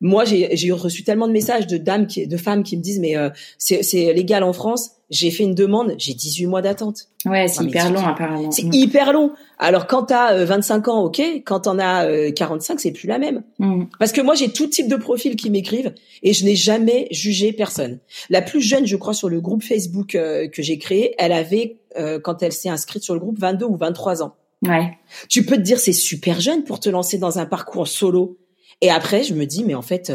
Moi, 0.00 0.24
j'ai 0.24 0.70
reçu 0.70 1.02
tellement 1.02 1.26
de 1.26 1.32
messages 1.32 1.66
de 1.66 1.76
dames 1.76 2.06
qui 2.06 2.28
de 2.28 2.36
femmes 2.36 2.62
qui 2.62 2.76
me 2.76 2.82
disent 2.82 3.00
mais 3.00 3.16
c'est 3.58 3.82
c'est 3.82 4.12
légal 4.12 4.44
en 4.44 4.52
France 4.52 4.98
j'ai 5.10 5.30
fait 5.30 5.44
une 5.44 5.54
demande, 5.54 5.94
j'ai 5.96 6.12
18 6.12 6.46
mois 6.46 6.60
d'attente. 6.60 7.08
Ouais, 7.24 7.48
c'est 7.48 7.64
hyper 7.64 7.90
long 7.90 8.06
apparemment. 8.06 8.50
C'est 8.50 8.66
hyper 8.74 9.12
long. 9.12 9.32
Alors 9.58 9.86
quand 9.86 10.04
t'as 10.04 10.44
25 10.44 10.86
euh, 10.86 10.90
ans, 10.90 11.04
ok. 11.04 11.20
Quand 11.44 11.60
t'en 11.60 11.78
as 11.78 12.30
45, 12.32 12.74
euh, 12.74 12.76
c'est 12.78 12.92
plus 12.92 13.08
la 13.08 13.18
même. 13.18 13.42
Mm. 13.58 13.84
Parce 13.98 14.12
que 14.12 14.20
moi 14.20 14.34
j'ai 14.34 14.50
tout 14.50 14.66
type 14.66 14.88
de 14.88 14.96
profils 14.96 15.34
qui 15.36 15.50
m'écrivent 15.50 15.94
et 16.22 16.32
je 16.32 16.44
n'ai 16.44 16.56
jamais 16.56 17.08
jugé 17.10 17.52
personne. 17.52 17.98
La 18.28 18.42
plus 18.42 18.60
jeune, 18.60 18.86
je 18.86 18.96
crois, 18.96 19.14
sur 19.14 19.28
le 19.28 19.40
groupe 19.40 19.62
Facebook 19.62 20.14
euh, 20.14 20.48
que 20.48 20.62
j'ai 20.62 20.78
créé, 20.78 21.14
elle 21.18 21.32
avait 21.32 21.76
quand 22.22 22.44
elle 22.44 22.52
s'est 22.52 22.68
inscrite 22.68 23.02
sur 23.02 23.14
le 23.14 23.18
groupe 23.18 23.40
22 23.40 23.66
ou 23.66 23.76
23 23.76 24.22
ans. 24.22 24.36
Ouais. 24.62 24.98
Tu 25.28 25.44
peux 25.44 25.56
te 25.56 25.62
dire 25.62 25.78
c'est 25.78 25.92
super 25.92 26.40
jeune 26.40 26.64
pour 26.64 26.80
te 26.80 26.88
lancer 26.88 27.18
dans 27.18 27.38
un 27.38 27.46
parcours 27.46 27.86
solo. 27.86 28.38
Et 28.80 28.90
après 28.90 29.22
je 29.22 29.34
me 29.34 29.46
dis 29.46 29.64
mais 29.64 29.74
en 29.74 29.82
fait 29.82 30.12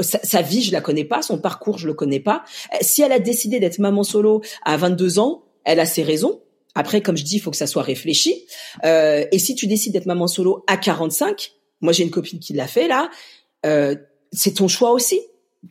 sa, 0.00 0.42
vie, 0.42 0.62
je 0.62 0.72
la 0.72 0.80
connais 0.80 1.04
pas, 1.04 1.22
son 1.22 1.38
parcours, 1.38 1.78
je 1.78 1.86
le 1.86 1.94
connais 1.94 2.20
pas. 2.20 2.44
Euh, 2.72 2.78
si 2.80 3.02
elle 3.02 3.12
a 3.12 3.18
décidé 3.18 3.60
d'être 3.60 3.78
maman 3.78 4.02
solo 4.02 4.42
à 4.64 4.76
22 4.76 5.18
ans, 5.18 5.44
elle 5.64 5.80
a 5.80 5.86
ses 5.86 6.02
raisons. 6.02 6.40
Après, 6.74 7.00
comme 7.00 7.16
je 7.16 7.24
dis, 7.24 7.36
il 7.36 7.40
faut 7.40 7.50
que 7.50 7.56
ça 7.56 7.66
soit 7.66 7.82
réfléchi. 7.82 8.46
Euh, 8.84 9.24
et 9.30 9.38
si 9.38 9.54
tu 9.54 9.66
décides 9.66 9.92
d'être 9.92 10.06
maman 10.06 10.26
solo 10.26 10.64
à 10.66 10.76
45, 10.76 11.52
moi 11.80 11.92
j'ai 11.92 12.04
une 12.04 12.10
copine 12.10 12.38
qui 12.38 12.52
l'a 12.52 12.66
fait 12.66 12.88
là, 12.88 13.10
euh, 13.66 13.94
c'est 14.32 14.54
ton 14.54 14.68
choix 14.68 14.92
aussi. 14.92 15.20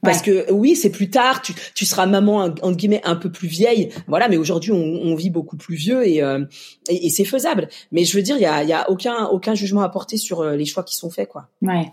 Parce 0.02 0.22
que 0.22 0.52
oui, 0.52 0.76
c'est 0.76 0.90
plus 0.90 1.10
tard, 1.10 1.42
tu, 1.42 1.54
tu 1.76 1.86
seras 1.86 2.06
maman 2.06 2.38
entre 2.38 2.76
guillemets 2.76 3.02
un 3.04 3.16
peu 3.16 3.32
plus 3.32 3.48
vieille, 3.48 3.90
voilà. 4.08 4.28
Mais 4.28 4.38
aujourd'hui, 4.38 4.72
on, 4.72 4.76
on, 4.78 5.16
vit 5.16 5.30
beaucoup 5.30 5.58
plus 5.58 5.76
vieux 5.76 6.08
et, 6.08 6.22
euh, 6.22 6.44
et, 6.90 7.08
et 7.08 7.10
c'est 7.10 7.26
faisable. 7.26 7.70
Mais 7.92 8.04
je 8.04 8.16
veux 8.16 8.24
dire, 8.24 8.38
il 8.38 8.42
y 8.42 8.46
a, 8.46 8.64
y 8.64 8.74
a 8.74 8.90
aucun 8.90 9.26
aucun 9.26 9.56
jugement 9.56 9.82
à 9.82 9.90
porter 9.90 10.18
sur 10.18 10.42
euh, 10.42 10.56
les 10.56 10.66
choix 10.66 10.84
qui 10.84 10.96
sont 10.96 11.10
faits, 11.10 11.30
quoi. 11.30 11.48
Ouais. 11.62 11.92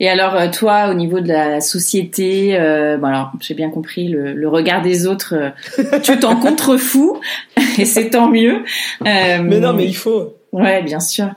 Et 0.00 0.08
alors 0.08 0.34
euh, 0.34 0.48
toi, 0.50 0.90
au 0.90 0.94
niveau 0.94 1.20
de 1.20 1.28
la 1.28 1.60
société, 1.60 2.58
euh, 2.58 2.96
bon 2.96 3.06
alors 3.06 3.32
j'ai 3.40 3.54
bien 3.54 3.70
compris 3.70 4.08
le, 4.08 4.48
regard 4.48 4.82
des 4.82 5.06
autres, 5.06 5.34
euh, 5.34 6.00
tu 6.02 6.18
t'en 6.18 6.36
contrefous 6.36 7.20
et 7.78 7.84
c'est 7.84 8.10
tant 8.10 8.28
mieux. 8.28 8.64
Euh, 9.06 9.42
mais 9.42 9.60
non, 9.60 9.72
mais 9.72 9.84
il 9.84 9.96
faut. 9.96 10.34
Ouais, 10.52 10.82
bien 10.82 11.00
sûr. 11.00 11.30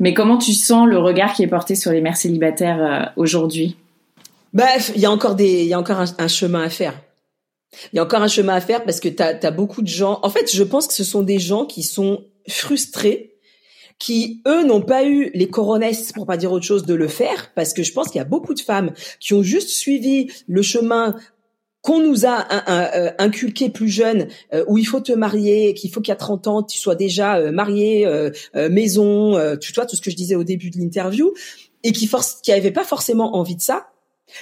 Mais 0.00 0.14
comment 0.14 0.38
tu 0.38 0.52
sens 0.52 0.86
le 0.86 0.98
regard 0.98 1.34
qui 1.34 1.42
est 1.42 1.48
porté 1.48 1.74
sur 1.74 1.90
les 1.90 2.00
mères 2.00 2.16
célibataires 2.16 3.12
aujourd'hui? 3.16 3.76
Bref, 4.52 4.92
il 4.94 5.00
y 5.00 5.06
a 5.06 5.10
encore 5.10 5.34
des, 5.34 5.62
il 5.62 5.68
y 5.68 5.74
a 5.74 5.78
encore 5.78 5.98
un, 5.98 6.28
chemin 6.28 6.62
à 6.62 6.70
faire. 6.70 7.00
Il 7.92 7.96
y 7.96 7.98
a 7.98 8.04
encore 8.04 8.22
un 8.22 8.28
chemin 8.28 8.54
à 8.54 8.60
faire 8.60 8.84
parce 8.84 9.00
que 9.00 9.08
tu 9.08 9.22
as, 9.22 9.50
beaucoup 9.50 9.82
de 9.82 9.88
gens. 9.88 10.20
En 10.22 10.30
fait, 10.30 10.54
je 10.54 10.62
pense 10.62 10.86
que 10.86 10.94
ce 10.94 11.04
sont 11.04 11.22
des 11.22 11.38
gens 11.38 11.64
qui 11.64 11.82
sont 11.82 12.24
frustrés 12.48 13.30
qui 13.98 14.42
eux 14.48 14.64
n'ont 14.64 14.82
pas 14.82 15.04
eu 15.04 15.30
les 15.32 15.48
coronesses 15.48 16.10
pour 16.12 16.26
pas 16.26 16.36
dire 16.36 16.50
autre 16.50 16.64
chose 16.64 16.84
de 16.86 16.94
le 16.94 17.06
faire 17.06 17.52
parce 17.54 17.72
que 17.72 17.84
je 17.84 17.92
pense 17.92 18.08
qu'il 18.08 18.16
y 18.16 18.20
a 18.20 18.24
beaucoup 18.24 18.52
de 18.52 18.60
femmes 18.60 18.92
qui 19.20 19.32
ont 19.32 19.44
juste 19.44 19.68
suivi 19.68 20.28
le 20.48 20.60
chemin 20.60 21.14
qu'on 21.82 22.00
nous 22.00 22.26
a 22.26 22.46
euh, 22.68 23.10
inculqué 23.18 23.68
plus 23.68 23.88
jeune, 23.88 24.28
euh, 24.54 24.64
où 24.68 24.78
il 24.78 24.86
faut 24.86 25.00
te 25.00 25.12
marier, 25.12 25.74
qu'il 25.74 25.90
faut 25.90 26.00
qu'à 26.00 26.16
30 26.16 26.46
ans 26.46 26.62
tu 26.62 26.78
sois 26.78 26.94
déjà 26.94 27.36
euh, 27.36 27.52
marié, 27.52 28.08
maison, 28.70 29.36
tu 29.60 29.72
vois 29.72 29.86
tout 29.86 29.96
ce 29.96 30.00
que 30.00 30.10
je 30.10 30.16
disais 30.16 30.34
au 30.34 30.44
début 30.44 30.70
de 30.70 30.78
l'interview, 30.78 31.32
et 31.84 31.92
qui 31.92 32.06
force, 32.06 32.40
qui 32.42 32.52
pas 32.70 32.84
forcément 32.84 33.36
envie 33.36 33.56
de 33.56 33.62
ça, 33.62 33.91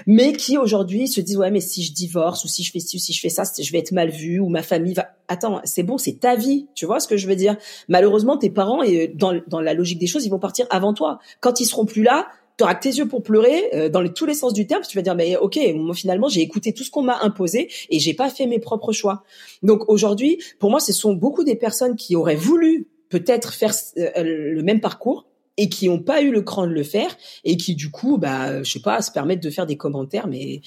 mais 0.07 0.33
qui 0.33 0.59
aujourd'hui 0.59 1.09
se 1.09 1.21
disent 1.21 1.37
ouais 1.37 1.51
mais 1.51 1.61
si 1.61 1.83
je 1.83 1.93
divorce 1.93 2.45
ou 2.45 2.49
si 2.49 2.63
je 2.63 2.73
fais 2.73 2.81
ci 2.81 2.97
ou 2.97 2.99
si 2.99 3.13
je 3.13 3.21
fais 3.21 3.29
ça 3.29 3.43
je 3.59 3.73
vais 3.73 3.79
être 3.79 3.93
mal 3.93 4.11
vu 4.11 4.41
ou 4.41 4.49
ma 4.49 4.63
famille 4.63 4.95
va 4.95 5.09
attends 5.29 5.61
c'est 5.65 5.83
bon 5.83 5.99
c'est 5.99 6.21
ta 6.21 6.37
vie. 6.37 6.69
Tu 6.75 6.87
vois 6.87 7.01
ce 7.01 7.09
que 7.09 7.17
je 7.17 7.27
veux 7.27 7.37
dire? 7.37 7.57
Malheureusement 7.89 8.37
tes 8.37 8.51
parents 8.51 8.83
et 8.83 9.09
dans 9.09 9.41
dans 9.47 9.61
la 9.61 9.75
logique 9.75 9.99
des 9.99 10.07
choses 10.07 10.25
ils 10.25 10.31
vont 10.31 10.39
partir 10.39 10.67
avant 10.71 10.95
toi. 10.95 11.19
Quand 11.41 11.61
ils 11.61 11.67
seront 11.67 11.85
plus 11.85 12.03
là 12.03 12.29
tu 12.59 12.65
auras 12.65 12.75
que 12.75 12.83
tes 12.83 12.91
yeux 12.91 13.09
pour 13.09 13.23
pleurer 13.23 13.71
euh, 13.75 13.89
dans 13.89 14.07
tous 14.09 14.27
les 14.27 14.35
sens 14.35 14.53
du 14.53 14.67
terme 14.67 14.83
tu 14.87 14.97
vas 14.97 15.03
dire 15.03 15.15
mais 15.15 15.37
ok 15.37 15.59
moi 15.75 15.95
finalement 15.95 16.29
j'ai 16.29 16.43
écouté 16.43 16.73
tout 16.73 16.85
ce 16.85 16.91
qu'on 16.91 17.03
m'a 17.03 17.19
imposé 17.23 17.71
et 17.89 17.99
j'ai 17.99 18.15
pas 18.15 18.29
fait 18.29 18.47
mes 18.47 18.59
propres 18.59 18.93
choix. 18.93 19.25
Donc 19.63 19.89
aujourd'hui 19.89 20.39
pour 20.59 20.71
moi 20.71 20.81
ce 20.81 20.93
sont 20.93 21.15
beaucoup 21.15 21.45
des 21.45 21.57
personnes 21.57 21.97
qui 21.97 22.17
auraient 22.17 22.37
voulu 22.37 22.89
peut-être 23.09 23.55
faire 23.55 23.75
euh, 23.99 24.23
le 24.23 24.63
même 24.63 24.81
parcours 24.81 25.30
et 25.61 25.69
qui 25.69 25.89
n'ont 25.89 25.99
pas 25.99 26.23
eu 26.23 26.31
le 26.31 26.41
cran 26.41 26.67
de 26.67 26.73
le 26.73 26.83
faire 26.83 27.15
et 27.45 27.59
qui 27.59 27.75
du 27.75 27.91
coup, 27.91 28.17
bah, 28.17 28.63
je 28.63 28.73
sais 28.73 28.81
pas, 28.81 29.03
se 29.03 29.13
permettent 29.13 29.43
de 29.43 29.51
faire 29.51 29.67
des 29.67 29.77
commentaires, 29.77 30.27
mais 30.27 30.63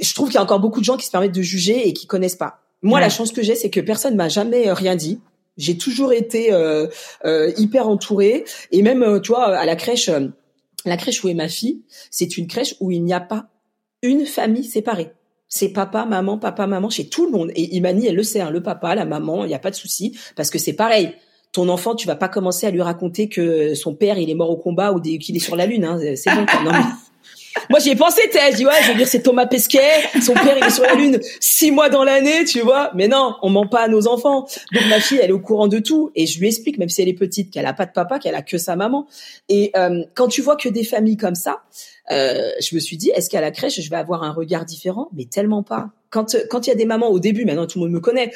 je 0.00 0.14
trouve 0.14 0.28
qu'il 0.28 0.36
y 0.36 0.38
a 0.38 0.42
encore 0.42 0.58
beaucoup 0.58 0.80
de 0.80 0.86
gens 0.86 0.96
qui 0.96 1.04
se 1.04 1.10
permettent 1.10 1.34
de 1.34 1.42
juger 1.42 1.86
et 1.86 1.92
qui 1.92 2.06
connaissent 2.06 2.36
pas. 2.36 2.60
Moi, 2.80 2.98
la 2.98 3.10
chance 3.10 3.30
que 3.30 3.42
j'ai, 3.42 3.54
c'est 3.54 3.68
que 3.68 3.78
personne 3.80 4.16
m'a 4.16 4.30
jamais 4.30 4.68
euh, 4.68 4.74
rien 4.74 4.96
dit. 4.96 5.20
J'ai 5.58 5.76
toujours 5.76 6.14
été 6.14 6.50
euh, 6.52 6.86
euh, 7.26 7.52
hyper 7.58 7.86
entourée 7.86 8.44
et 8.70 8.80
même, 8.80 9.02
euh, 9.02 9.20
tu 9.20 9.32
vois, 9.32 9.54
à 9.54 9.66
la 9.66 9.76
crèche, 9.76 10.10
la 10.86 10.96
crèche 10.96 11.22
où 11.22 11.28
est 11.28 11.34
ma 11.34 11.48
fille, 11.48 11.82
c'est 12.10 12.38
une 12.38 12.46
crèche 12.46 12.74
où 12.80 12.90
il 12.90 13.04
n'y 13.04 13.12
a 13.12 13.20
pas 13.20 13.48
une 14.02 14.24
famille 14.24 14.64
séparée. 14.64 15.12
c'est 15.48 15.68
papa, 15.68 16.06
maman, 16.06 16.38
papa, 16.38 16.66
maman 16.66 16.88
chez 16.88 17.06
tout 17.08 17.26
le 17.26 17.32
monde. 17.32 17.52
Et 17.54 17.76
Imani, 17.76 18.06
elle 18.06 18.16
le 18.16 18.22
sait, 18.22 18.40
hein, 18.40 18.50
le 18.50 18.62
papa, 18.62 18.94
la 18.94 19.04
maman, 19.04 19.44
il 19.44 19.48
n'y 19.48 19.54
a 19.54 19.58
pas 19.58 19.70
de 19.70 19.76
souci, 19.76 20.18
parce 20.36 20.48
que 20.48 20.58
c'est 20.58 20.72
pareil. 20.72 21.14
Ton 21.52 21.68
enfant, 21.68 21.94
tu 21.94 22.06
vas 22.06 22.16
pas 22.16 22.28
commencer 22.28 22.66
à 22.66 22.70
lui 22.70 22.82
raconter 22.82 23.28
que 23.28 23.74
son 23.74 23.94
père, 23.94 24.18
il 24.18 24.30
est 24.30 24.34
mort 24.34 24.50
au 24.50 24.56
combat 24.56 24.92
ou 24.92 25.00
qu'il 25.00 25.36
est 25.36 25.40
sur 25.40 25.54
la 25.54 25.66
lune. 25.66 25.84
Hein. 25.84 26.00
C'est 26.16 26.34
bon. 26.34 26.46
Non, 26.64 26.72
Moi, 27.70 27.78
j'y 27.80 27.90
ai 27.90 27.96
pensé, 27.96 28.22
je 28.32 28.56
dis, 28.56 28.66
ouais, 28.66 28.72
je 28.82 28.92
veux 28.92 28.96
dire, 28.96 29.06
c'est 29.06 29.22
Thomas 29.22 29.46
Pesquet, 29.46 29.80
son 30.22 30.34
père, 30.34 30.56
il 30.56 30.64
est 30.64 30.70
sur 30.70 30.84
la 30.84 30.94
lune 30.94 31.20
six 31.40 31.70
mois 31.70 31.88
dans 31.88 32.04
l'année, 32.04 32.44
tu 32.44 32.60
vois. 32.60 32.90
Mais 32.94 33.08
non, 33.08 33.34
on 33.42 33.50
ment 33.50 33.66
pas 33.66 33.82
à 33.82 33.88
nos 33.88 34.08
enfants. 34.08 34.46
Donc, 34.72 34.82
ma 34.88 35.00
fille, 35.00 35.18
elle 35.22 35.30
est 35.30 35.34
au 35.34 35.40
courant 35.40 35.68
de 35.68 35.78
tout. 35.78 36.10
Et 36.14 36.26
je 36.26 36.38
lui 36.38 36.48
explique, 36.48 36.78
même 36.78 36.88
si 36.88 37.02
elle 37.02 37.08
est 37.08 37.14
petite, 37.14 37.50
qu'elle 37.50 37.66
a 37.66 37.74
pas 37.74 37.86
de 37.86 37.92
papa, 37.92 38.18
qu'elle 38.18 38.34
a 38.34 38.42
que 38.42 38.58
sa 38.58 38.76
maman. 38.76 39.06
Et 39.48 39.70
euh, 39.76 40.04
quand 40.14 40.28
tu 40.28 40.42
vois 40.42 40.56
que 40.56 40.68
des 40.68 40.84
familles 40.84 41.16
comme 41.16 41.34
ça, 41.34 41.62
euh, 42.10 42.50
je 42.60 42.74
me 42.74 42.80
suis 42.80 42.96
dit, 42.96 43.10
est-ce 43.10 43.30
qu'à 43.30 43.40
la 43.40 43.50
crèche, 43.50 43.80
je 43.80 43.90
vais 43.90 43.96
avoir 43.96 44.22
un 44.22 44.32
regard 44.32 44.64
différent? 44.64 45.08
Mais 45.14 45.26
tellement 45.26 45.62
pas. 45.62 45.90
Quand 46.10 46.36
quand 46.50 46.66
il 46.66 46.70
y 46.70 46.72
a 46.72 46.76
des 46.76 46.84
mamans 46.84 47.08
au 47.08 47.18
début, 47.18 47.44
maintenant 47.44 47.66
tout 47.66 47.78
le 47.78 47.84
monde 47.84 47.94
me 47.94 48.00
connaît, 48.00 48.32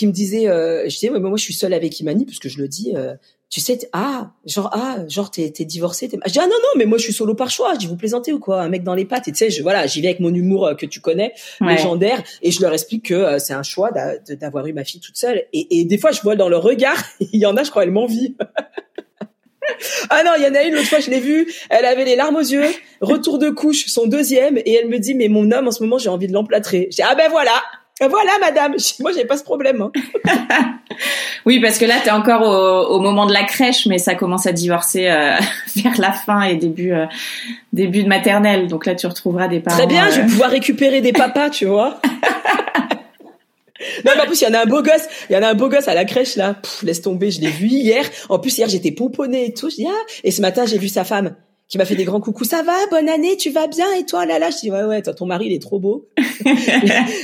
qui 0.00 0.06
me 0.06 0.12
disaient, 0.12 0.48
euh, 0.48 0.84
je 0.88 0.94
disais, 0.94 1.10
moi 1.10 1.36
je 1.36 1.42
suis 1.42 1.54
seule 1.54 1.74
avec 1.74 2.00
Imani, 2.00 2.24
parce 2.24 2.38
que 2.38 2.48
je 2.48 2.58
le 2.58 2.68
dis, 2.68 2.92
euh, 2.96 3.14
tu 3.50 3.60
sais, 3.60 3.78
ah, 3.92 4.30
genre, 4.46 4.70
ah, 4.72 4.98
genre, 5.08 5.28
t'es, 5.30 5.50
t'es 5.50 5.64
divorcée. 5.64 6.08
T'es... 6.08 6.16
Je 6.24 6.32
dis, 6.32 6.38
ah 6.38 6.46
non, 6.46 6.54
non, 6.54 6.78
mais 6.78 6.86
moi, 6.86 6.98
je 6.98 7.02
suis 7.02 7.12
solo 7.12 7.34
par 7.34 7.50
choix. 7.50 7.74
Je 7.74 7.80
dis, 7.80 7.86
vous 7.86 7.96
plaisantez 7.96 8.32
ou 8.32 8.38
quoi 8.38 8.62
Un 8.62 8.68
mec 8.68 8.84
dans 8.84 8.94
les 8.94 9.04
pattes. 9.04 9.26
Et 9.26 9.32
tu 9.32 9.38
sais, 9.38 9.50
je, 9.50 9.60
voilà, 9.62 9.88
j'y 9.88 10.00
vais 10.00 10.08
avec 10.08 10.20
mon 10.20 10.32
humour 10.32 10.68
euh, 10.68 10.74
que 10.74 10.86
tu 10.86 11.00
connais, 11.00 11.34
légendaire, 11.60 12.22
et 12.42 12.52
je 12.52 12.62
leur 12.62 12.72
explique 12.72 13.06
que 13.06 13.14
euh, 13.14 13.38
c'est 13.40 13.52
un 13.52 13.64
choix 13.64 13.90
d'avoir 13.90 14.66
eu 14.68 14.72
ma 14.72 14.84
fille 14.84 15.00
toute 15.00 15.16
seule. 15.16 15.44
Et, 15.52 15.80
et 15.80 15.84
des 15.84 15.98
fois, 15.98 16.12
je 16.12 16.22
vois 16.22 16.36
dans 16.36 16.48
leur 16.48 16.62
regard, 16.62 16.96
il 17.20 17.40
y 17.40 17.46
en 17.46 17.56
a, 17.56 17.64
je 17.64 17.70
crois, 17.70 17.82
elle 17.82 17.90
m'envie. 17.90 18.36
ah 20.10 20.22
non, 20.24 20.32
il 20.38 20.44
y 20.44 20.46
en 20.46 20.54
a 20.54 20.62
une, 20.62 20.74
l'autre 20.74 20.88
fois, 20.88 21.00
je 21.00 21.10
l'ai 21.10 21.20
vue, 21.20 21.52
elle 21.70 21.84
avait 21.84 22.04
les 22.04 22.14
larmes 22.14 22.36
aux 22.36 22.38
yeux, 22.38 22.68
retour 23.00 23.38
de 23.38 23.50
couche, 23.50 23.86
son 23.86 24.06
deuxième, 24.06 24.58
et 24.58 24.74
elle 24.74 24.88
me 24.88 24.98
dit, 24.98 25.14
mais 25.14 25.26
mon 25.26 25.50
homme, 25.50 25.66
en 25.66 25.72
ce 25.72 25.82
moment, 25.82 25.98
j'ai 25.98 26.08
envie 26.08 26.28
de 26.28 26.32
l'emplâtrer. 26.32 26.86
J'ai 26.92 27.02
ah 27.02 27.16
ben 27.16 27.28
voilà 27.28 27.60
voilà, 28.08 28.32
madame. 28.40 28.74
Moi, 29.00 29.12
j'ai 29.14 29.24
pas 29.24 29.36
ce 29.36 29.44
problème. 29.44 29.82
Hein. 29.82 29.92
oui, 31.46 31.60
parce 31.60 31.78
que 31.78 31.84
là, 31.84 31.96
tu 32.02 32.08
es 32.08 32.12
encore 32.12 32.42
au, 32.90 33.00
moment 33.00 33.26
de 33.26 33.32
la 33.32 33.44
crèche, 33.44 33.86
mais 33.86 33.98
ça 33.98 34.14
commence 34.14 34.46
à 34.46 34.52
divorcer 34.52 35.08
euh, 35.08 35.36
vers 35.76 36.00
la 36.00 36.12
fin 36.12 36.42
et 36.42 36.56
début 36.56 36.92
euh, 36.92 37.06
début 37.72 38.02
de 38.02 38.08
maternelle. 38.08 38.68
Donc 38.68 38.86
là, 38.86 38.94
tu 38.94 39.06
retrouveras 39.06 39.48
des 39.48 39.60
parents. 39.60 39.76
Très 39.76 39.86
bien, 39.86 40.08
je 40.10 40.16
vais 40.16 40.22
euh, 40.22 40.28
pouvoir 40.28 40.50
récupérer 40.50 41.00
des 41.00 41.12
papas, 41.12 41.50
tu 41.50 41.66
vois. 41.66 42.00
Non, 44.04 44.12
mais 44.14 44.22
en 44.22 44.26
plus, 44.26 44.42
il 44.42 44.44
y 44.44 44.46
en 44.46 44.54
a 44.54 44.62
un 44.62 44.66
beau 44.66 44.82
gosse. 44.82 45.06
Il 45.30 45.32
y 45.34 45.36
en 45.38 45.42
a 45.42 45.48
un 45.48 45.54
beau 45.54 45.68
gosse 45.68 45.88
à 45.88 45.94
la 45.94 46.04
crèche, 46.04 46.36
là. 46.36 46.56
laisse 46.82 47.00
tomber, 47.00 47.30
je 47.30 47.40
l'ai 47.40 47.48
vu 47.48 47.66
hier. 47.66 48.04
En 48.28 48.38
plus, 48.38 48.58
hier, 48.58 48.68
j'étais 48.68 48.92
pomponnée 48.92 49.46
et 49.46 49.54
tout. 49.54 49.70
Je 49.70 49.76
dis, 49.76 49.86
ah. 49.86 50.06
Et 50.22 50.30
ce 50.30 50.42
matin, 50.42 50.66
j'ai 50.66 50.78
vu 50.78 50.88
sa 50.88 51.04
femme 51.04 51.34
qui 51.70 51.78
m'a 51.78 51.84
fait 51.84 51.94
des 51.94 52.04
grands 52.04 52.20
coucous. 52.20 52.44
Ça 52.44 52.62
va, 52.62 52.74
bonne 52.90 53.08
année, 53.08 53.36
tu 53.36 53.50
vas 53.50 53.68
bien 53.68 53.86
et 53.94 54.04
toi 54.04 54.26
là 54.26 54.40
là? 54.40 54.50
Je 54.50 54.58
dis 54.58 54.70
ouais 54.70 54.82
ouais, 54.82 55.02
toi, 55.02 55.14
ton 55.14 55.24
mari 55.24 55.46
il 55.46 55.52
est 55.52 55.62
trop 55.62 55.78
beau. 55.78 56.08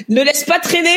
ne 0.08 0.22
laisse 0.22 0.44
pas 0.44 0.60
traîner. 0.60 0.96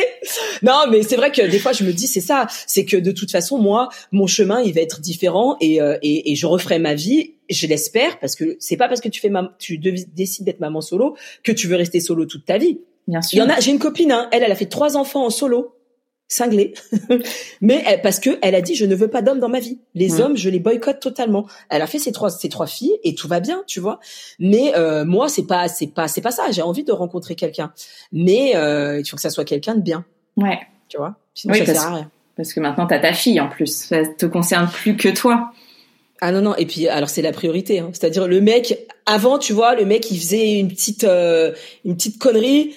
Non, 0.61 0.83
mais 0.89 1.01
c'est 1.01 1.15
vrai 1.15 1.31
que 1.31 1.41
des 1.41 1.57
fois 1.57 1.73
je 1.73 1.83
me 1.83 1.91
dis 1.91 2.05
c'est 2.05 2.21
ça, 2.21 2.45
c'est 2.67 2.85
que 2.85 2.95
de 2.95 3.11
toute 3.11 3.31
façon 3.31 3.57
moi 3.57 3.89
mon 4.11 4.27
chemin 4.27 4.61
il 4.61 4.73
va 4.73 4.81
être 4.81 5.01
différent 5.01 5.57
et 5.59 5.81
euh, 5.81 5.97
et, 6.03 6.31
et, 6.31 6.35
je 6.35 6.45
referai 6.45 6.77
ma 6.77 6.93
vie. 6.93 7.33
Je 7.49 7.65
l'espère 7.65 8.19
parce 8.19 8.35
que 8.35 8.55
c'est 8.59 8.77
pas 8.77 8.87
parce 8.87 9.01
que 9.01 9.09
tu 9.09 9.19
fais 9.19 9.31
tu 9.57 9.79
décides 9.79 10.45
d'être 10.45 10.59
maman 10.59 10.81
solo 10.81 11.15
que 11.43 11.51
tu 11.51 11.67
veux 11.67 11.75
rester 11.75 11.99
solo 11.99 12.25
toute 12.27 12.45
ta 12.45 12.59
vie. 12.59 12.79
Bien 13.07 13.23
sûr. 13.23 13.37
Il 13.37 13.39
y 13.39 13.41
en 13.41 13.49
a. 13.49 13.59
J'ai 13.59 13.71
une 13.71 13.79
copine, 13.79 14.11
hein, 14.11 14.29
elle 14.31 14.43
elle 14.43 14.51
a 14.51 14.55
fait 14.55 14.67
trois 14.67 14.95
enfants 14.95 15.25
en 15.25 15.31
solo 15.31 15.73
cinglée, 16.29 16.75
mais 17.61 17.83
elle, 17.85 18.01
parce 18.01 18.19
que 18.19 18.37
elle 18.41 18.55
a 18.55 18.61
dit 18.61 18.75
je 18.75 18.85
ne 18.85 18.95
veux 18.95 19.09
pas 19.09 19.21
d'hommes 19.21 19.39
dans 19.39 19.49
ma 19.49 19.59
vie. 19.59 19.79
Les 19.95 20.21
hommes, 20.21 20.37
je 20.37 20.49
les 20.49 20.59
boycotte 20.59 21.01
totalement. 21.01 21.47
Elle 21.69 21.81
a 21.81 21.87
fait 21.87 21.99
ses 21.99 22.13
trois 22.13 22.29
ses 22.29 22.47
trois 22.47 22.67
filles 22.67 22.97
et 23.03 23.15
tout 23.15 23.27
va 23.27 23.41
bien, 23.41 23.63
tu 23.67 23.79
vois. 23.79 23.99
Mais 24.39 24.73
euh, 24.77 25.03
moi, 25.03 25.27
c'est 25.27 25.47
pas 25.47 25.67
c'est 25.67 25.87
pas 25.87 26.07
c'est 26.07 26.21
pas 26.21 26.31
ça. 26.31 26.51
J'ai 26.51 26.61
envie 26.61 26.83
de 26.83 26.91
rencontrer 26.91 27.35
quelqu'un, 27.35 27.73
mais 28.13 28.55
euh, 28.55 28.99
il 28.99 29.09
faut 29.09 29.15
que 29.15 29.21
ça 29.21 29.31
soit 29.31 29.43
quelqu'un 29.43 29.75
de 29.75 29.81
bien. 29.81 30.05
Ouais. 30.37 30.59
Tu 30.87 30.97
vois? 30.97 31.15
Sinon 31.33 31.55
ça 31.55 31.65
sert 31.65 31.81
à 31.81 31.95
rien. 31.95 32.11
Parce 32.37 32.53
que 32.53 32.59
maintenant 32.59 32.85
t'as 32.85 32.99
ta 32.99 33.11
fille 33.11 33.39
en 33.41 33.49
plus. 33.49 33.73
Ça 33.73 34.05
te 34.05 34.25
concerne 34.27 34.69
plus 34.69 34.95
que 34.95 35.09
toi. 35.09 35.51
Ah 36.21 36.31
non 36.31 36.41
non 36.41 36.55
et 36.55 36.65
puis 36.65 36.87
alors 36.87 37.09
c'est 37.09 37.21
la 37.21 37.31
priorité 37.31 37.79
hein. 37.79 37.91
c'est-à-dire 37.93 38.27
le 38.27 38.41
mec 38.41 38.77
avant 39.05 39.39
tu 39.39 39.53
vois 39.53 39.75
le 39.75 39.85
mec 39.85 40.11
il 40.11 40.19
faisait 40.19 40.59
une 40.59 40.67
petite 40.67 41.05
euh, 41.05 41.53
une 41.85 41.95
petite 41.95 42.19
connerie 42.19 42.75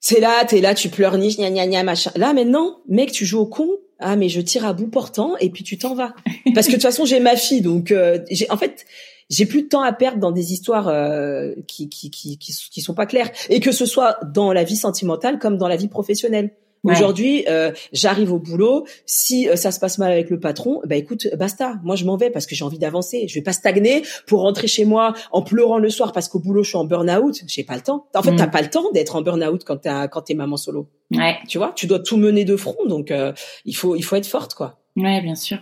c'est 0.00 0.20
là, 0.20 0.44
t'es 0.44 0.60
là, 0.60 0.74
tu 0.74 0.88
pleurniches, 0.88 1.36
gna 1.36 1.50
gna 1.50 1.66
gna, 1.66 1.82
machin. 1.82 2.10
Là, 2.16 2.32
maintenant, 2.32 2.78
mec, 2.88 3.12
tu 3.12 3.24
joues 3.24 3.40
au 3.40 3.46
con. 3.46 3.68
Ah, 4.00 4.14
mais 4.14 4.28
je 4.28 4.40
tire 4.40 4.64
à 4.64 4.72
bout 4.72 4.86
portant 4.86 5.36
et 5.38 5.50
puis 5.50 5.64
tu 5.64 5.76
t'en 5.76 5.94
vas. 5.94 6.14
Parce 6.54 6.68
que 6.68 6.72
de 6.72 6.76
toute 6.76 6.82
façon, 6.82 7.04
j'ai 7.04 7.18
ma 7.18 7.34
fille, 7.34 7.62
donc 7.62 7.90
euh, 7.90 8.20
j'ai, 8.30 8.48
en 8.48 8.56
fait, 8.56 8.86
j'ai 9.28 9.44
plus 9.44 9.62
de 9.62 9.68
temps 9.68 9.82
à 9.82 9.92
perdre 9.92 10.18
dans 10.18 10.30
des 10.30 10.52
histoires 10.52 10.86
euh, 10.86 11.52
qui, 11.66 11.88
qui, 11.88 12.10
qui, 12.10 12.38
qui, 12.38 12.52
qui 12.52 12.80
sont 12.80 12.94
pas 12.94 13.06
claires. 13.06 13.30
Et 13.48 13.58
que 13.58 13.72
ce 13.72 13.86
soit 13.86 14.18
dans 14.32 14.52
la 14.52 14.62
vie 14.62 14.76
sentimentale 14.76 15.40
comme 15.40 15.58
dans 15.58 15.68
la 15.68 15.76
vie 15.76 15.88
professionnelle. 15.88 16.52
Aujourd'hui, 16.90 17.44
euh, 17.48 17.72
j'arrive 17.92 18.32
au 18.32 18.38
boulot. 18.38 18.86
Si 19.06 19.48
euh, 19.48 19.56
ça 19.56 19.70
se 19.70 19.80
passe 19.80 19.98
mal 19.98 20.12
avec 20.12 20.30
le 20.30 20.40
patron, 20.40 20.80
bah 20.86 20.96
écoute, 20.96 21.28
basta. 21.36 21.74
Moi, 21.82 21.96
je 21.96 22.04
m'en 22.04 22.16
vais 22.16 22.30
parce 22.30 22.46
que 22.46 22.54
j'ai 22.54 22.64
envie 22.64 22.78
d'avancer. 22.78 23.26
Je 23.28 23.34
vais 23.34 23.42
pas 23.42 23.52
stagner 23.52 24.02
pour 24.26 24.42
rentrer 24.42 24.66
chez 24.66 24.84
moi 24.84 25.14
en 25.32 25.42
pleurant 25.42 25.78
le 25.78 25.90
soir 25.90 26.12
parce 26.12 26.28
qu'au 26.28 26.38
boulot 26.38 26.62
je 26.62 26.70
suis 26.70 26.78
en 26.78 26.84
burn-out. 26.84 27.42
J'ai 27.46 27.64
pas 27.64 27.74
le 27.74 27.82
temps. 27.82 28.06
En 28.14 28.22
fait, 28.22 28.30
tu 28.30 28.36
t'as 28.36 28.46
pas 28.46 28.62
le 28.62 28.70
temps 28.70 28.90
d'être 28.92 29.16
en 29.16 29.22
burn-out 29.22 29.62
quand 29.64 29.78
t'as 29.78 30.08
quand 30.08 30.22
t'es 30.22 30.34
maman 30.34 30.56
solo. 30.56 30.88
Ouais. 31.12 31.36
Tu 31.48 31.58
vois, 31.58 31.72
tu 31.74 31.86
dois 31.86 31.98
tout 31.98 32.16
mener 32.16 32.44
de 32.44 32.56
front. 32.56 32.76
Donc, 32.86 33.10
euh, 33.10 33.32
il 33.64 33.76
faut 33.76 33.96
il 33.96 34.02
faut 34.02 34.16
être 34.16 34.26
forte, 34.26 34.54
quoi. 34.54 34.78
Ouais, 34.96 35.20
bien 35.20 35.34
sûr. 35.34 35.58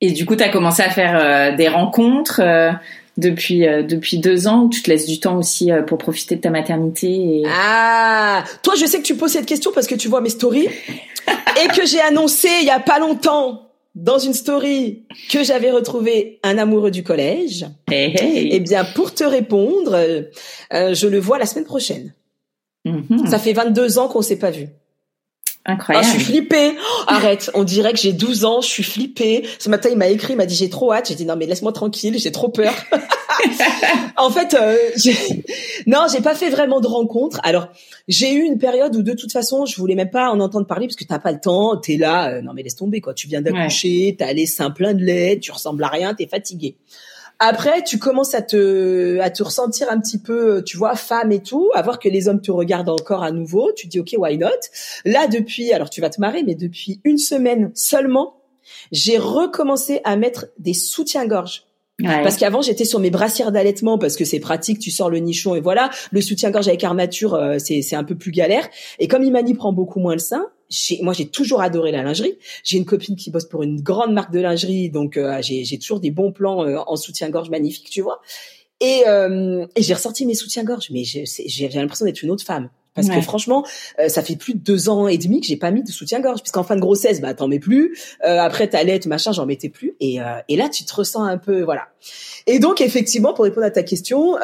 Et 0.00 0.12
du 0.12 0.26
coup, 0.26 0.36
tu 0.36 0.42
as 0.42 0.50
commencé 0.50 0.82
à 0.82 0.90
faire 0.90 1.56
des 1.56 1.68
rencontres 1.68 2.40
depuis 3.16 3.66
euh, 3.66 3.82
depuis 3.82 4.18
deux 4.18 4.48
ans 4.48 4.68
tu 4.68 4.82
te 4.82 4.90
laisses 4.90 5.06
du 5.06 5.20
temps 5.20 5.38
aussi 5.38 5.70
euh, 5.70 5.82
pour 5.82 5.98
profiter 5.98 6.36
de 6.36 6.40
ta 6.40 6.50
maternité. 6.50 7.08
Et... 7.08 7.42
Ah, 7.46 8.44
toi, 8.62 8.74
je 8.76 8.86
sais 8.86 8.98
que 8.98 9.04
tu 9.04 9.16
poses 9.16 9.32
cette 9.32 9.46
question 9.46 9.72
parce 9.72 9.86
que 9.86 9.94
tu 9.94 10.08
vois 10.08 10.20
mes 10.20 10.30
stories 10.30 10.68
et 11.28 11.68
que 11.68 11.86
j'ai 11.86 12.00
annoncé 12.00 12.48
il 12.60 12.66
y 12.66 12.70
a 12.70 12.80
pas 12.80 12.98
longtemps 12.98 13.68
dans 13.94 14.18
une 14.18 14.34
story 14.34 15.04
que 15.30 15.44
j'avais 15.44 15.70
retrouvé 15.70 16.40
un 16.42 16.58
amoureux 16.58 16.90
du 16.90 17.04
collège. 17.04 17.66
Hey, 17.90 18.48
Eh 18.50 18.58
bien, 18.58 18.84
pour 18.84 19.14
te 19.14 19.22
répondre, 19.22 19.94
euh, 19.94 20.94
je 20.94 21.06
le 21.06 21.20
vois 21.20 21.38
la 21.38 21.46
semaine 21.46 21.64
prochaine. 21.64 22.12
Mm-hmm. 22.86 23.28
Ça 23.28 23.38
fait 23.38 23.52
22 23.52 23.98
ans 23.98 24.08
qu'on 24.08 24.22
s'est 24.22 24.38
pas 24.38 24.50
vu. 24.50 24.66
Incroyable. 25.66 26.06
Ah, 26.06 26.12
je 26.12 26.16
suis 26.18 26.32
flippée. 26.32 26.74
Oh, 26.76 27.02
arrête, 27.06 27.50
on 27.54 27.64
dirait 27.64 27.92
que 27.92 27.98
j'ai 27.98 28.12
12 28.12 28.44
ans, 28.44 28.60
je 28.60 28.68
suis 28.68 28.82
flippée. 28.82 29.46
Ce 29.58 29.70
matin, 29.70 29.88
il 29.90 29.96
m'a 29.96 30.08
écrit, 30.08 30.34
il 30.34 30.36
m'a 30.36 30.44
dit 30.46 30.54
j'ai 30.54 30.68
trop 30.68 30.92
hâte. 30.92 31.08
J'ai 31.08 31.14
dit 31.14 31.24
non 31.24 31.36
mais 31.36 31.46
laisse-moi 31.46 31.72
tranquille, 31.72 32.18
j'ai 32.18 32.32
trop 32.32 32.50
peur. 32.50 32.74
en 34.16 34.30
fait, 34.30 34.54
euh, 34.54 34.76
non, 35.86 36.06
j'ai 36.12 36.20
pas 36.20 36.34
fait 36.34 36.50
vraiment 36.50 36.80
de 36.80 36.86
rencontres. 36.86 37.40
Alors, 37.44 37.68
j'ai 38.08 38.34
eu 38.34 38.42
une 38.42 38.58
période 38.58 38.94
où 38.94 39.02
de 39.02 39.12
toute 39.14 39.32
façon, 39.32 39.64
je 39.64 39.76
voulais 39.76 39.94
même 39.94 40.10
pas 40.10 40.30
en 40.30 40.40
entendre 40.40 40.66
parler 40.66 40.86
parce 40.86 40.96
que 40.96 41.04
t'as 41.04 41.18
pas 41.18 41.32
le 41.32 41.40
temps, 41.40 41.78
t'es 41.78 41.96
là, 41.96 42.30
euh, 42.30 42.42
non 42.42 42.52
mais 42.52 42.62
laisse 42.62 42.76
tomber 42.76 43.00
quoi. 43.00 43.14
Tu 43.14 43.26
viens 43.26 43.40
d'accoucher, 43.40 44.16
t'as 44.18 44.32
les 44.32 44.46
seins 44.46 44.70
pleins 44.70 44.94
de 44.94 45.02
lait, 45.02 45.38
tu 45.40 45.50
ressembles 45.50 45.82
à 45.82 45.88
rien, 45.88 46.12
t'es 46.14 46.26
fatigué. 46.26 46.76
Après, 47.38 47.82
tu 47.82 47.98
commences 47.98 48.34
à 48.34 48.42
te, 48.42 49.18
à 49.20 49.30
te 49.30 49.42
ressentir 49.42 49.90
un 49.90 50.00
petit 50.00 50.18
peu, 50.18 50.62
tu 50.64 50.76
vois, 50.76 50.94
femme 50.94 51.32
et 51.32 51.42
tout, 51.42 51.70
à 51.74 51.82
voir 51.82 51.98
que 51.98 52.08
les 52.08 52.28
hommes 52.28 52.40
te 52.40 52.50
regardent 52.50 52.90
encore 52.90 53.22
à 53.22 53.32
nouveau. 53.32 53.72
Tu 53.76 53.86
dis, 53.86 53.98
OK, 53.98 54.14
why 54.16 54.38
not? 54.38 54.48
Là, 55.04 55.26
depuis, 55.26 55.72
alors 55.72 55.90
tu 55.90 56.00
vas 56.00 56.10
te 56.10 56.20
marrer, 56.20 56.42
mais 56.42 56.54
depuis 56.54 57.00
une 57.04 57.18
semaine 57.18 57.70
seulement, 57.74 58.36
j'ai 58.92 59.18
recommencé 59.18 60.00
à 60.04 60.16
mettre 60.16 60.46
des 60.58 60.74
soutiens-gorge. 60.74 61.66
Parce 62.02 62.36
qu'avant 62.36 62.60
j'étais 62.60 62.84
sur 62.84 62.98
mes 62.98 63.10
brassières 63.10 63.52
d'allaitement 63.52 63.98
parce 63.98 64.16
que 64.16 64.24
c'est 64.24 64.40
pratique, 64.40 64.80
tu 64.80 64.90
sors 64.90 65.10
le 65.10 65.18
nichon 65.18 65.54
et 65.54 65.60
voilà. 65.60 65.90
Le 66.10 66.20
soutien-gorge 66.20 66.66
avec 66.66 66.82
armature, 66.82 67.34
euh, 67.34 67.58
c'est 67.58 67.82
c'est 67.82 67.94
un 67.94 68.02
peu 68.02 68.16
plus 68.16 68.32
galère. 68.32 68.68
Et 68.98 69.06
comme 69.06 69.22
Imani 69.22 69.54
prend 69.54 69.72
beaucoup 69.72 70.00
moins 70.00 70.14
le 70.14 70.18
sein, 70.18 70.48
moi 71.02 71.12
j'ai 71.12 71.28
toujours 71.28 71.60
adoré 71.60 71.92
la 71.92 72.02
lingerie. 72.02 72.38
J'ai 72.62 72.78
une 72.78 72.84
copine 72.84 73.16
qui 73.16 73.30
bosse 73.30 73.46
pour 73.46 73.62
une 73.62 73.80
grande 73.80 74.12
marque 74.12 74.32
de 74.32 74.40
lingerie, 74.40 74.90
donc 74.90 75.16
euh, 75.16 75.40
j'ai 75.42 75.78
toujours 75.78 76.00
des 76.00 76.10
bons 76.10 76.32
plans 76.32 76.64
euh, 76.64 76.78
en 76.86 76.96
soutien-gorge 76.96 77.50
magnifiques, 77.50 77.90
tu 77.90 78.00
vois. 78.00 78.20
Et, 78.80 79.04
euh, 79.06 79.66
et 79.76 79.82
j'ai 79.82 79.94
ressorti 79.94 80.26
mes 80.26 80.34
soutiens-gorge, 80.34 80.88
mais 80.90 81.04
j'ai 81.04 81.68
l'impression 81.68 82.04
d'être 82.06 82.22
une 82.22 82.30
autre 82.30 82.44
femme. 82.44 82.70
Parce 82.94 83.08
que 83.08 83.20
franchement, 83.22 83.66
ça 84.06 84.22
fait 84.22 84.36
plus 84.36 84.54
de 84.54 84.60
deux 84.60 84.88
ans 84.88 85.08
et 85.08 85.18
demi 85.18 85.40
que 85.40 85.48
j'ai 85.48 85.56
pas 85.56 85.72
mis 85.72 85.82
de 85.82 85.90
soutien-gorge, 85.90 86.42
puisqu'en 86.42 86.62
fin 86.62 86.76
de 86.76 86.80
grossesse, 86.80 87.20
bah 87.20 87.34
t'en 87.34 87.48
mets 87.48 87.58
plus. 87.58 87.98
Euh, 88.24 88.38
après 88.38 88.70
lettre, 88.84 89.08
machin, 89.08 89.32
j'en 89.32 89.46
mettais 89.46 89.68
plus. 89.68 89.96
Et, 89.98 90.18
et 90.48 90.56
là, 90.56 90.68
tu 90.68 90.84
te 90.84 90.94
ressens 90.94 91.24
un 91.24 91.36
peu, 91.36 91.62
voilà. 91.62 91.88
Et 92.46 92.60
donc 92.60 92.80
effectivement, 92.80 93.34
pour 93.34 93.44
répondre 93.46 93.66
à 93.66 93.72
ta 93.72 93.82
question, 93.82 94.36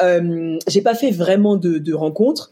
j'ai 0.67 0.81
pas 0.81 0.95
fait 0.95 1.11
vraiment 1.11 1.55
de, 1.55 1.77
de 1.77 1.93
rencontres 1.93 2.51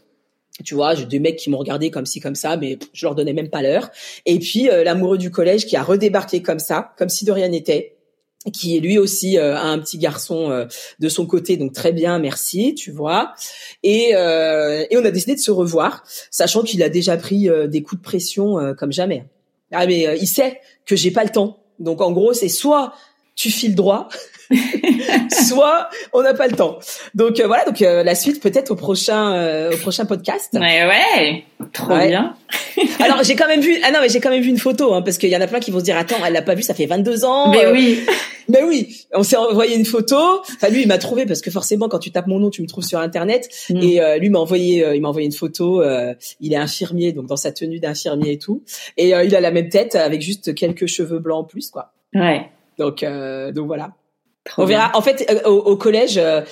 tu 0.64 0.74
vois, 0.74 0.94
j'ai 0.94 1.06
deux 1.06 1.18
mecs 1.18 1.36
qui 1.36 1.50
m'ont 1.50 1.58
regardé 1.58 1.90
comme 1.90 2.06
ci 2.06 2.20
comme 2.20 2.34
ça, 2.34 2.56
mais 2.56 2.78
je 2.92 3.06
leur 3.06 3.14
donnais 3.14 3.32
même 3.32 3.50
pas 3.50 3.62
l'heure. 3.62 3.90
Et 4.26 4.38
puis 4.38 4.68
euh, 4.68 4.84
l'amoureux 4.84 5.18
du 5.18 5.30
collège 5.30 5.66
qui 5.66 5.76
a 5.76 5.82
redébarqué 5.82 6.42
comme 6.42 6.58
ça, 6.58 6.92
comme 6.98 7.08
si 7.08 7.24
de 7.24 7.32
rien 7.32 7.48
n'était, 7.48 7.96
qui 8.52 8.76
est 8.76 8.80
lui 8.80 8.98
aussi 8.98 9.38
euh, 9.38 9.56
a 9.56 9.64
un 9.64 9.78
petit 9.78 9.98
garçon 9.98 10.50
euh, 10.50 10.66
de 10.98 11.08
son 11.08 11.26
côté, 11.26 11.56
donc 11.56 11.72
très 11.72 11.92
bien, 11.92 12.18
merci, 12.18 12.74
tu 12.74 12.90
vois. 12.90 13.34
Et, 13.82 14.10
et 14.10 14.96
on 14.96 15.04
a 15.04 15.10
décidé 15.10 15.34
de 15.34 15.40
se 15.40 15.50
revoir, 15.50 16.04
sachant 16.30 16.62
qu'il 16.62 16.82
a 16.82 16.88
déjà 16.88 17.16
pris 17.16 17.48
des 17.68 17.82
coups 17.82 18.00
de 18.00 18.04
pression 18.04 18.74
comme 18.76 18.92
jamais. 18.92 19.24
Ah 19.72 19.86
mais 19.86 20.18
il 20.20 20.26
sait 20.26 20.60
que 20.84 20.96
j'ai 20.96 21.10
pas 21.10 21.24
le 21.24 21.30
temps. 21.30 21.60
Donc 21.78 22.00
en 22.00 22.12
gros, 22.12 22.32
c'est 22.34 22.48
soit 22.48 22.92
tu 23.40 23.50
files 23.50 23.74
droit, 23.74 24.10
soit 25.46 25.88
on 26.12 26.22
n'a 26.22 26.34
pas 26.34 26.46
le 26.46 26.54
temps. 26.54 26.78
Donc 27.14 27.40
euh, 27.40 27.46
voilà, 27.46 27.64
donc 27.64 27.80
euh, 27.80 28.02
la 28.02 28.14
suite 28.14 28.42
peut-être 28.42 28.70
au 28.70 28.74
prochain 28.74 29.32
euh, 29.32 29.72
au 29.72 29.78
prochain 29.78 30.04
podcast. 30.04 30.50
Ouais 30.52 30.86
ouais, 30.86 31.44
trop 31.72 31.96
bien. 31.96 32.36
Alors 33.00 33.22
j'ai 33.22 33.36
quand 33.36 33.48
même 33.48 33.62
vu 33.62 33.78
ah 33.82 33.92
non 33.92 34.00
mais 34.02 34.10
j'ai 34.10 34.20
quand 34.20 34.28
même 34.28 34.42
vu 34.42 34.50
une 34.50 34.58
photo 34.58 34.92
hein, 34.92 35.00
parce 35.00 35.16
qu'il 35.16 35.30
y 35.30 35.36
en 35.36 35.40
a 35.40 35.46
plein 35.46 35.58
qui 35.58 35.70
vont 35.70 35.78
se 35.78 35.84
dire 35.84 35.96
attends 35.96 36.22
elle 36.26 36.34
l'a 36.34 36.42
pas 36.42 36.54
vu 36.54 36.62
ça 36.62 36.74
fait 36.74 36.84
22 36.84 37.24
ans. 37.24 37.50
Mais 37.50 37.66
oui. 37.66 38.00
Mais 38.48 38.64
oui, 38.64 39.06
on 39.14 39.22
s'est 39.22 39.36
envoyé 39.36 39.76
une 39.76 39.84
photo. 39.84 40.16
Enfin 40.56 40.68
lui 40.68 40.82
il 40.82 40.88
m'a 40.88 40.98
trouvé 40.98 41.24
parce 41.24 41.40
que 41.40 41.52
forcément 41.52 41.88
quand 41.88 42.00
tu 42.00 42.10
tapes 42.10 42.26
mon 42.26 42.40
nom 42.40 42.50
tu 42.50 42.60
me 42.60 42.66
trouves 42.66 42.84
sur 42.84 42.98
internet 42.98 43.48
mm. 43.70 43.76
et 43.76 44.18
lui 44.18 44.28
m'a 44.28 44.40
envoyé 44.40 44.84
il 44.94 45.00
m'a 45.00 45.08
envoyé 45.08 45.26
une 45.26 45.32
photo. 45.32 45.82
il 46.40 46.52
est 46.52 46.56
infirmier 46.56 47.12
donc 47.12 47.26
dans 47.26 47.36
sa 47.36 47.52
tenue 47.52 47.80
d'infirmier 47.80 48.32
et 48.32 48.38
tout 48.38 48.64
et 48.98 49.10
il 49.10 49.34
a 49.34 49.40
la 49.40 49.50
même 49.50 49.70
tête 49.70 49.94
avec 49.94 50.20
juste 50.20 50.54
quelques 50.54 50.86
cheveux 50.86 51.20
blancs 51.20 51.44
en 51.44 51.44
plus 51.44 51.70
quoi. 51.70 51.92
Ouais. 52.14 52.50
Donc 52.80 53.04
donc 53.54 53.66
voilà 53.66 53.92
on 54.56 54.64
verra. 54.64 54.90
En 54.94 55.02
fait, 55.02 55.26
euh, 55.30 55.48
au, 55.48 55.76
collège, 55.76 56.18
euh, 56.18 56.42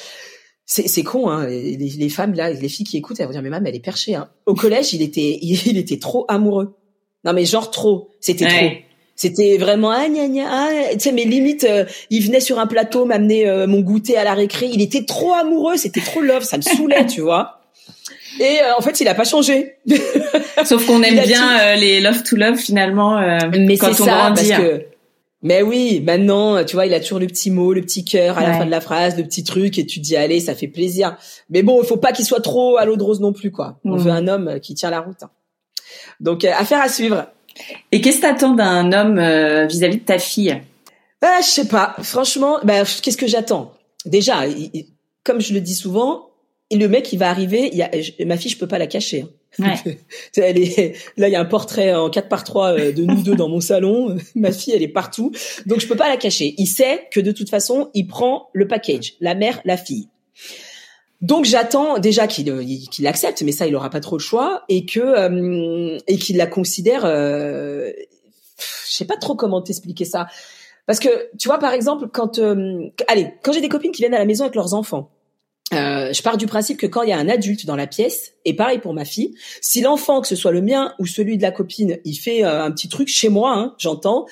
c'est 0.67 1.03
con, 1.03 1.29
hein. 1.29 1.47
Les, 1.47 2.09
femmes 2.09 2.35
là, 2.35 2.51
les 2.51 2.69
filles 2.69 2.87
qui 2.87 2.97
écoutent, 2.97 3.19
elles 3.21 3.27
vont 3.27 3.33
dire 3.33 3.43
mais 3.43 3.51
maman, 3.51 3.67
elle 3.67 3.77
est 3.77 3.81
perchée. 3.81 4.15
Hein. 4.15 4.29
Au 4.47 4.55
collège, 4.55 4.93
il 4.93 5.03
était, 5.03 5.39
il, 5.43 5.77
était 5.77 5.99
trop 5.99 6.25
amoureux. 6.29 6.77
Non 7.25 7.33
mais 7.33 7.45
genre 7.45 7.71
trop. 7.71 8.11
C'était 8.21 8.47
trop. 8.47 8.69
C'était 9.17 9.59
vraiment 9.59 9.91
ah 9.91 10.09
gna 10.09 10.29
gna 10.29 10.47
ah, 10.49 10.71
tu 10.93 11.01
sais 11.01 11.11
mais 11.11 11.25
limite 11.25 11.65
euh, 11.65 11.85
il 12.09 12.25
venait 12.25 12.39
sur 12.39 12.61
un 12.61 12.69
plateau 12.69 13.05
m'amener 13.05 13.67
mon 13.67 13.81
goûter 13.81 14.17
à 14.17 14.23
la 14.23 14.33
récré, 14.33 14.71
il 14.73 14.81
était 14.81 15.05
trop 15.05 15.33
amoureux, 15.33 15.77
c'était 15.77 16.01
trop 16.01 16.21
love, 16.21 16.45
ça 16.45 16.57
me 16.57 16.63
saoulait, 16.63 17.05
tu 17.09 17.23
vois. 17.23 17.63
Et 18.39 18.59
en 18.79 18.81
fait, 18.81 19.01
il 19.01 19.09
a 19.09 19.17
pas 19.17 19.25
changé. 19.25 19.75
Sauf 20.65 20.87
qu'on 20.87 21.03
aime 21.03 21.19
bien 21.25 21.75
les 21.75 22.01
love 22.01 22.23
to 22.23 22.37
love 22.37 22.59
finalement 22.59 23.19
mais 23.51 23.77
quand 23.77 23.91
on 23.91 24.05
ça, 24.05 24.31
grandit. 24.31 24.51
Parce 24.51 24.61
que 24.61 24.85
mais 25.43 25.63
oui, 25.63 26.01
maintenant, 26.01 26.65
tu 26.65 26.75
vois, 26.75 26.87
il 26.87 26.95
a 26.95 27.01
toujours 27.01 27.21
le 27.21 27.27
petit 27.27 27.51
mot, 27.51 27.73
le 27.73 27.81
petit 27.81 28.05
cœur 28.05 28.39
à 28.39 28.43
la 28.43 28.55
fin 28.55 28.67
de 28.67 28.71
la 28.71 28.81
phrase, 28.81 29.17
le 29.17 29.23
petit 29.23 29.45
truc, 29.45 29.79
et 29.79 29.87
tu 29.87 30.01
te 30.01 30.05
dis 30.05 30.17
allez, 30.17 30.41
ça 30.41 30.55
fait 30.55 30.67
plaisir. 30.67 31.17
Mais 31.49 31.63
bon, 31.63 31.81
il 31.83 31.87
faut 31.87 31.97
pas 31.97 32.13
qu'il 32.13 32.25
soit 32.25 32.41
trop 32.41 32.77
à 32.77 32.85
l'eau 32.85 32.97
de 32.97 33.03
rose 33.03 33.21
non 33.21 33.33
plus, 33.33 33.53
quoi. 33.53 33.79
On 33.85 33.97
veut 33.97 34.11
un 34.11 34.27
homme 34.27 34.59
qui 34.61 34.75
tient 34.75 34.91
la 34.91 35.01
route. 35.01 35.23
Hein. 35.23 35.31
Donc, 36.21 36.45
euh, 36.45 36.51
affaire 36.57 36.81
à 36.81 36.89
suivre. 36.89 37.27
Et 37.93 38.01
qu'est-ce 38.01 38.19
que 38.19 38.23
t'attends 38.23 38.55
d'un 38.55 38.93
homme 38.93 39.19
euh, 39.19 39.67
vis-à-vis 39.67 39.99
de 39.99 40.05
ta 40.05 40.19
fille? 40.19 40.61
Bah, 41.21 41.41
je 41.41 41.47
sais 41.47 41.69
pas. 41.69 41.97
Franchement, 42.03 42.59
bah, 42.65 42.85
qu'est-ce 43.03 43.17
que 43.17 43.27
j'attends? 43.27 43.73
Déjà, 44.07 44.45
comme 45.25 45.41
je 45.41 45.53
le 45.53 45.61
dis 45.61 45.75
souvent, 45.75 46.31
le 46.77 46.87
mec, 46.89 47.13
il 47.13 47.19
va 47.19 47.31
arriver. 47.31 47.71
Il 47.73 47.79
y 47.79 47.83
a, 47.83 47.91
ma 48.27 48.37
fille, 48.37 48.51
je 48.51 48.59
peux 48.59 48.67
pas 48.67 48.79
la 48.79 48.87
cacher. 48.87 49.27
Hein. 49.61 49.75
elle 50.37 50.59
est, 50.59 50.95
là, 51.17 51.29
il 51.29 51.33
y 51.33 51.37
a 51.37 51.41
un 51.41 51.47
portrait 51.47 51.95
en 51.95 52.11
4 52.11 52.29
par 52.29 52.45
3 52.45 52.73
euh, 52.73 52.93
de 52.93 53.05
nous 53.05 53.23
deux 53.23 53.35
dans 53.35 53.49
mon 53.49 53.61
salon. 53.61 54.17
Ma 54.35 54.53
fille, 54.53 54.75
elle 54.75 54.83
est 54.83 54.89
partout. 54.89 55.33
Donc, 55.67 55.81
je 55.81 55.87
peux 55.87 55.97
pas 55.97 56.09
la 56.09 56.17
cacher. 56.17 56.55
Il 56.59 56.67
sait 56.67 57.09
que 57.11 57.21
de 57.21 57.33
toute 57.33 57.49
façon, 57.49 57.91
il 57.95 58.07
prend 58.07 58.51
le 58.53 58.69
package. 58.69 59.15
La 59.21 59.35
mère, 59.35 59.61
la 59.65 59.77
fille. 59.77 60.09
Donc 61.21 61.45
j'attends 61.45 61.99
déjà 61.99 62.27
qu'il 62.27 62.49
euh, 62.51 62.63
qu'il 62.91 63.05
l'accepte, 63.05 63.43
mais 63.43 63.53
ça 63.53 63.67
il 63.67 63.75
aura 63.75 63.91
pas 63.91 64.01
trop 64.01 64.17
le 64.17 64.23
choix 64.23 64.63
et 64.69 64.87
que 64.87 65.01
euh, 65.01 65.99
et 66.07 66.17
qu'il 66.17 66.37
la 66.37 66.47
considère. 66.47 67.05
Euh, 67.05 67.91
je 68.89 68.95
sais 68.95 69.05
pas 69.05 69.17
trop 69.17 69.35
comment 69.35 69.61
t'expliquer 69.61 70.05
ça, 70.05 70.29
parce 70.87 71.01
que 71.01 71.09
tu 71.37 71.49
vois 71.49 71.59
par 71.59 71.73
exemple 71.73 72.09
quand 72.13 72.39
allez 73.09 73.33
quand 73.43 73.53
j'ai 73.53 73.61
des 73.61 73.69
copines 73.69 73.91
qui 73.91 74.03
viennent 74.03 74.15
à 74.15 74.19
la 74.19 74.25
maison 74.25 74.45
avec 74.45 74.55
leurs 74.55 74.75
enfants, 74.75 75.11
euh, 75.73 76.13
je 76.13 76.23
pars 76.23 76.37
du 76.37 76.47
principe 76.47 76.79
que 76.79 76.87
quand 76.87 77.03
il 77.03 77.11
y 77.11 77.13
a 77.13 77.19
un 77.19 77.29
adulte 77.29 77.67
dans 77.67 77.77
la 77.77 77.87
pièce, 77.87 78.35
et 78.45 78.55
pareil 78.55 78.79
pour 78.79 78.95
ma 78.95 79.05
fille, 79.05 79.35
si 79.61 79.81
l'enfant, 79.81 80.21
que 80.21 80.29
ce 80.29 80.37
soit 80.37 80.53
le 80.53 80.63
mien 80.63 80.95
ou 80.99 81.07
celui 81.07 81.37
de 81.37 81.43
la 81.43 81.51
copine, 81.51 81.99
il 82.05 82.15
fait 82.15 82.45
euh, 82.45 82.63
un 82.63 82.71
petit 82.71 82.89
truc 82.89 83.09
chez 83.09 83.29
moi, 83.29 83.53
hein, 83.55 83.75
j'entends, 83.79 84.27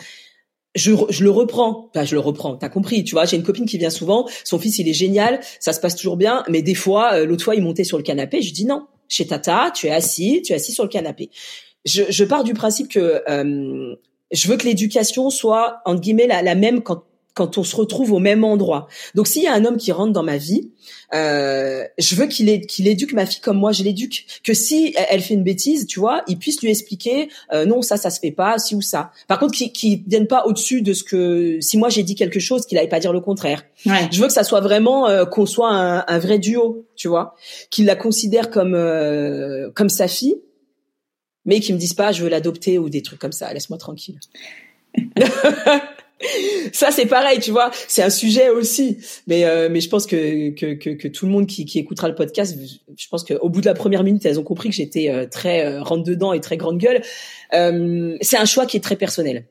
je, 0.75 0.93
je, 1.09 1.25
le 1.25 1.31
reprends. 1.31 1.91
Enfin, 1.95 2.05
je 2.05 2.15
le 2.15 2.21
reprends. 2.21 2.57
T'as 2.57 2.69
compris, 2.69 3.03
tu 3.03 3.15
vois. 3.15 3.25
J'ai 3.25 3.37
une 3.37 3.43
copine 3.43 3.65
qui 3.65 3.79
vient 3.79 3.89
souvent. 3.89 4.29
Son 4.45 4.59
fils, 4.59 4.79
il 4.79 4.87
est 4.89 4.95
génial. 4.95 5.41
Ça 5.59 5.73
se 5.73 5.81
passe 5.81 5.97
toujours 5.97 6.19
bien. 6.19 6.45
Mais 6.51 6.61
des 6.61 6.75
fois, 6.75 7.15
euh, 7.15 7.25
l'autre 7.25 7.43
fois, 7.43 7.55
il 7.55 7.63
montait 7.63 7.85
sur 7.85 7.97
le 7.97 8.03
canapé. 8.03 8.43
Je 8.43 8.53
dis 8.53 8.67
non. 8.67 8.87
Chez 9.09 9.27
Tata, 9.27 9.71
tu 9.75 9.87
es 9.87 9.91
assis. 9.91 10.43
Tu 10.45 10.53
es 10.53 10.57
assis 10.57 10.73
sur 10.73 10.85
le 10.85 10.91
canapé. 10.91 11.31
Je, 11.87 12.03
je 12.11 12.25
pars 12.25 12.45
du 12.45 12.53
principe 12.53 12.89
que 12.89 13.23
je 14.33 14.49
veux 14.49 14.57
que 14.57 14.67
l'éducation 14.67 15.31
soit 15.31 15.79
entre 15.85 16.01
guillemets 16.01 16.27
la, 16.27 16.43
la 16.43 16.55
même 16.55 16.83
quand 16.83 17.05
quand 17.37 17.59
on 17.59 17.65
se 17.65 17.77
retrouve 17.77 18.13
au 18.13 18.19
même 18.19 18.45
endroit. 18.45 18.89
Donc 19.15 19.29
s'il 19.29 19.43
y 19.43 19.47
a 19.47 19.53
un 19.53 19.67
homme 19.67 19.77
qui 19.77 19.93
rentre 19.93 20.13
dans 20.15 20.23
ma 20.23 20.39
vie, 20.39 20.71
euh, 21.15 21.85
je 21.99 22.15
veux 22.15 22.27
qu'il 22.27 22.67
qu'il 22.67 22.89
éduque 22.89 23.13
ma 23.13 23.27
fille 23.27 23.43
comme 23.43 23.59
moi 23.59 23.73
je 23.73 23.85
l'éduque. 23.85 24.25
Que 24.43 24.55
si 24.55 24.95
elle 25.11 25.21
fait 25.21 25.35
une 25.35 25.45
bêtise, 25.45 25.87
tu 25.87 26.01
vois, 26.01 26.23
il 26.29 26.39
puisse 26.39 26.63
lui 26.63 26.71
expliquer 26.71 27.29
euh, 27.53 27.67
non 27.67 27.83
ça 27.83 27.99
ça 27.99 28.09
se 28.09 28.21
fait 28.21 28.31
pas, 28.31 28.59
si 28.59 28.75
ou 28.75 28.81
ça. 28.81 29.13
Par 29.29 29.39
contre, 29.39 29.53
qu'il 29.53 29.71
qu 29.71 30.03
vienne 30.09 30.27
pas 30.27 30.47
au-dessus 30.47 30.81
de 30.81 30.95
ce 30.95 31.05
que 31.05 31.59
si 31.61 31.77
moi 31.77 31.91
j'ai 31.91 32.03
dit 32.03 32.15
quelque 32.15 32.41
chose, 32.41 32.65
qu'il 32.65 32.77
n'aille 32.77 32.89
pas 32.89 33.01
dire 33.01 33.13
le 33.13 33.21
contraire. 33.21 33.65
Je 33.85 34.19
veux 34.19 34.29
que 34.29 34.33
ça 34.33 34.43
soit 34.43 34.63
vraiment 34.63 35.07
euh, 35.07 35.27
qu'on 35.27 35.45
soit 35.45 35.71
un, 35.71 36.05
un, 36.09 36.19
vrai 36.19 36.39
duo, 36.39 36.87
tu 36.97 37.07
vois, 37.07 37.35
qu'il 37.71 37.85
la 37.85 37.97
considère 37.97 38.49
comme 38.49 38.75
euh, 38.75 39.71
comme 39.75 39.91
sa 39.91 40.09
fille, 40.09 40.37
mais 41.45 41.61
qu'il 41.61 41.75
me 41.75 41.81
dise 41.81 41.93
pas 41.93 42.13
je 42.13 42.23
veux 42.23 42.31
l'adopter 42.31 42.79
ou 42.79 42.89
des 42.89 43.03
trucs 43.03 43.21
comme 43.21 43.33
ça. 43.33 43.53
Laisse-moi 43.53 43.77
tranquille. 43.77 44.19
ça 46.73 46.91
c'est 46.91 47.07
pareil, 47.07 47.41
tu 47.41 47.51
vois, 47.51 47.71
c'est 47.89 48.03
un 48.03 48.11
sujet 48.11 48.49
aussi. 48.49 48.99
Mais 49.27 49.45
euh, 49.45 49.69
mais 49.71 49.81
je 49.81 49.89
pense 49.89 50.07
que, 50.07 50.51
que 50.51 50.75
que, 50.75 50.91
que 50.91 51.09
tout 51.09 51.27
le 51.27 51.33
monde 51.33 51.47
qui, 51.47 51.65
qui 51.65 51.79
écoutera 51.79 52.09
le 52.09 52.15
podcast, 52.15 52.57
je 52.97 53.09
pense 53.09 53.25
qu'au 53.25 53.49
bout 53.49 53.61
de 53.61 53.67
la 53.67 53.75
première 53.75 54.03
minute, 54.03 54.25
elles 54.25 54.39
ont 54.41 54.45
compris 54.45 54.71
que 54.71 54.75
j'étais 54.75 55.11
euh, 55.11 55.27
très 55.27 55.67
euh, 55.67 55.83
rentre 55.83 56.05
dedans 56.05 56.33
et 56.33 56.41
très 56.41 56.57
grande 56.57 56.79
gueule. 56.79 57.03
c'est 58.23 58.39
un 58.39 58.45
choix 58.45 58.67
qui 58.67 58.77
est 58.77 58.81
très 58.81 58.97
personnel. 58.97 59.45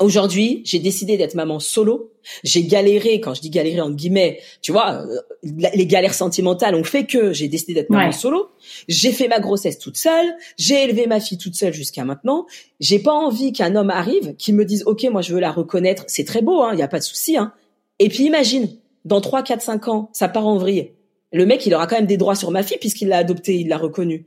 Aujourd'hui, 0.00 0.62
j'ai 0.64 0.80
décidé 0.80 1.16
d'être 1.16 1.34
maman 1.34 1.60
solo. 1.60 2.12
J'ai 2.42 2.64
galéré, 2.64 3.20
quand 3.20 3.34
je 3.34 3.40
dis 3.40 3.50
galéré 3.50 3.80
entre 3.80 3.94
guillemets, 3.94 4.40
tu 4.60 4.72
vois, 4.72 5.04
euh, 5.06 5.20
les 5.42 5.86
galères 5.86 6.14
sentimentales 6.14 6.74
ont 6.74 6.82
fait 6.84 7.04
que 7.04 7.32
j'ai 7.32 7.48
décidé 7.48 7.74
d'être 7.74 7.90
maman 7.90 8.10
solo. 8.10 8.48
J'ai 8.88 9.12
fait 9.12 9.28
ma 9.28 9.38
grossesse 9.38 9.78
toute 9.78 9.96
seule. 9.96 10.34
J'ai 10.58 10.82
élevé 10.82 11.06
ma 11.06 11.20
fille 11.20 11.38
toute 11.38 11.54
seule 11.54 11.72
jusqu'à 11.72 12.04
maintenant. 12.04 12.46
J'ai 12.80 12.98
pas 12.98 13.12
envie 13.12 13.52
qu'un 13.52 13.76
homme 13.76 13.90
arrive 13.90 14.34
qui 14.36 14.52
me 14.52 14.64
dise, 14.64 14.82
ok, 14.86 15.04
moi 15.12 15.22
je 15.22 15.32
veux 15.32 15.40
la 15.40 15.52
reconnaître. 15.52 16.04
C'est 16.08 16.24
très 16.24 16.42
beau, 16.42 16.62
hein, 16.62 16.70
il 16.72 16.80
y 16.80 16.82
a 16.82 16.88
pas 16.88 16.98
de 16.98 17.04
souci. 17.04 17.36
Hein. 17.36 17.52
Et 18.00 18.08
puis 18.08 18.24
imagine, 18.24 18.68
dans 19.04 19.20
3, 19.20 19.42
4, 19.42 19.62
5 19.62 19.88
ans, 19.88 20.10
ça 20.12 20.28
part 20.28 20.46
en 20.46 20.56
vrille. 20.56 20.90
Le 21.32 21.46
mec, 21.46 21.64
il 21.66 21.74
aura 21.74 21.86
quand 21.86 21.96
même 21.96 22.06
des 22.06 22.16
droits 22.16 22.34
sur 22.34 22.50
ma 22.50 22.62
fille 22.62 22.78
puisqu'il 22.78 23.08
l'a 23.08 23.18
adoptée, 23.18 23.56
il 23.56 23.68
l'a 23.68 23.78
reconnue. 23.78 24.26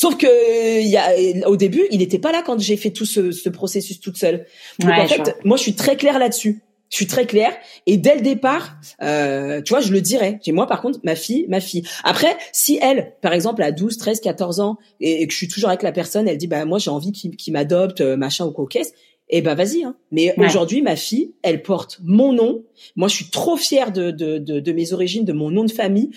Sauf 0.00 0.16
que 0.16 0.80
il 0.80 0.86
y 0.86 0.96
a, 0.96 1.48
au 1.48 1.56
début, 1.56 1.88
il 1.90 1.98
n'était 1.98 2.20
pas 2.20 2.30
là 2.30 2.44
quand 2.46 2.60
j'ai 2.60 2.76
fait 2.76 2.92
tout 2.92 3.04
ce, 3.04 3.32
ce 3.32 3.48
processus 3.48 3.98
toute 3.98 4.16
seule. 4.16 4.46
Donc 4.78 4.92
en 4.92 5.08
fait, 5.08 5.36
moi, 5.44 5.56
je 5.56 5.62
suis 5.62 5.74
très 5.74 5.96
claire 5.96 6.20
là-dessus. 6.20 6.62
Je 6.88 6.94
suis 6.94 7.08
très 7.08 7.26
claire 7.26 7.52
et 7.86 7.96
dès 7.96 8.14
le 8.14 8.20
départ, 8.20 8.76
euh, 9.02 9.60
tu 9.60 9.70
vois, 9.70 9.80
je 9.80 9.90
le 9.90 10.00
dirais. 10.00 10.38
Et 10.46 10.52
moi, 10.52 10.68
par 10.68 10.82
contre, 10.82 11.00
ma 11.02 11.16
fille, 11.16 11.46
ma 11.48 11.58
fille. 11.58 11.82
Après, 12.04 12.36
si 12.52 12.78
elle, 12.80 13.14
par 13.22 13.32
exemple, 13.32 13.60
a 13.60 13.72
12, 13.72 13.98
13, 13.98 14.20
14 14.20 14.60
ans 14.60 14.78
et, 15.00 15.26
que 15.26 15.32
je 15.32 15.36
suis 15.36 15.48
toujours 15.48 15.68
avec 15.68 15.82
la 15.82 15.90
personne, 15.90 16.28
elle 16.28 16.38
dit, 16.38 16.46
bah 16.46 16.64
moi, 16.64 16.78
j'ai 16.78 16.90
envie 16.90 17.10
qu'il 17.10 17.52
m'adopte, 17.52 18.00
euh, 18.00 18.16
machin 18.16 18.46
ou 18.46 18.52
coquesse. 18.52 18.92
Eh 19.30 19.42
ben 19.42 19.54
vas-y. 19.56 19.82
Hein. 19.82 19.96
Mais 20.12 20.32
aujourd'hui, 20.38 20.80
ma 20.80 20.94
fille, 20.94 21.34
elle 21.42 21.62
porte 21.62 21.98
mon 22.04 22.32
nom. 22.32 22.62
Moi, 22.94 23.08
je 23.08 23.16
suis 23.16 23.30
trop 23.30 23.56
fière 23.56 23.90
de, 23.90 24.12
de, 24.12 24.38
de, 24.38 24.60
de 24.60 24.72
mes 24.72 24.92
origines, 24.92 25.24
de 25.24 25.32
mon 25.32 25.50
nom 25.50 25.64
de 25.64 25.72
famille. 25.72 26.10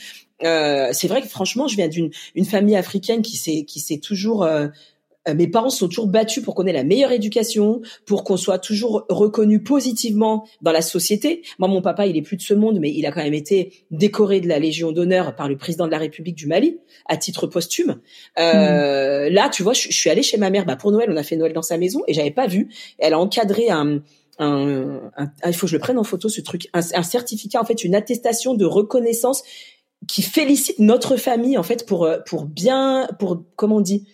Euh, 0.44 0.90
c'est 0.92 1.08
vrai 1.08 1.22
que 1.22 1.28
franchement, 1.28 1.68
je 1.68 1.76
viens 1.76 1.88
d'une 1.88 2.12
une 2.36 2.46
famille 2.46 2.76
africaine 2.76 3.22
qui 3.22 3.38
s'est 3.38 3.64
qui 3.66 3.80
s'est 3.80 4.00
toujours 4.00 4.44
euh, 4.44 4.68
euh, 5.28 5.36
mes 5.36 5.48
parents 5.48 5.70
sont 5.70 5.88
toujours 5.88 6.08
battus 6.08 6.44
pour 6.44 6.56
qu'on 6.56 6.66
ait 6.66 6.74
la 6.74 6.84
meilleure 6.84 7.12
éducation, 7.12 7.82
pour 8.06 8.24
qu'on 8.24 8.38
soit 8.38 8.58
toujours 8.58 9.06
reconnu 9.10 9.62
positivement 9.62 10.48
dans 10.62 10.72
la 10.72 10.82
société. 10.82 11.44
Moi, 11.60 11.68
mon 11.68 11.82
papa, 11.82 12.08
il 12.08 12.18
est 12.18 12.22
plus 12.22 12.38
de 12.38 12.42
ce 12.42 12.54
monde, 12.54 12.80
mais 12.80 12.92
il 12.92 13.06
a 13.06 13.12
quand 13.12 13.24
même 13.24 13.34
été 13.34 13.86
décoré 13.92 14.42
de 14.42 14.48
la 14.48 14.58
Légion 14.58 14.92
d'honneur 14.92 15.36
par 15.36 15.48
le 15.48 15.58
président 15.58 15.86
de 15.86 15.92
la 15.92 16.00
République 16.00 16.36
du 16.36 16.48
Mali 16.48 16.80
à 17.08 17.18
titre 17.18 17.46
posthume. 17.46 18.00
Euh, 18.40 19.30
mmh. 19.30 19.34
Là, 19.34 19.50
tu 19.50 19.62
vois, 19.64 19.74
je, 19.74 19.90
suis 19.92 20.10
allée 20.10 20.24
chez 20.24 20.38
ma 20.38 20.50
mère. 20.50 20.66
Bah, 20.66 20.76
pour 20.76 20.92
Noël, 20.92 21.10
on 21.12 21.18
a 21.18 21.24
fait 21.24 21.36
Noël 21.36 21.54
dans 21.54 21.62
sa 21.62 21.78
maison 21.78 22.02
et 22.08 22.14
j'avais 22.14 22.32
pas 22.32 22.48
vu. 22.48 22.70
Elle 22.98 23.14
a 23.14 23.20
encadré 23.20 23.70
un, 23.70 24.02
un, 24.40 25.12
il 25.46 25.54
faut 25.54 25.68
que 25.68 25.72
je 25.72 25.76
le 25.76 25.82
prenne 25.82 26.00
en 26.00 26.04
photo 26.04 26.30
ce 26.30 26.42
truc, 26.42 26.68
un, 26.74 26.80
un 26.80 27.04
certificat 27.04 27.62
en 27.62 27.66
fait, 27.66 27.84
une 27.84 27.94
attestation 27.94 28.56
de 28.56 28.66
reconnaissance 28.66 29.44
qui 30.08 30.22
félicite 30.22 30.80
notre 30.80 31.18
famille 31.18 31.58
en 31.58 31.64
fait 31.64 31.86
pour 31.86 32.06
euh, 32.06 32.18
pour 32.26 32.46
bien 32.46 33.08
pour 33.20 33.44
comment 33.56 33.78
on 33.78 33.82
dit 33.82 34.06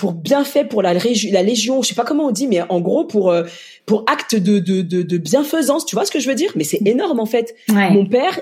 pour 0.00 0.12
bien 0.12 0.44
fait 0.44 0.64
pour 0.64 0.80
la, 0.80 0.94
la 0.94 1.42
légion, 1.42 1.82
je 1.82 1.88
sais 1.88 1.94
pas 1.94 2.04
comment 2.04 2.24
on 2.28 2.30
dit, 2.30 2.48
mais 2.48 2.62
en 2.62 2.80
gros 2.80 3.04
pour 3.04 3.30
euh, 3.30 3.44
pour 3.84 4.04
acte 4.06 4.34
de, 4.34 4.58
de, 4.58 4.80
de, 4.80 5.02
de, 5.02 5.18
bienfaisance, 5.18 5.84
tu 5.84 5.94
vois 5.94 6.06
ce 6.06 6.10
que 6.10 6.20
je 6.20 6.26
veux 6.26 6.34
dire? 6.34 6.50
Mais 6.56 6.64
c'est 6.64 6.80
énorme 6.86 7.20
en 7.20 7.26
fait. 7.26 7.54
Mon 7.68 8.06
père, 8.06 8.40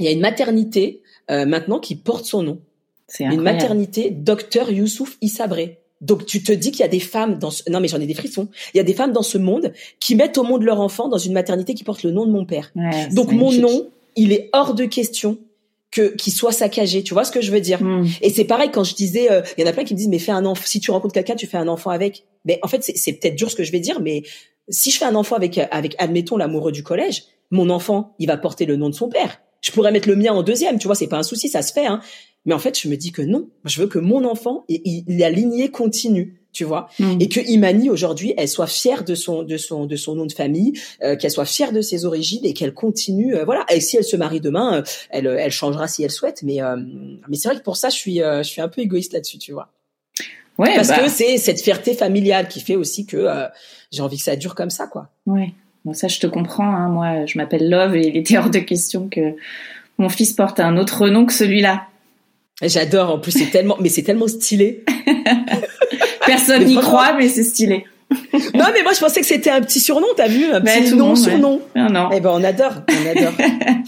il 0.00 0.04
y 0.04 0.08
a 0.08 0.10
une 0.10 0.20
maternité 0.20 1.00
euh, 1.30 1.46
maintenant 1.46 1.78
qui 1.78 1.94
porte 1.94 2.24
son 2.24 2.42
nom. 2.42 2.60
C'est 3.06 3.24
une 3.24 3.40
maternité, 3.40 4.10
docteur 4.10 4.70
Youssouf 4.70 5.16
Issabré. 5.20 5.78
Donc 6.00 6.26
tu 6.26 6.42
te 6.42 6.50
dis 6.50 6.72
qu'il 6.72 6.80
y 6.80 6.84
a 6.84 6.88
des 6.88 7.00
femmes 7.00 7.38
dans 7.38 7.50
ce... 7.50 7.62
non 7.70 7.78
mais 7.78 7.86
j'en 7.86 8.00
ai 8.00 8.06
des 8.06 8.14
frissons. 8.14 8.48
Il 8.74 8.78
y 8.78 8.80
a 8.80 8.84
des 8.84 8.94
femmes 8.94 9.12
dans 9.12 9.22
ce 9.22 9.38
monde 9.38 9.72
qui 10.00 10.16
mettent 10.16 10.38
au 10.38 10.42
monde 10.42 10.64
leur 10.64 10.80
enfant 10.80 11.08
dans 11.08 11.18
une 11.18 11.34
maternité 11.34 11.74
qui 11.74 11.84
porte 11.84 12.02
le 12.02 12.10
nom 12.10 12.26
de 12.26 12.32
mon 12.32 12.44
père. 12.44 12.72
Donc 13.12 13.30
mon 13.30 13.52
nom, 13.52 13.88
il 14.16 14.32
est 14.32 14.50
hors 14.52 14.74
de 14.74 14.86
question 14.86 15.38
que 15.90 16.14
qui 16.14 16.30
soit 16.30 16.52
saccagé 16.52 17.02
tu 17.02 17.14
vois 17.14 17.24
ce 17.24 17.32
que 17.32 17.40
je 17.40 17.50
veux 17.50 17.60
dire? 17.60 17.82
Hmm. 17.82 18.06
et 18.22 18.30
c'est 18.30 18.44
pareil 18.44 18.70
quand 18.72 18.84
je 18.84 18.94
disais 18.94 19.24
il 19.24 19.32
euh, 19.32 19.42
y 19.58 19.64
en 19.64 19.66
a 19.66 19.72
plein 19.72 19.84
qui 19.84 19.94
me 19.94 19.98
disent 19.98 20.08
mais 20.08 20.18
fais 20.18 20.32
un 20.32 20.44
enfant 20.44 20.62
si 20.64 20.80
tu 20.80 20.90
rencontres 20.90 21.14
quelqu'un 21.14 21.34
tu 21.34 21.46
fais 21.46 21.56
un 21.56 21.68
enfant 21.68 21.90
avec 21.90 22.26
mais 22.44 22.58
en 22.62 22.68
fait 22.68 22.82
c'est 22.82 23.12
peut-être 23.14 23.34
dur 23.34 23.50
ce 23.50 23.56
que 23.56 23.64
je 23.64 23.72
vais 23.72 23.80
dire 23.80 24.00
mais 24.00 24.22
si 24.68 24.90
je 24.90 24.98
fais 24.98 25.04
un 25.04 25.16
enfant 25.16 25.36
avec 25.36 25.58
avec 25.58 25.96
admettons 25.98 26.36
l'amoureux 26.36 26.72
du 26.72 26.82
collège 26.82 27.24
mon 27.50 27.70
enfant, 27.70 28.14
il 28.18 28.26
va 28.26 28.36
porter 28.36 28.64
le 28.64 28.76
nom 28.76 28.88
de 28.88 28.94
son 28.94 29.08
père. 29.08 29.40
Je 29.60 29.72
pourrais 29.72 29.92
mettre 29.92 30.08
le 30.08 30.16
mien 30.16 30.32
en 30.32 30.42
deuxième, 30.42 30.78
tu 30.78 30.86
vois, 30.86 30.94
c'est 30.94 31.08
pas 31.08 31.18
un 31.18 31.22
souci, 31.22 31.48
ça 31.48 31.62
se 31.62 31.72
fait. 31.72 31.86
Hein. 31.86 32.00
Mais 32.46 32.54
en 32.54 32.58
fait, 32.58 32.78
je 32.78 32.88
me 32.88 32.96
dis 32.96 33.12
que 33.12 33.22
non. 33.22 33.50
Je 33.64 33.80
veux 33.80 33.88
que 33.88 33.98
mon 33.98 34.24
enfant, 34.24 34.64
il, 34.68 35.04
la 35.08 35.30
lignée 35.30 35.70
continue 35.70 36.39
tu 36.52 36.64
vois 36.64 36.88
mm. 36.98 37.18
et 37.20 37.28
que 37.28 37.40
Imani 37.40 37.90
aujourd'hui 37.90 38.34
elle 38.36 38.48
soit 38.48 38.66
fière 38.66 39.04
de 39.04 39.14
son 39.14 39.42
de 39.42 39.56
son 39.56 39.86
de 39.86 39.96
son 39.96 40.14
nom 40.14 40.26
de 40.26 40.32
famille 40.32 40.72
euh, 41.02 41.16
qu'elle 41.16 41.30
soit 41.30 41.44
fière 41.44 41.72
de 41.72 41.80
ses 41.80 42.04
origines 42.04 42.44
et 42.44 42.52
qu'elle 42.52 42.74
continue 42.74 43.36
euh, 43.36 43.44
voilà 43.44 43.64
et 43.70 43.80
si 43.80 43.96
elle 43.96 44.04
se 44.04 44.16
marie 44.16 44.40
demain 44.40 44.78
euh, 44.78 44.82
elle 45.10 45.26
elle 45.26 45.52
changera 45.52 45.88
si 45.88 46.02
elle 46.02 46.10
souhaite 46.10 46.42
mais 46.42 46.58
mais 47.28 47.36
c'est 47.36 47.48
vrai 47.48 47.58
que 47.58 47.62
pour 47.62 47.76
ça 47.76 47.88
je 47.88 47.96
suis 47.96 48.16
je 48.18 48.42
suis 48.42 48.60
un 48.60 48.68
peu 48.68 48.80
égoïste 48.80 49.12
là-dessus 49.12 49.38
tu 49.38 49.52
vois 49.52 49.68
ouais 50.58 50.74
parce 50.74 50.88
bah. 50.88 50.98
que 51.00 51.08
c'est 51.08 51.38
cette 51.38 51.60
fierté 51.60 51.94
familiale 51.94 52.48
qui 52.48 52.60
fait 52.60 52.76
aussi 52.76 53.06
que 53.06 53.26
j'ai 53.92 54.02
envie 54.02 54.16
que 54.16 54.24
ça 54.24 54.36
dure 54.36 54.54
comme 54.54 54.70
ça 54.70 54.86
quoi 54.86 55.08
ouais 55.26 55.52
bon 55.84 55.94
ça 55.94 56.08
je 56.08 56.18
te 56.18 56.26
comprends 56.26 56.74
hein. 56.74 56.88
moi 56.88 57.26
je 57.26 57.38
m'appelle 57.38 57.68
Love 57.68 57.96
et 57.96 58.08
il 58.08 58.16
était 58.16 58.38
hors 58.38 58.50
de 58.50 58.58
question 58.58 59.08
que 59.08 59.34
mon 59.98 60.08
fils 60.08 60.32
porte 60.32 60.60
un 60.60 60.76
autre 60.76 61.08
nom 61.08 61.26
que 61.26 61.32
celui-là 61.32 61.86
J'adore. 62.62 63.10
En 63.10 63.18
plus, 63.18 63.32
c'est 63.32 63.50
tellement, 63.50 63.76
mais 63.80 63.88
c'est 63.88 64.02
tellement 64.02 64.28
stylé. 64.28 64.84
Personne 66.30 66.64
n'y 66.64 66.76
croit, 66.76 67.14
mais 67.14 67.28
c'est 67.28 67.44
stylé. 67.44 67.84
non, 68.54 68.66
mais 68.72 68.82
moi, 68.82 68.92
je 68.92 69.00
pensais 69.00 69.20
que 69.20 69.26
c'était 69.26 69.50
un 69.50 69.60
petit 69.60 69.80
surnom. 69.80 70.06
T'as 70.16 70.28
vu, 70.28 70.44
un 70.52 70.60
petit 70.60 70.94
nom, 70.94 71.14
surnom. 71.14 71.60
Non, 71.76 71.90
non. 71.90 72.08
Eh 72.12 72.20
ben, 72.20 72.30
on 72.32 72.42
adore, 72.42 72.82
on 72.88 73.10
adore. 73.10 73.32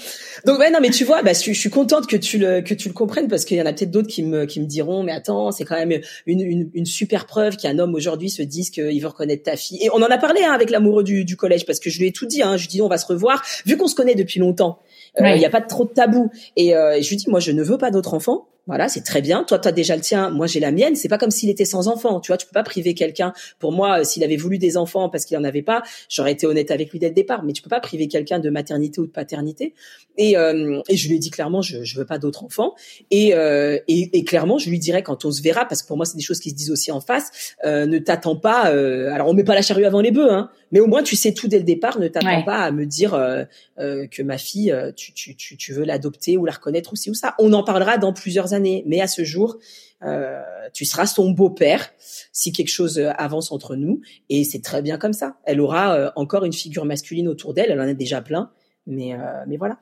Donc 0.45 0.59
ouais 0.59 0.71
non 0.71 0.81
mais 0.83 0.91
tu 0.91 1.05
vois 1.05 1.23
bah 1.23 1.33
je, 1.35 1.53
suis 1.53 1.71
contente 1.71 2.09
que 2.09 2.17
tu 2.17 2.37
le 2.37 2.63
que 2.63 2.75
tu 2.75 2.89
le 2.89 2.95
comprennes 2.95 3.29
parce 3.29 3.45
qu'il 3.45 3.57
y 3.57 3.63
en 3.63 3.67
a 3.67 3.73
peut-être 3.73 3.93
d'autres 3.93 4.09
qui 4.09 4.25
me 4.25 4.45
qui 4.45 4.59
me 4.61 4.67
diront 4.67 5.05
mais 5.05 5.13
attends 5.13 5.53
c'est 5.53 5.65
quand 5.65 5.77
même 5.77 6.01
une, 6.27 6.41
une, 6.41 6.71
une 6.75 6.85
super 6.85 7.27
preuve 7.27 7.57
qu'un 7.57 7.79
homme 7.79 7.95
aujourd'hui 7.95 8.29
se 8.29 8.43
dise 8.43 8.71
qu'il 8.71 9.01
veut 9.01 9.07
reconnaître 9.07 9.45
ta 9.45 9.55
fille 9.55 9.79
et 9.81 9.91
on 9.91 10.03
en 10.03 10.11
a 10.11 10.19
parlé 10.19 10.43
hein, 10.43 10.53
avec 10.53 10.71
l'amoureux 10.71 11.05
du, 11.05 11.25
du 11.25 11.37
collège 11.37 11.65
parce 11.65 11.79
que 11.79 11.91
je 11.91 12.01
lui 12.01 12.09
ai 12.09 12.13
tout 12.13 12.27
dit 12.27 12.43
hein 12.43 12.57
je 12.57 12.63
lui 12.63 12.67
ai 12.67 12.71
dit 12.71 12.83
on 12.83 12.89
va 12.89 12.99
se 12.99 13.07
revoir 13.07 13.41
vu 13.67 13.77
qu'on 13.77 13.87
se 13.87 13.95
connaît 13.95 14.17
depuis 14.17 14.41
longtemps 14.41 14.81
il 15.19 15.27
euh, 15.27 15.37
n'y 15.37 15.45
a 15.45 15.51
pas 15.51 15.61
trop 15.61 15.85
de 15.85 15.91
tabou 15.91 16.31
et, 16.57 16.75
euh, 16.75 16.97
et 16.97 17.03
je 17.03 17.11
lui 17.11 17.17
dis 17.17 17.29
moi 17.29 17.41
je 17.41 17.53
ne 17.53 17.63
veux 17.63 17.79
pas 17.79 17.91
d'autres 17.91 18.15
enfants 18.15 18.49
voilà, 18.69 18.89
c'est 18.89 19.03
très 19.03 19.21
bien. 19.21 19.43
Toi, 19.43 19.59
tu 19.59 19.67
as 19.67 19.73
déjà 19.73 19.97
le 19.97 20.03
tien. 20.03 20.31
Moi, 20.31 20.47
j'ai 20.47 20.61
la 20.61 20.71
mienne. 20.71 20.95
C'est 20.95 21.09
pas 21.09 21.19
comme 21.19 21.33
s'il 21.33 21.51
était 21.51 21.65
sans 21.65 21.89
enfant. 21.89 22.21
Tu 22.21 22.29
vois, 22.29 22.37
tu 22.37 22.47
peux 22.47 22.53
pas 22.53 22.63
priver 22.63 22.95
quelqu'un. 22.95 23.33
Pour 23.59 23.73
moi, 23.73 24.01
euh, 24.01 24.05
s'il 24.05 24.23
avait 24.23 24.37
voulu 24.37 24.59
des 24.59 24.77
enfants 24.77 25.09
parce 25.09 25.25
qu'il 25.25 25.37
en 25.37 25.43
avait 25.43 25.63
pas, 25.63 25.83
j'aurais 26.09 26.33
été 26.33 26.47
honnête 26.47 26.71
avec 26.71 26.93
lui 26.93 27.01
dès 27.01 27.09
le 27.09 27.15
départ. 27.15 27.43
Mais 27.43 27.53
tu 27.53 27.63
peux 27.63 27.69
pas 27.69 27.81
priver 27.81 28.07
quelqu'un 28.07 28.39
de 28.39 28.51
maternité 28.51 29.01
ou 29.01 29.07
de 29.07 29.11
paternité. 29.11 29.75
Et, 30.17 30.37
euh, 30.37 30.81
et 30.89 30.97
je 30.97 31.09
lui 31.09 31.17
ai 31.17 31.19
dit 31.19 31.31
clairement, 31.31 31.61
je, 31.61 31.83
je 31.83 31.99
veux 31.99 32.05
pas 32.05 32.19
d'autres 32.19 32.45
enfants. 32.45 32.75
Et, 33.11 33.35
euh, 33.35 33.79
et, 33.89 34.17
et, 34.17 34.25
clairement, 34.25 34.59
je 34.59 34.71
lui 34.71 34.79
dirais 34.79 35.03
quand 35.03 35.25
on 35.25 35.33
se 35.33 35.43
verra, 35.43 35.65
parce 35.65 35.83
que 35.83 35.89
pour 35.89 35.97
moi, 35.97 36.07
c'est 36.07 36.17
des 36.17 36.23
choses 36.23 36.39
qui 36.39 36.51
se 36.51 36.55
disent 36.55 36.71
aussi 36.71 36.93
en 36.93 37.01
face. 37.01 37.55
Euh, 37.65 37.87
ne 37.87 37.99
t'attends 37.99 38.37
pas. 38.37 38.71
Euh, 38.71 39.11
alors, 39.13 39.29
on 39.29 39.35
met 39.35 39.45
pas 39.45 39.55
la 39.55 39.63
charrue 39.63 39.87
avant 39.87 40.01
les 40.01 40.13
bœufs, 40.13 40.33
hein. 40.33 40.51
Mais 40.73 40.81
au 40.81 40.87
moins, 40.87 41.03
tu 41.03 41.15
sais 41.15 41.33
tout 41.33 41.49
dès 41.49 41.59
le 41.59 41.65
départ. 41.65 41.99
Ne 41.99 42.09
t'attends 42.09 42.43
pas 42.43 42.59
à 42.59 42.71
me 42.73 42.87
dire 42.87 43.15
euh, 43.15 43.45
que 43.77 44.23
ma 44.23 44.39
fille, 44.39 44.75
tu, 44.97 45.13
tu, 45.13 45.37
tu, 45.37 45.57
tu 45.57 45.73
veux 45.73 45.85
l'adopter 45.85 46.37
ou 46.37 46.45
la 46.45 46.53
reconnaître 46.53 46.93
aussi 46.93 47.11
ou 47.11 47.15
ça. 47.15 47.35
On 47.39 47.53
en 47.53 47.63
parlera 47.63 47.99
dans 47.99 48.13
plusieurs 48.13 48.55
années. 48.55 48.83
Mais 48.87 49.01
à 49.01 49.07
ce 49.07 49.23
jour, 49.25 49.59
euh, 50.05 50.41
tu 50.73 50.85
seras 50.85 51.07
son 51.07 51.31
beau-père 51.31 51.91
si 52.33 52.53
quelque 52.53 52.71
chose 52.71 52.99
euh, 52.99 53.11
avance 53.19 53.53
entre 53.53 53.77
nous. 53.77 54.01
Et 54.29 54.45
c'est 54.45 54.63
très 54.63 54.83
bien 54.83 54.99
comme 54.99 55.13
ça. 55.13 55.37
Elle 55.45 55.61
aura 55.61 55.95
euh, 55.95 56.11
encore 56.17 56.45
une 56.45 56.53
figure 56.53 56.85
masculine 56.85 57.29
autour 57.29 57.55
d'elle. 57.55 57.71
Elle 57.71 57.81
en 57.81 57.89
a 57.89 57.95
déjà 57.95 58.21
plein. 58.21 58.51
Mais, 58.87 59.15
mais 59.47 59.57
voilà. 59.59 59.79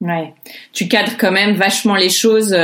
Ouais. 0.00 0.32
Tu 0.72 0.86
cadres 0.86 1.16
quand 1.18 1.32
même 1.32 1.56
vachement 1.56 1.96
les 1.96 2.08
choses 2.08 2.54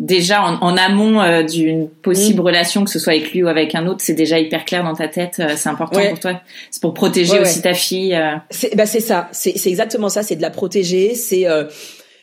déjà 0.00 0.42
en, 0.42 0.76
amont 0.76 1.44
d'une 1.44 1.88
possible 1.88 2.40
mm. 2.40 2.44
relation, 2.44 2.84
que 2.84 2.90
ce 2.90 2.98
soit 2.98 3.12
avec 3.12 3.32
lui 3.32 3.44
ou 3.44 3.48
avec 3.48 3.74
un 3.74 3.86
autre, 3.86 4.00
c'est 4.00 4.14
déjà 4.14 4.38
hyper 4.40 4.64
clair 4.64 4.82
dans 4.82 4.94
ta 4.94 5.06
tête. 5.06 5.40
c'est 5.56 5.68
important 5.68 6.00
pour 6.08 6.18
toi. 6.18 6.40
C'est 6.70 6.80
pour 6.80 6.94
protéger 6.94 7.38
aussi 7.38 7.62
ta 7.62 7.74
fille. 7.74 8.18
C'est 8.50 8.74
bah 8.74 8.86
c'est 8.86 9.00
ça. 9.00 9.28
C'est 9.32 9.66
exactement 9.66 10.08
ça. 10.08 10.22
C'est 10.22 10.36
de 10.36 10.42
la 10.42 10.50
protéger. 10.50 11.14
C'est 11.14 11.46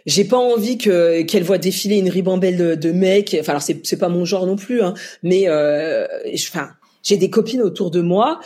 j'ai 0.07 0.23
pas 0.23 0.38
envie 0.38 0.78
que 0.78 1.21
qu'elle 1.23 1.43
voit 1.43 1.57
défiler 1.57 1.97
une 1.97 2.09
ribambelle 2.09 2.57
de, 2.57 2.75
de 2.75 2.91
mecs. 2.91 3.36
Enfin, 3.39 3.51
alors 3.51 3.61
c'est 3.61 3.86
c'est 3.86 3.99
pas 3.99 4.09
mon 4.09 4.25
genre 4.25 4.47
non 4.47 4.55
plus, 4.55 4.82
hein, 4.82 4.93
mais 5.21 5.43
euh, 5.47 6.07
enfin, 6.34 6.69
j'ai 7.03 7.17
des 7.17 7.30
copines 7.30 7.61
autour 7.61 7.91
de 7.91 8.01
moi. 8.01 8.39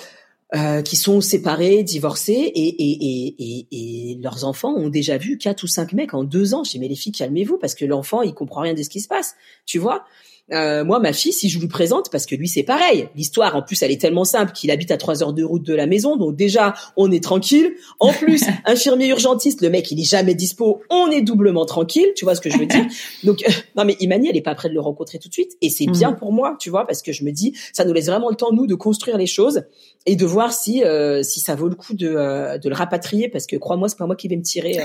Euh, 0.54 0.82
qui 0.82 0.97
sont 0.97 1.22
séparées, 1.22 1.82
divorcées, 1.82 2.34
et, 2.34 2.68
et, 2.68 3.36
et, 3.39 3.68
et, 3.72 4.16
leurs 4.22 4.43
enfants 4.43 4.74
ont 4.74 4.89
déjà 4.89 5.18
vu 5.18 5.38
quatre 5.38 5.64
ou 5.64 5.68
cinq 5.68 5.93
mecs 5.93 6.14
en 6.14 6.26
deux 6.26 6.54
ans. 6.54 6.66
J'ai 6.66 6.78
mais 6.78 6.89
les 6.89 6.95
filles, 6.97 7.14
calmez-vous, 7.14 7.58
parce 7.58 7.74
que 7.74 7.86
l'enfant, 7.86 8.22
il 8.22 8.34
comprend 8.34 8.60
rien 8.60 8.74
de 8.74 8.84
ce 8.84 8.89
qui 8.89 8.99
se 8.99 9.08
passe, 9.08 9.36
tu 9.66 9.80
vois? 9.80 10.04
Euh, 10.52 10.84
moi, 10.84 11.00
ma 11.00 11.14
fille, 11.14 11.32
si 11.32 11.50
je 11.50 11.60
lui 11.60 11.68
présente, 11.68 12.10
parce 12.12 12.26
que 12.26 12.36
lui, 12.36 12.48
c'est 12.48 12.64
pareil. 12.64 13.08
L'histoire, 13.16 13.56
en 13.56 13.62
plus, 13.62 13.82
elle 13.84 13.92
est 13.92 14.02
tellement 14.02 14.26
simple 14.26 14.52
qu'il 14.52 14.70
habite 14.70 14.92
à 14.92 14.98
trois 14.98 15.24
heures 15.24 15.34
de 15.34 15.44
route 15.44 15.64
de 15.64 15.74
la 15.74 15.86
maison, 15.86 16.18
donc 16.18 16.36
déjà, 16.36 16.74
on 16.98 17.12
est 17.12 17.24
tranquille. 17.24 17.74
En 18.00 18.12
plus, 18.12 18.44
infirmier 18.66 19.08
urgentiste, 19.08 19.62
le 19.62 19.70
mec, 19.70 19.89
il 19.92 20.00
est 20.00 20.10
jamais 20.10 20.36
dispo, 20.36 20.82
on 20.89 21.10
est 21.10 21.22
doublement 21.22 21.66
tranquille. 21.66 22.08
Tu 22.16 22.26
vois 22.26 22.36
ce 22.36 22.42
que 22.42 22.50
je 22.50 22.58
veux 22.58 22.66
dire? 22.66 22.86
Donc, 23.24 23.44
euh, 23.48 23.52
non, 23.78 23.86
mais 23.86 23.96
Imani, 24.00 24.30
elle 24.30 24.38
est 24.38 24.42
pas 24.42 24.56
prête 24.56 24.72
de 24.72 24.76
le 24.76 24.82
rencontrer 24.82 25.20
tout 25.20 25.30
de 25.30 25.34
suite, 25.34 25.54
et 25.62 25.70
c'est 25.70 25.86
bien 25.86 26.12
mhm. 26.12 26.18
pour 26.18 26.34
moi, 26.34 26.58
tu 26.60 26.70
vois, 26.70 26.86
parce 26.86 27.02
que 27.02 27.14
je 27.14 27.24
me 27.24 27.32
dis, 27.32 27.56
ça 27.72 27.86
nous 27.86 27.94
laisse 27.94 28.08
vraiment 28.08 28.30
le 28.30 28.36
temps 28.36 28.52
nous 28.52 28.68
de 28.68 28.76
construire 28.76 29.18
les 29.18 29.28
choses 29.28 29.64
et 30.06 30.16
de 30.16 30.26
voir 30.26 30.52
si 30.52 30.84
euh, 30.84 31.24
si 31.24 31.39
ça 31.39 31.56
vaut 31.56 31.70
le 31.70 31.76
coup 31.76 31.94
de 31.94 32.58
de 32.58 32.70
le 32.70 32.76
rapatrier, 32.76 33.30
parce 33.30 33.46
que 33.46 33.56
crois-moi, 33.56 33.88
c'est 33.88 33.98
pas 33.98 34.06
moi 34.06 34.16
qui 34.16 34.28
vais 34.28 34.36
me 34.36 34.44
tirer 34.44 34.80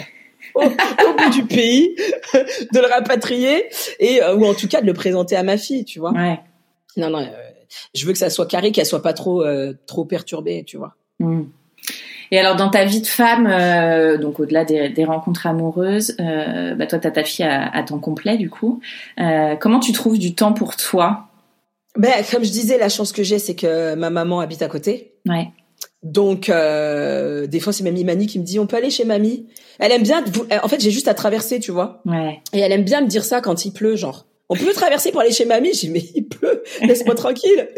au, 0.54 0.62
bout 0.62 1.30
du 1.32 1.44
pays, 1.44 1.94
de 2.34 2.78
le 2.78 2.86
rapatrier 2.86 3.66
et 4.00 4.22
euh, 4.22 4.34
ou 4.36 4.44
en 4.44 4.54
tout 4.54 4.68
cas 4.68 4.80
de 4.80 4.86
le 4.86 4.94
présenter 4.94 5.36
à 5.36 5.42
ma 5.42 5.56
fille, 5.56 5.84
tu 5.84 5.98
vois. 5.98 6.12
Ouais. 6.12 6.40
Non 6.96 7.10
non, 7.10 7.20
euh, 7.20 7.26
je 7.94 8.06
veux 8.06 8.12
que 8.12 8.18
ça 8.18 8.30
soit 8.30 8.46
carré, 8.46 8.72
qu'elle 8.72 8.86
soit 8.86 9.02
pas 9.02 9.12
trop 9.12 9.42
euh, 9.42 9.74
trop 9.86 10.04
perturbée, 10.04 10.64
tu 10.64 10.76
vois. 10.76 10.94
Hmm. 11.18 11.44
Et 12.30 12.38
alors 12.38 12.56
dans 12.56 12.70
ta 12.70 12.84
vie 12.84 13.00
de 13.00 13.06
femme, 13.06 13.46
donc 14.18 14.40
au-delà 14.40 14.64
des, 14.64 14.88
des, 14.88 15.04
rencontres 15.04 15.46
amoureuses, 15.46 16.16
bah 16.18 16.86
toi 16.86 16.98
t'as 16.98 17.12
ta 17.12 17.22
fille 17.22 17.44
à, 17.44 17.72
à, 17.72 17.84
temps 17.84 18.00
complet 18.00 18.36
du 18.36 18.50
coup. 18.50 18.80
comment 19.60 19.78
tu 19.78 19.92
trouves 19.92 20.18
du 20.18 20.34
temps 20.34 20.52
pour 20.52 20.74
toi? 20.74 21.28
Ben 21.96 22.12
comme 22.28 22.44
je 22.44 22.50
disais, 22.50 22.78
la 22.78 22.88
chance 22.88 23.12
que 23.12 23.22
j'ai, 23.22 23.38
c'est 23.38 23.54
que 23.54 23.94
ma 23.94 24.10
maman 24.10 24.40
habite 24.40 24.62
à 24.62 24.68
côté. 24.68 25.12
Ouais. 25.24 25.52
Donc, 26.02 26.48
euh, 26.48 27.46
des 27.46 27.60
fois, 27.60 27.72
c'est 27.72 27.82
mamie 27.82 28.04
Mani 28.04 28.26
qui 28.26 28.38
me 28.38 28.44
dit, 28.44 28.58
on 28.58 28.66
peut 28.66 28.76
aller 28.76 28.90
chez 28.90 29.04
mamie. 29.04 29.46
Elle 29.78 29.92
aime 29.92 30.02
bien. 30.02 30.24
En 30.62 30.68
fait, 30.68 30.80
j'ai 30.80 30.90
juste 30.90 31.08
à 31.08 31.14
traverser, 31.14 31.58
tu 31.58 31.72
vois. 31.72 32.02
Ouais. 32.06 32.40
Et 32.52 32.60
elle 32.60 32.72
aime 32.72 32.84
bien 32.84 33.00
me 33.00 33.08
dire 33.08 33.24
ça 33.24 33.40
quand 33.40 33.64
il 33.64 33.72
pleut, 33.72 33.96
genre. 33.96 34.26
On 34.48 34.54
peut 34.54 34.72
traverser 34.72 35.10
pour 35.10 35.20
aller 35.20 35.32
chez 35.32 35.44
mamie? 35.44 35.72
Dis 35.72 35.88
mais 35.88 36.04
il 36.14 36.28
pleut, 36.28 36.62
laisse-moi 36.82 37.14
tranquille. 37.16 37.68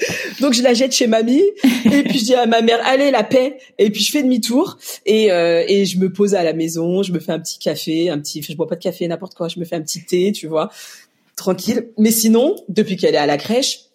Donc 0.40 0.52
je 0.52 0.62
la 0.62 0.74
jette 0.74 0.92
chez 0.92 1.06
mamie 1.06 1.42
et 1.86 2.02
puis 2.02 2.18
je 2.18 2.24
dis 2.24 2.34
à 2.34 2.44
ma 2.44 2.60
mère 2.60 2.80
allez 2.84 3.10
la 3.10 3.24
paix. 3.24 3.56
Et 3.78 3.90
puis 3.90 4.02
je 4.02 4.12
fais 4.12 4.22
demi-tour 4.22 4.76
et 5.06 5.32
euh, 5.32 5.64
et 5.66 5.86
je 5.86 5.98
me 5.98 6.12
pose 6.12 6.34
à 6.34 6.42
la 6.42 6.52
maison. 6.52 7.02
Je 7.02 7.12
me 7.12 7.20
fais 7.20 7.32
un 7.32 7.40
petit 7.40 7.58
café, 7.58 8.10
un 8.10 8.18
petit. 8.18 8.42
Je 8.42 8.54
bois 8.54 8.66
pas 8.66 8.76
de 8.76 8.82
café 8.82 9.08
n'importe 9.08 9.34
quoi. 9.34 9.48
Je 9.48 9.58
me 9.58 9.64
fais 9.64 9.76
un 9.76 9.80
petit 9.80 10.04
thé, 10.04 10.30
tu 10.32 10.46
vois, 10.46 10.70
tranquille. 11.36 11.88
Mais 11.96 12.10
sinon, 12.10 12.54
depuis 12.68 12.96
qu'elle 12.96 13.14
est 13.14 13.18
à 13.18 13.26
la 13.26 13.38
crèche, 13.38 13.87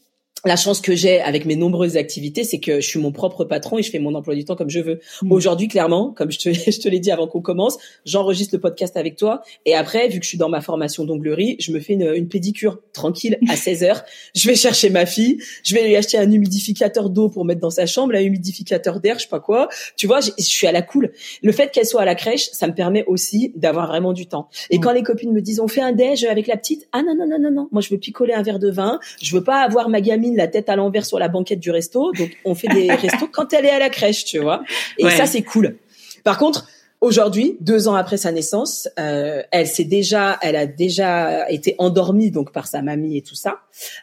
la 0.45 0.55
chance 0.57 0.81
que 0.81 0.95
j'ai 0.95 1.21
avec 1.21 1.45
mes 1.45 1.55
nombreuses 1.55 1.95
activités, 1.95 2.43
c'est 2.43 2.59
que 2.59 2.81
je 2.81 2.87
suis 2.87 2.99
mon 2.99 3.11
propre 3.11 3.45
patron 3.45 3.77
et 3.77 3.83
je 3.83 3.89
fais 3.89 3.99
mon 3.99 4.13
emploi 4.13 4.35
du 4.35 4.43
temps 4.43 4.55
comme 4.55 4.69
je 4.69 4.81
veux. 4.81 4.99
Mmh. 5.21 5.31
Aujourd'hui, 5.31 5.67
clairement, 5.67 6.11
comme 6.11 6.31
je 6.31 6.39
te, 6.39 6.53
je 6.71 6.79
te 6.79 6.89
l'ai 6.89 6.99
dit 6.99 7.11
avant 7.11 7.27
qu'on 7.27 7.41
commence, 7.41 7.77
j'enregistre 8.05 8.55
le 8.55 8.61
podcast 8.61 8.97
avec 8.97 9.15
toi 9.15 9.41
et 9.65 9.73
après, 9.73 10.09
vu 10.09 10.19
que 10.19 10.25
je 10.25 10.29
suis 10.29 10.37
dans 10.37 10.49
ma 10.49 10.61
formation 10.61 11.05
d'onglerie, 11.05 11.55
je 11.59 11.71
me 11.71 11.79
fais 11.79 11.93
une, 11.93 12.13
une 12.13 12.27
pédicure 12.27 12.79
tranquille 12.91 13.37
à 13.49 13.55
16 13.63 13.83
heures. 13.83 14.03
Je 14.35 14.47
vais 14.47 14.55
chercher 14.55 14.89
ma 14.89 15.05
fille, 15.05 15.37
je 15.63 15.75
vais 15.75 15.87
lui 15.87 15.95
acheter 15.95 16.17
un 16.17 16.29
humidificateur 16.29 17.09
d'eau 17.09 17.29
pour 17.29 17.45
mettre 17.45 17.61
dans 17.61 17.69
sa 17.69 17.85
chambre, 17.85 18.13
un 18.15 18.21
humidificateur 18.21 18.99
d'air, 18.99 19.17
je 19.19 19.23
sais 19.23 19.29
pas 19.29 19.39
quoi. 19.39 19.69
Tu 19.95 20.07
vois, 20.07 20.19
je, 20.19 20.31
suis 20.39 20.67
à 20.67 20.71
la 20.71 20.81
cool. 20.81 21.13
Le 21.41 21.51
fait 21.51 21.71
qu'elle 21.71 21.85
soit 21.85 22.01
à 22.01 22.05
la 22.05 22.15
crèche, 22.15 22.49
ça 22.51 22.67
me 22.67 22.73
permet 22.73 23.05
aussi 23.05 23.53
d'avoir 23.55 23.87
vraiment 23.87 24.11
du 24.11 24.27
temps. 24.27 24.49
Et 24.69 24.77
mmh. 24.77 24.81
quand 24.81 24.91
les 24.91 25.03
copines 25.03 25.31
me 25.31 25.41
disent 25.41 25.61
on 25.61 25.67
fait 25.69 25.81
un 25.81 25.93
déj 25.93 26.25
avec 26.25 26.47
la 26.47 26.57
petite, 26.57 26.87
ah 26.91 27.01
non 27.01 27.15
non 27.15 27.27
non 27.27 27.39
non 27.39 27.51
non, 27.51 27.67
moi 27.71 27.81
je 27.81 27.89
veux 27.89 27.97
picoler 27.97 28.33
un 28.33 28.41
verre 28.41 28.59
de 28.59 28.69
vin, 28.69 28.99
je 29.21 29.33
veux 29.35 29.43
pas 29.43 29.61
avoir 29.61 29.87
ma 29.87 30.01
gamine 30.01 30.32
la 30.35 30.47
tête 30.47 30.69
à 30.69 30.75
l'envers 30.75 31.05
sur 31.05 31.19
la 31.19 31.27
banquette 31.27 31.59
du 31.59 31.71
resto. 31.71 32.11
Donc, 32.13 32.31
on 32.45 32.55
fait 32.55 32.67
des 32.67 32.91
restos 32.93 33.27
quand 33.31 33.53
elle 33.53 33.65
est 33.65 33.71
à 33.71 33.79
la 33.79 33.89
crèche, 33.89 34.25
tu 34.25 34.39
vois. 34.39 34.63
Et 34.97 35.09
ça, 35.09 35.25
c'est 35.25 35.41
cool. 35.41 35.77
Par 36.23 36.37
contre, 36.37 36.67
aujourd'hui, 37.01 37.57
deux 37.59 37.87
ans 37.87 37.95
après 37.95 38.17
sa 38.17 38.31
naissance, 38.31 38.87
euh, 38.99 39.43
elle 39.51 39.67
s'est 39.67 39.83
déjà, 39.83 40.39
elle 40.41 40.55
a 40.55 40.65
déjà 40.65 41.49
été 41.49 41.75
endormie 41.77 42.31
donc 42.31 42.51
par 42.51 42.67
sa 42.67 42.81
mamie 42.81 43.17
et 43.17 43.21
tout 43.21 43.35
ça. 43.35 43.59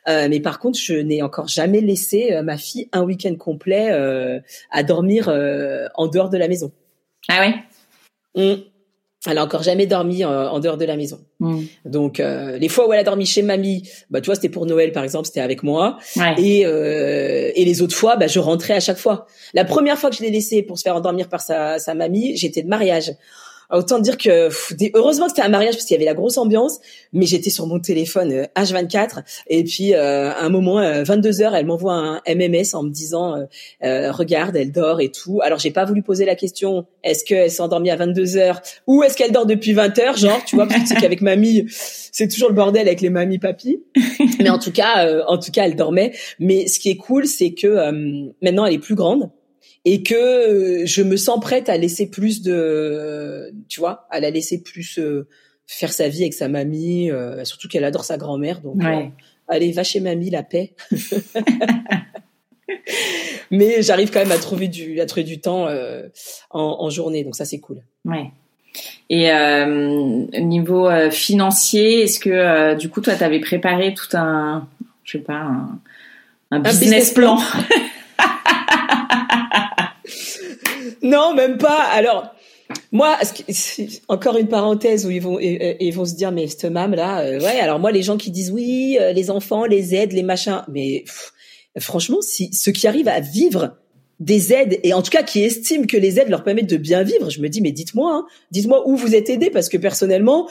Euh, 0.09 0.29
mais 0.29 0.41
par 0.41 0.59
contre, 0.59 0.79
je 0.79 0.95
n'ai 0.95 1.23
encore 1.23 1.49
jamais 1.49 1.81
laissé 1.81 2.33
euh, 2.33 2.43
ma 2.43 2.59
fille 2.59 2.89
un 2.93 3.03
week-end 3.03 3.35
complet 3.37 3.91
à 4.71 4.83
dormir 4.83 5.29
en 5.95 6.07
dehors 6.09 6.31
de 6.31 6.37
la 6.37 6.49
maison. 6.49 6.73
Ah 7.29 7.47
oui. 7.47 7.55
Mmh. 8.37 8.70
Elle 9.27 9.37
a 9.37 9.45
encore 9.45 9.63
jamais 9.63 9.87
dormi 9.87 10.25
euh, 10.25 10.49
en, 10.49 10.61
dehors 10.61 10.79
de 10.79 10.87
la 10.87 10.97
maison. 10.97 11.21
Hmm. 11.41 11.65
Donc 11.85 12.21
euh, 12.21 12.57
les 12.57 12.69
fois 12.69 12.89
où 12.89 12.93
elle 12.95 13.01
a 13.01 13.05
dormi 13.05 13.27
chez 13.27 13.43
mamie, 13.43 13.87
bah 14.09 14.23
tu 14.23 14.27
vois 14.27 14.35
c'était 14.35 14.49
pour 14.49 14.65
Noël 14.65 14.93
par 14.93 15.05
exemple, 15.05 15.27
c'était 15.27 15.41
avec 15.41 15.63
moi. 15.63 15.99
Et 16.39 16.65
euh, 16.65 17.51
et 17.55 17.65
les 17.67 17.83
autres 17.83 17.95
fois, 17.95 18.17
bah 18.17 18.29
je 18.29 18.39
rentrais 18.39 18.75
à 18.75 18.81
chaque 18.81 18.97
fois. 18.97 19.27
La 19.53 19.67
première 19.67 19.99
fois 19.99 20.09
que 20.09 20.17
je 20.17 20.23
l'ai 20.23 20.31
laissée 20.31 20.63
pour 20.63 20.79
se 20.79 20.85
faire 20.85 20.97
endormir 20.97 21.29
par 21.29 21.43
sa 21.43 21.79
sa 21.79 21.95
mamie, 21.95 22.35
j'étais 22.37 22.63
de 22.63 22.69
mariage. 22.69 23.13
Autant 23.73 23.99
dire 23.99 24.19
que 24.19 24.49
heureusement 24.95 25.27
que 25.27 25.33
c'était 25.33 25.43
un 25.43 25.49
mariage 25.49 25.75
parce 25.75 25.85
qu'il 25.85 25.95
y 25.95 25.99
avait 25.99 26.05
la 26.05 26.15
grosse 26.15 26.39
ambiance, 26.39 26.81
mais 27.13 27.27
j'étais 27.27 27.51
sur 27.51 27.67
mon 27.67 27.81
téléphone 27.81 28.47
H24 28.57 29.23
et 29.49 29.65
puis 29.65 29.95
à 29.95 30.41
un 30.41 30.49
moment 30.49 31.03
22 31.03 31.43
heures, 31.43 31.55
elle 31.55 31.67
m'envoie 31.67 31.95
un 31.95 32.21
MMS 32.29 32.75
en 32.75 32.83
me 32.83 32.91
disant 32.91 33.47
regarde, 33.83 34.57
elle 34.57 34.73
dort 34.73 35.01
et 35.01 35.11
tout. 35.11 35.41
Alors 35.43 35.59
j'ai 35.59 35.71
pas 35.71 35.85
voulu 35.85 36.03
poser 36.03 36.25
la 36.25 36.35
question 36.35 36.87
est-ce 37.03 37.25
qu'elle 37.25 37.51
s'est 37.51 37.63
endormie 37.63 37.91
à 37.91 37.97
22 37.97 38.37
heures 38.37 38.61
ou 38.87 39.03
est-ce 39.03 39.17
qu'elle 39.17 39.33
dort 39.33 39.47
depuis 39.47 39.73
20 39.73 39.99
heures, 40.01 40.17
genre 40.17 40.43
tu 40.45 40.57
vois 40.57 40.67
parce 40.67 40.83
que 40.83 40.89
sais 40.89 40.95
qu'avec 40.97 41.21
mamie 41.21 41.67
c'est 42.13 42.29
toujours 42.29 42.49
le 42.49 42.55
bordel 42.55 42.89
avec 42.89 43.01
les 43.01 43.11
mamies 43.11 43.39
papis. 43.39 43.83
Mais 44.41 44.51
en 44.51 44.59
tout 44.59 44.73
cas, 44.73 45.25
en 45.29 45.39
tout 45.39 45.53
cas, 45.53 45.65
elle 45.65 45.77
dormait. 45.77 46.13
Mais 46.41 46.67
ce 46.67 46.81
qui 46.81 46.91
est 46.91 46.97
cool, 46.97 47.27
c'est 47.27 47.53
que 47.53 47.93
maintenant 48.43 48.67
elle 48.67 48.75
est 48.75 48.79
plus 48.79 48.97
grande 48.97 49.31
et 49.85 50.03
que 50.03 50.15
euh, 50.15 50.87
je 50.87 51.03
me 51.03 51.17
sens 51.17 51.41
prête 51.41 51.69
à 51.69 51.77
laisser 51.77 52.09
plus 52.11 52.43
de, 52.43 53.53
tu 53.69 53.81
vois, 53.81 54.07
à 54.11 54.21
la 54.21 54.31
laisser 54.31 54.63
plus 54.63 54.99
euh, 54.99 55.27
faire 55.67 55.93
sa 55.93 56.09
vie 56.09 56.23
avec 56.23 56.35
sa 56.35 56.49
mamie, 56.49 57.11
euh, 57.11 57.45
surtout 57.45 57.69
qu'elle 57.69 57.85
adore 57.85 58.05
sa 58.05 58.17
grand-mère, 58.19 58.61
donc 58.61 58.83
allez, 59.49 59.73
va 59.73 59.83
chez 59.83 60.01
mamie, 60.01 60.31
la 60.31 60.43
paix. 60.43 60.75
Mais 63.51 63.83
j'arrive 63.83 64.13
quand 64.13 64.21
même 64.21 64.31
à 64.31 64.39
trouver 64.39 64.69
du, 64.69 65.01
à 65.01 65.07
trouver 65.07 65.25
du 65.25 65.41
temps 65.41 65.67
en, 66.51 66.61
en, 66.61 66.91
journée, 66.91 67.25
donc 67.25 67.35
ça 67.35 67.45
c'est 67.45 67.59
cool. 67.59 67.83
Ouais. 68.05 68.31
Et 69.09 69.29
niveau 70.41 70.89
financier, 71.11 72.03
est-ce 72.03 72.21
que 72.21 72.77
du 72.77 72.89
coup 72.89 73.01
toi 73.01 73.17
t'avais 73.17 73.41
préparé 73.41 73.93
tout 73.93 74.17
un, 74.17 74.69
je 75.03 75.19
sais 75.19 75.25
pas, 75.25 75.51
un, 76.53 76.61
business, 76.61 77.13
plan? 77.13 77.39
non, 81.03 81.35
même 81.35 81.59
pas. 81.59 81.83
Alors, 81.93 82.35
moi, 82.93 83.19
encore 84.09 84.37
une 84.37 84.49
parenthèse 84.49 85.07
où 85.07 85.11
ils 85.11 85.21
vont, 85.21 85.39
ils 85.41 85.93
vont 85.93 86.05
se 86.05 86.15
dire, 86.15 86.33
mais 86.33 86.47
cette 86.47 86.65
mam 86.65 86.95
là, 86.95 87.21
euh, 87.21 87.41
ouais. 87.41 87.61
Alors 87.61 87.79
moi, 87.79 87.93
les 87.93 88.03
gens 88.03 88.17
qui 88.17 88.31
disent 88.31 88.51
oui, 88.51 88.99
euh, 89.01 89.13
les 89.13 89.31
enfants, 89.31 89.65
les 89.65 89.95
aides, 89.95 90.13
les 90.13 90.23
machins, 90.23 90.63
mais 90.69 91.05
franchement, 91.79 92.21
si 92.21 92.53
ceux 92.53 92.73
qui 92.73 92.87
arrivent 92.87 93.09
à 93.09 93.21
vivre 93.21 93.77
des 94.19 94.53
aides 94.53 94.79
et 94.83 94.93
en 94.93 95.03
tout 95.03 95.11
cas 95.11 95.23
qui 95.23 95.43
estiment 95.43 95.87
que 95.87 95.97
les 95.97 96.21
aides 96.21 96.29
leur 96.29 96.45
permettent 96.45 96.69
de 96.69 96.77
bien 96.77 97.03
vivre, 97.03 97.31
je 97.31 97.41
me 97.41 97.49
dis, 97.49 97.63
mais 97.63 97.73
dites-moi, 97.73 98.13
hein, 98.13 98.27
dites-moi 98.51 98.87
où 98.87 98.97
vous 98.97 99.15
êtes 99.15 99.31
aidé 99.31 99.51
parce 99.51 99.69
que 99.69 99.79
personnellement, 99.79 100.49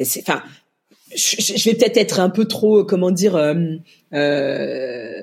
enfin, 0.00 0.42
je, 1.14 1.64
vais 1.64 1.74
peut-être 1.74 1.96
être 1.96 2.20
un 2.20 2.30
peu 2.30 2.46
trop, 2.46 2.84
comment 2.84 3.10
dire. 3.10 3.36
Euh, 3.36 3.54
euh 4.12 5.22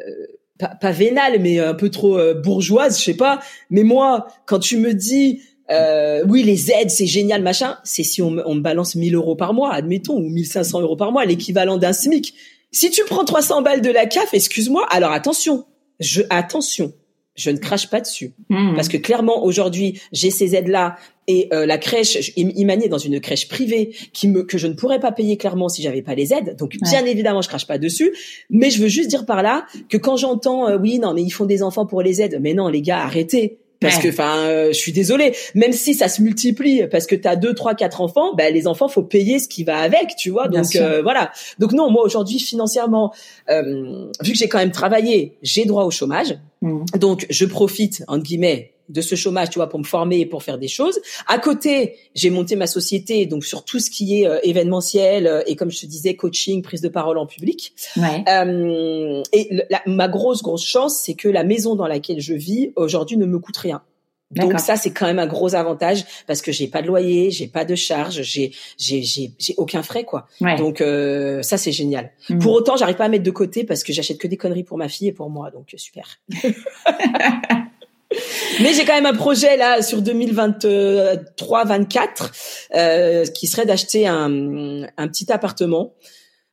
pas, 0.64 0.76
pas 0.76 0.92
vénale, 0.92 1.40
mais 1.40 1.60
un 1.60 1.74
peu 1.74 1.90
trop 1.90 2.18
euh, 2.18 2.34
bourgeoise, 2.34 3.00
je 3.00 3.04
sais 3.04 3.14
pas. 3.14 3.40
Mais 3.70 3.84
moi, 3.84 4.28
quand 4.46 4.60
tu 4.60 4.78
me 4.78 4.94
dis 4.94 5.42
euh, 5.72 6.24
oui, 6.28 6.44
les 6.44 6.72
aides, 6.72 6.90
c'est 6.90 7.06
génial, 7.06 7.42
machin, 7.42 7.78
c'est 7.84 8.04
si 8.04 8.22
on, 8.22 8.36
on 8.46 8.56
me 8.56 8.62
balance 8.62 8.96
1000 8.96 9.16
euros 9.16 9.36
par 9.36 9.54
mois, 9.54 9.74
admettons, 9.74 10.18
ou 10.18 10.30
1500 10.30 10.82
euros 10.82 10.96
par 10.96 11.12
mois, 11.12 11.26
l'équivalent 11.26 11.78
d'un 11.78 11.94
SMIC. 11.94 12.34
Si 12.72 12.90
tu 12.90 13.04
prends 13.06 13.24
300 13.24 13.62
balles 13.62 13.82
de 13.82 13.90
la 13.90 14.06
CAF, 14.06 14.34
excuse-moi, 14.34 14.86
alors 14.90 15.12
attention, 15.12 15.66
je, 16.00 16.22
attention, 16.30 16.94
je 17.36 17.50
ne 17.50 17.58
crache 17.58 17.90
pas 17.90 18.00
dessus. 18.00 18.34
Mmh. 18.50 18.76
Parce 18.76 18.88
que 18.88 18.98
clairement, 18.98 19.44
aujourd'hui, 19.44 20.00
j'ai 20.12 20.32
ces 20.32 20.56
aides-là 20.56 20.98
et 21.28 21.48
euh, 21.54 21.66
la 21.66 21.78
crèche, 21.78 22.34
il 22.36 22.66
maniait 22.66 22.90
dans 22.90 22.98
une 22.98 23.20
crèche 23.22 23.48
privée 23.48 23.96
qui 24.12 24.28
me, 24.28 24.44
que 24.44 24.58
je 24.58 24.68
ne 24.68 24.74
pourrais 24.74 25.00
pas 25.00 25.12
payer 25.12 25.38
clairement 25.38 25.70
si 25.70 25.82
j'avais 25.82 26.02
pas 26.02 26.16
les 26.16 26.34
aides. 26.34 26.56
Donc, 26.58 26.78
bien 26.82 27.06
évidemment, 27.06 27.42
je 27.42 27.48
crache 27.48 27.66
pas 27.66 27.78
dessus. 27.78 28.14
Mais 28.50 28.70
je 28.70 28.82
veux 28.82 28.90
juste 28.90 29.10
dire 29.10 29.26
par 29.26 29.42
là 29.42 29.66
que 29.90 29.98
quand 29.98 30.18
j'entends, 30.18 30.68
euh, 30.68 30.78
oui, 30.78 31.00
non, 31.00 31.14
mais 31.14 31.24
ils 31.24 31.32
font 31.32 31.46
des 31.46 31.64
enfants 31.64 31.86
pour 31.86 32.02
les 32.02 32.22
aides. 32.22 32.40
Mais 32.42 32.54
non, 32.54 32.68
les 32.68 32.82
gars, 32.82 33.00
arrêtez 33.00 33.58
parce 33.84 34.00
que 34.00 34.10
enfin 34.10 34.38
euh, 34.40 34.68
je 34.70 34.78
suis 34.78 34.92
désolée 34.92 35.36
même 35.56 35.74
si 35.74 35.94
ça 35.94 36.08
se 36.08 36.22
multiplie 36.22 36.88
parce 36.88 37.06
que 37.06 37.16
tu 37.16 37.28
as 37.28 37.36
deux 37.36 37.54
trois 37.54 37.76
quatre 37.76 38.02
enfants 38.02 38.34
ben 38.36 38.54
les 38.54 38.68
enfants 38.68 38.88
faut 38.88 39.04
payer 39.04 39.40
ce 39.40 39.48
qui 39.48 39.64
va 39.64 39.78
avec 39.78 40.16
tu 40.18 40.30
vois. 40.30 40.48
Donc 40.48 40.76
euh, 40.76 41.02
voilà. 41.02 41.32
Donc 41.60 41.72
non 41.74 41.92
moi 41.92 42.04
aujourd'hui 42.04 42.40
financièrement 42.40 43.14
euh, 43.50 44.10
vu 44.22 44.32
que 44.32 44.38
j'ai 44.38 44.48
quand 44.48 44.60
même 44.60 44.72
travaillé 44.72 45.38
j'ai 45.42 45.66
droit 45.66 45.84
au 45.84 45.92
chômage. 45.92 46.38
Mmh. 46.62 46.86
donc 46.98 47.26
je 47.30 47.46
profite 47.46 48.06
entre 48.08 48.24
guillemets 48.24 48.73
de 48.90 49.02
ce 49.02 49.16
chômage, 49.16 49.50
tu 49.50 49.60
vois, 49.60 49.70
pour 49.70 49.80
me 49.80 49.86
former 49.86 50.20
et 50.20 50.26
pour 50.26 50.44
faire 50.44 50.58
des 50.58 50.68
choses. 50.68 51.00
À 51.28 51.40
côté, 51.40 51.96
j'ai 52.16 52.30
monté 52.30 52.56
ma 52.56 52.68
société, 52.68 53.26
donc 53.26 53.46
sur 53.46 53.64
tout 53.66 53.80
ce 53.80 53.90
qui 53.90 54.22
est 54.22 54.30
événementiel 54.44 55.44
et 55.48 55.56
comme 55.56 55.72
je 55.72 55.82
te 55.82 55.86
disais, 55.86 56.16
coaching, 56.16 56.62
prise 56.62 56.82
de 56.82 56.90
parole 56.90 57.18
en 57.18 57.26
public. 57.26 57.74
Ouais. 57.98 58.24
Euh, 58.28 59.24
et 59.32 59.50
ma 59.86 60.08
grosse 60.08 60.42
grosse 60.42 60.66
chance, 60.66 61.02
c'est 61.04 61.16
que 61.16 61.28
la 61.28 61.44
maison 61.44 61.76
dans 61.76 61.88
laquelle 61.88 62.20
je 62.20 62.34
vis 62.34 62.72
aujourd'hui 62.76 63.18
ne 63.18 63.26
me 63.26 63.40
coûte 63.40 63.58
rien. 63.58 63.82
Donc 64.32 64.60
ça 64.60 64.76
c'est 64.78 64.92
quand 64.92 65.06
même 65.06 65.20
un 65.20 65.28
gros 65.28 65.54
avantage 65.54 66.06
parce 66.26 66.42
que 66.42 66.52
j'ai 66.52 66.68
pas 66.68 66.82
de 66.82 66.88
loyer, 66.88 67.30
j'ai 67.30 67.48
pas 67.48 67.66
de 67.66 67.76
charge, 67.76 68.24
j'ai 68.24 68.52
j'ai 68.80 69.04
j'ai 69.04 69.32
j'ai 69.38 69.54
aucun 69.58 69.84
frais 69.84 70.06
quoi. 70.06 70.28
Donc 70.58 70.82
euh, 70.82 71.44
ça 71.44 71.58
c'est 71.58 71.72
génial. 71.72 72.12
Mm. 72.30 72.40
Pour 72.40 72.54
autant, 72.54 72.76
j'arrive 72.76 72.96
pas 72.96 73.06
à 73.06 73.10
mettre 73.10 73.24
de 73.24 73.32
côté 73.32 73.64
parce 73.64 73.84
que 73.84 73.94
j'achète 73.94 74.18
que 74.18 74.28
des 74.28 74.38
conneries 74.38 74.64
pour 74.64 74.80
ma 74.80 74.90
fille 74.90 75.10
et 75.10 75.12
pour 75.14 75.30
moi 75.30 75.52
donc 75.52 75.76
super. 75.78 76.20
Mais 78.62 78.74
j'ai 78.74 78.86
quand 78.86 78.94
même 78.94 79.06
un 79.06 79.16
projet 79.16 79.58
là 79.58 79.82
sur 79.82 80.02
2023-24 80.02 82.08
euh, 82.76 83.26
qui 83.26 83.48
serait 83.48 83.66
d'acheter 83.66 84.08
un, 84.08 84.84
un 84.98 85.08
petit 85.08 85.30
appartement. 85.32 85.94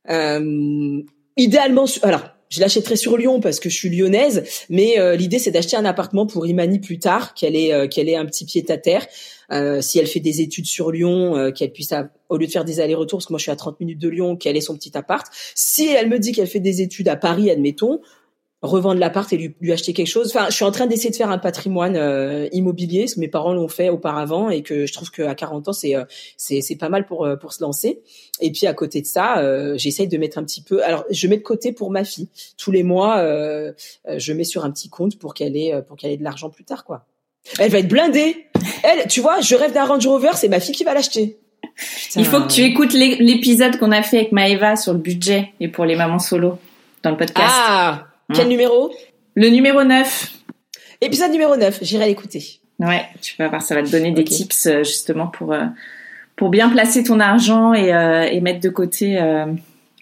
Euh, 0.09 1.01
idéalement, 1.37 1.85
alors 2.01 2.23
je 2.51 2.59
l'achèterai 2.59 2.97
sur 2.97 3.17
Lyon 3.17 3.39
parce 3.39 3.59
que 3.59 3.69
je 3.69 3.75
suis 3.75 3.89
lyonnaise, 3.89 4.43
mais 4.69 4.99
euh, 4.99 5.15
l'idée 5.15 5.39
c'est 5.39 5.51
d'acheter 5.51 5.77
un 5.77 5.85
appartement 5.85 6.27
pour 6.27 6.45
Imani 6.45 6.79
plus 6.79 6.99
tard, 6.99 7.33
qu'elle 7.33 7.55
ait 7.55 7.73
euh, 7.73 7.87
qu'elle 7.87 8.09
ait 8.09 8.17
un 8.17 8.25
petit 8.25 8.45
pied 8.45 8.63
à 8.69 8.77
terre. 8.77 9.07
Euh, 9.51 9.81
si 9.81 9.99
elle 9.99 10.07
fait 10.07 10.19
des 10.19 10.41
études 10.41 10.65
sur 10.65 10.91
Lyon, 10.91 11.51
qu'elle 11.55 11.71
puisse 11.71 11.93
au 12.29 12.37
lieu 12.37 12.47
de 12.47 12.51
faire 12.51 12.65
des 12.65 12.79
allers-retours, 12.79 13.19
parce 13.19 13.27
que 13.27 13.33
moi 13.33 13.37
je 13.37 13.43
suis 13.43 13.51
à 13.51 13.55
30 13.55 13.79
minutes 13.79 13.99
de 13.99 14.09
Lyon, 14.09 14.35
qu'elle 14.35 14.55
ait 14.55 14.61
son 14.61 14.75
petit 14.75 14.97
appart. 14.97 15.25
Si 15.55 15.87
elle 15.87 16.09
me 16.09 16.19
dit 16.19 16.31
qu'elle 16.31 16.47
fait 16.47 16.59
des 16.59 16.81
études 16.81 17.09
à 17.09 17.15
Paris, 17.15 17.49
admettons, 17.49 18.01
revendre 18.61 18.99
l'appart 18.99 19.31
et 19.33 19.37
lui, 19.37 19.55
lui, 19.59 19.71
acheter 19.71 19.93
quelque 19.93 20.07
chose. 20.07 20.31
Enfin, 20.35 20.45
je 20.49 20.55
suis 20.55 20.65
en 20.65 20.71
train 20.71 20.85
d'essayer 20.85 21.09
de 21.09 21.15
faire 21.15 21.31
un 21.31 21.39
patrimoine 21.39 21.95
euh, 21.95 22.47
immobilier, 22.51 23.07
ce 23.07 23.15
que 23.15 23.19
mes 23.19 23.27
parents 23.27 23.53
l'ont 23.53 23.67
fait 23.67 23.89
auparavant 23.89 24.49
et 24.49 24.61
que 24.61 24.85
je 24.85 24.93
trouve 24.93 25.09
qu'à 25.09 25.33
40 25.33 25.69
ans 25.69 25.73
c'est 25.73 25.95
euh, 25.95 26.05
c'est 26.37 26.61
c'est 26.61 26.75
pas 26.75 26.89
mal 26.89 27.05
pour 27.05 27.25
euh, 27.25 27.35
pour 27.35 27.53
se 27.53 27.61
lancer. 27.61 28.01
Et 28.39 28.51
puis 28.51 28.67
à 28.67 28.73
côté 28.73 29.01
de 29.01 29.07
ça, 29.07 29.39
euh, 29.39 29.75
j'essaye 29.77 30.07
de 30.07 30.17
mettre 30.17 30.37
un 30.37 30.43
petit 30.43 30.61
peu. 30.61 30.83
Alors, 30.83 31.05
je 31.09 31.27
mets 31.27 31.37
de 31.37 31.43
côté 31.43 31.71
pour 31.71 31.91
ma 31.91 32.03
fille. 32.03 32.29
Tous 32.57 32.71
les 32.71 32.83
mois, 32.83 33.23
je 34.07 34.33
mets 34.33 34.43
sur 34.43 34.63
un 34.63 34.71
petit 34.71 34.89
compte 34.89 35.17
pour 35.17 35.33
qu'elle 35.33 35.57
ait 35.57 35.81
pour 35.87 35.97
qu'elle 35.97 36.11
ait 36.11 36.17
de 36.17 36.23
l'argent 36.23 36.49
plus 36.49 36.63
tard, 36.63 36.85
quoi. 36.85 37.05
Elle 37.59 37.71
va 37.71 37.79
être 37.79 37.87
blindée. 37.87 38.45
Elle, 38.83 39.07
tu 39.07 39.21
vois, 39.21 39.41
je 39.41 39.55
rêve 39.55 39.73
d'un 39.73 39.85
Range 39.85 40.05
Rover, 40.05 40.31
c'est 40.35 40.47
ma 40.47 40.59
fille 40.59 40.75
qui 40.75 40.83
va 40.83 40.93
l'acheter. 40.93 41.39
Il 42.15 42.25
faut 42.25 42.41
que 42.41 42.51
tu 42.51 42.61
écoutes 42.61 42.93
l'épisode 42.93 43.77
qu'on 43.77 43.91
a 43.91 44.03
fait 44.03 44.17
avec 44.17 44.31
Maëva 44.31 44.75
sur 44.75 44.93
le 44.93 44.99
budget 44.99 45.49
et 45.59 45.67
pour 45.67 45.85
les 45.85 45.95
mamans 45.95 46.19
solo 46.19 46.59
dans 47.01 47.11
le 47.11 47.17
podcast. 47.17 47.49
Ah 47.49 48.10
quel 48.33 48.47
numéro? 48.47 48.91
Le 49.35 49.49
numéro 49.49 49.83
9. 49.83 50.33
Épisode 51.01 51.31
numéro 51.31 51.55
9, 51.55 51.79
j'irai 51.81 52.05
l'écouter. 52.05 52.59
Ouais, 52.79 53.05
tu 53.21 53.35
vas 53.37 53.47
voir, 53.47 53.61
ça 53.61 53.75
va 53.75 53.83
te 53.83 53.89
donner 53.89 54.11
des 54.11 54.23
tips 54.23 54.65
euh, 54.65 54.83
justement 54.83 55.27
pour, 55.27 55.53
euh, 55.53 55.65
pour 56.35 56.49
bien 56.49 56.69
placer 56.69 57.03
ton 57.03 57.19
argent 57.19 57.73
et, 57.73 57.93
euh, 57.93 58.23
et 58.23 58.41
mettre 58.41 58.59
de 58.59 58.69
côté 58.69 59.19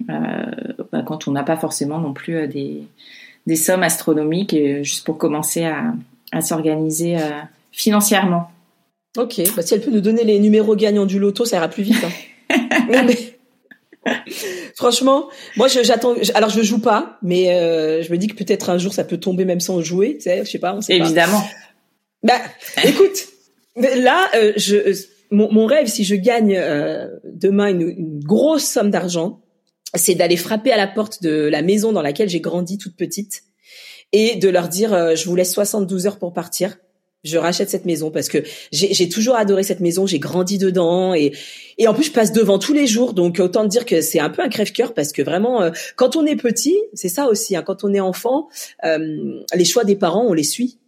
bah, 0.08 1.04
quand 1.06 1.28
on 1.28 1.32
n'a 1.32 1.44
pas 1.44 1.58
forcément 1.58 2.00
non 2.00 2.14
plus 2.14 2.48
des, 2.48 2.84
des 3.48 3.56
sommes 3.56 3.84
astronomiques, 3.84 4.54
et 4.54 4.84
juste 4.84 5.06
pour 5.06 5.18
commencer 5.18 5.66
à, 5.66 5.94
à 6.32 6.42
s'organiser 6.42 7.18
financièrement. 7.72 8.50
Ok, 9.18 9.42
bah, 9.56 9.62
si 9.62 9.74
elle 9.74 9.82
peut 9.82 9.92
nous 9.92 10.02
donner 10.02 10.24
les 10.24 10.40
numéros 10.40 10.76
gagnants 10.76 11.06
du 11.06 11.20
loto, 11.20 11.44
ça 11.44 11.58
ira 11.58 11.68
plus 11.68 11.84
vite. 11.84 12.04
Hein. 12.50 13.08
Franchement, 14.76 15.30
moi 15.57 15.68
j'attends. 15.68 16.16
Alors 16.34 16.49
je 16.49 16.62
joue 16.62 16.80
pas, 16.80 17.18
mais 17.22 17.53
euh, 17.53 18.01
je 18.01 18.12
me 18.12 18.18
dis 18.18 18.28
que 18.28 18.36
peut-être 18.36 18.70
un 18.70 18.78
jour 18.78 18.93
ça 18.93 19.03
peut 19.03 19.18
tomber 19.18 19.45
même 19.45 19.60
sans 19.60 19.82
jouer. 19.82 20.16
Tu 20.16 20.24
sais, 20.24 20.45
je 20.45 20.49
sais 20.49 20.60
pas. 20.60 20.76
On 20.76 20.82
sait 20.82 20.95
Évidemment. 20.95 21.41
Bah, 22.24 22.39
écoute, 22.84 23.28
là, 23.76 24.30
euh, 24.36 24.53
je, 24.57 24.76
euh, 24.76 24.93
mon, 25.32 25.66
rêve, 25.66 25.88
si 25.88 26.03
je 26.03 26.16
gagne 26.16 26.60
demain 27.24 27.68
une, 27.68 28.20
grosse 28.20 28.66
somme 28.66 28.89
d'argent, 28.89 29.41
c'est 29.95 30.16
d'aller 30.16 30.38
frapper 30.38 30.72
à 30.72 30.78
la 30.78 30.88
porte 30.88 31.24
de 31.24 31.47
la 31.47 31.62
maison 31.62 31.91
dans 31.91 32.01
laquelle 32.01 32.30
j'ai 32.30 32.41
grandi 32.41 32.78
toute 32.78 32.95
petite 32.95 33.43
et 34.12 34.36
de 34.36 34.49
leur 34.49 34.68
dire 34.68 35.16
je 35.16 35.26
vous 35.30 35.36
laisse 35.36 35.53
72 35.53 36.07
heures 36.07 36.20
pour 36.20 36.34
partir 36.34 36.78
je 37.24 37.38
rachète 37.38 37.70
cette 37.70 37.86
maison 37.86 38.11
parce 38.11 38.30
que 38.30 38.39
j'ai 38.72 39.09
toujours 39.09 39.36
adoré 39.36 39.63
cette 39.63 39.82
maison, 39.82 40.07
j'ai 40.07 40.20
grandi 40.20 40.57
dedans 40.57 41.13
et 41.13 41.34
et 41.78 41.88
en 41.88 41.93
plus 41.93 42.05
je 42.05 42.11
passe 42.11 42.32
devant 42.32 42.59
tous 42.59 42.74
les 42.74 42.88
jours 42.88 43.13
donc 43.13 43.39
autant 43.39 43.65
dire 43.65 43.86
que 43.86 44.01
c'est 44.01 44.20
un 44.20 44.30
peu 44.30 44.41
un 44.41 44.49
crève-cœur 44.49 44.93
parce 44.93 45.11
que 45.11 45.22
vraiment 45.22 45.61
euh, 45.61 45.72
quand 45.95 46.15
on 46.15 46.26
est 46.26 46.36
petit, 46.36 46.78
c'est 46.93 47.09
ça 47.09 47.28
aussi 47.28 47.55
hein, 47.55 47.63
quand 47.65 47.84
on 47.84 47.93
est 47.93 47.99
enfant, 47.99 48.49
euh, 48.86 49.41
les 49.53 49.65
choix 49.65 49.84
des 49.84 49.95
parents 49.95 50.26
on 50.28 50.34
les 50.34 50.43
suit 50.43 50.79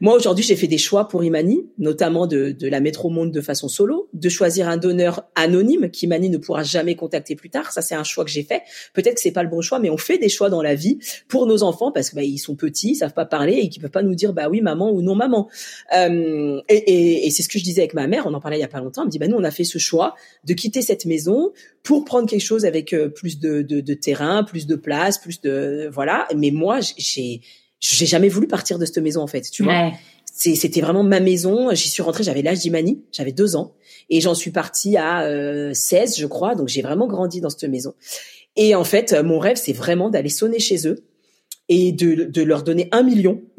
Moi, 0.00 0.14
aujourd'hui, 0.14 0.44
j'ai 0.44 0.56
fait 0.56 0.66
des 0.66 0.78
choix 0.78 1.08
pour 1.08 1.24
Imani, 1.24 1.66
notamment 1.78 2.26
de, 2.26 2.52
de 2.52 2.68
la 2.68 2.80
mettre 2.80 3.06
au 3.06 3.10
monde 3.10 3.32
de 3.32 3.40
façon 3.40 3.68
solo, 3.68 4.08
de 4.12 4.28
choisir 4.28 4.68
un 4.68 4.76
donneur 4.76 5.24
anonyme 5.34 5.90
qu'Imani 5.90 6.30
ne 6.30 6.38
pourra 6.38 6.62
jamais 6.62 6.94
contacter 6.94 7.34
plus 7.34 7.50
tard. 7.50 7.72
Ça, 7.72 7.82
c'est 7.82 7.94
un 7.94 8.04
choix 8.04 8.24
que 8.24 8.30
j'ai 8.30 8.42
fait. 8.42 8.62
Peut-être 8.92 9.14
que 9.14 9.20
c'est 9.20 9.32
pas 9.32 9.42
le 9.42 9.48
bon 9.48 9.60
choix, 9.60 9.78
mais 9.78 9.90
on 9.90 9.96
fait 9.96 10.18
des 10.18 10.28
choix 10.28 10.50
dans 10.50 10.62
la 10.62 10.74
vie 10.74 10.98
pour 11.28 11.46
nos 11.46 11.62
enfants 11.62 11.90
parce 11.92 12.10
que 12.10 12.16
bah, 12.16 12.22
sont 12.38 12.56
petits, 12.56 12.90
ils 12.90 12.96
savent 12.96 13.14
pas 13.14 13.24
parler 13.24 13.54
et 13.54 13.68
qu'ils 13.68 13.80
peuvent 13.80 13.90
pas 13.90 14.02
nous 14.02 14.14
dire 14.14 14.32
bah 14.32 14.48
oui 14.48 14.60
maman 14.60 14.92
ou 14.92 15.02
non 15.02 15.14
maman. 15.14 15.48
Euh, 15.96 16.60
et, 16.68 16.76
et, 16.76 17.26
et 17.26 17.30
c'est 17.30 17.42
ce 17.42 17.48
que 17.48 17.58
je 17.58 17.64
disais 17.64 17.82
avec 17.82 17.94
ma 17.94 18.06
mère. 18.06 18.26
On 18.26 18.34
en 18.34 18.40
parlait 18.40 18.58
il 18.58 18.60
y 18.60 18.64
a 18.64 18.68
pas 18.68 18.80
longtemps. 18.80 19.02
Elle 19.02 19.06
me 19.06 19.10
dit 19.10 19.18
bah 19.18 19.28
nous 19.28 19.36
on 19.36 19.44
a 19.44 19.50
fait 19.50 19.64
ce 19.64 19.78
choix 19.78 20.14
de 20.44 20.52
quitter 20.54 20.82
cette 20.82 21.06
maison 21.06 21.52
pour 21.82 22.04
prendre 22.04 22.28
quelque 22.28 22.42
chose 22.42 22.64
avec 22.64 22.92
euh, 22.92 23.08
plus 23.08 23.38
de, 23.38 23.62
de, 23.62 23.80
de 23.80 23.94
terrain, 23.94 24.44
plus 24.44 24.66
de 24.66 24.76
place, 24.76 25.18
plus 25.18 25.40
de 25.40 25.88
voilà. 25.92 26.26
Mais 26.36 26.50
moi 26.50 26.80
j'ai 26.96 27.40
j'ai 27.92 28.06
jamais 28.06 28.28
voulu 28.28 28.46
partir 28.46 28.78
de 28.78 28.86
cette 28.86 28.98
maison 28.98 29.22
en 29.22 29.26
fait, 29.26 29.42
tu 29.50 29.62
vois. 29.62 29.92
C'était 30.36 30.80
vraiment 30.80 31.04
ma 31.04 31.20
maison. 31.20 31.72
J'y 31.74 31.88
suis 31.88 32.02
rentrée, 32.02 32.24
j'avais 32.24 32.42
l'âge 32.42 32.60
d'Imani, 32.60 33.02
j'avais 33.12 33.32
deux 33.32 33.56
ans, 33.56 33.74
et 34.10 34.20
j'en 34.20 34.34
suis 34.34 34.50
partie 34.50 34.96
à 34.96 35.24
euh, 35.24 35.72
16, 35.74 36.18
je 36.18 36.26
crois. 36.26 36.54
Donc 36.54 36.68
j'ai 36.68 36.82
vraiment 36.82 37.06
grandi 37.06 37.40
dans 37.40 37.50
cette 37.50 37.68
maison. 37.70 37.94
Et 38.56 38.74
en 38.74 38.84
fait, 38.84 39.12
mon 39.22 39.38
rêve, 39.38 39.56
c'est 39.56 39.72
vraiment 39.72 40.10
d'aller 40.10 40.28
sonner 40.28 40.58
chez 40.58 40.86
eux 40.88 41.04
et 41.68 41.92
de, 41.92 42.24
de 42.24 42.42
leur 42.42 42.62
donner 42.62 42.88
un 42.92 43.02
million. 43.02 43.40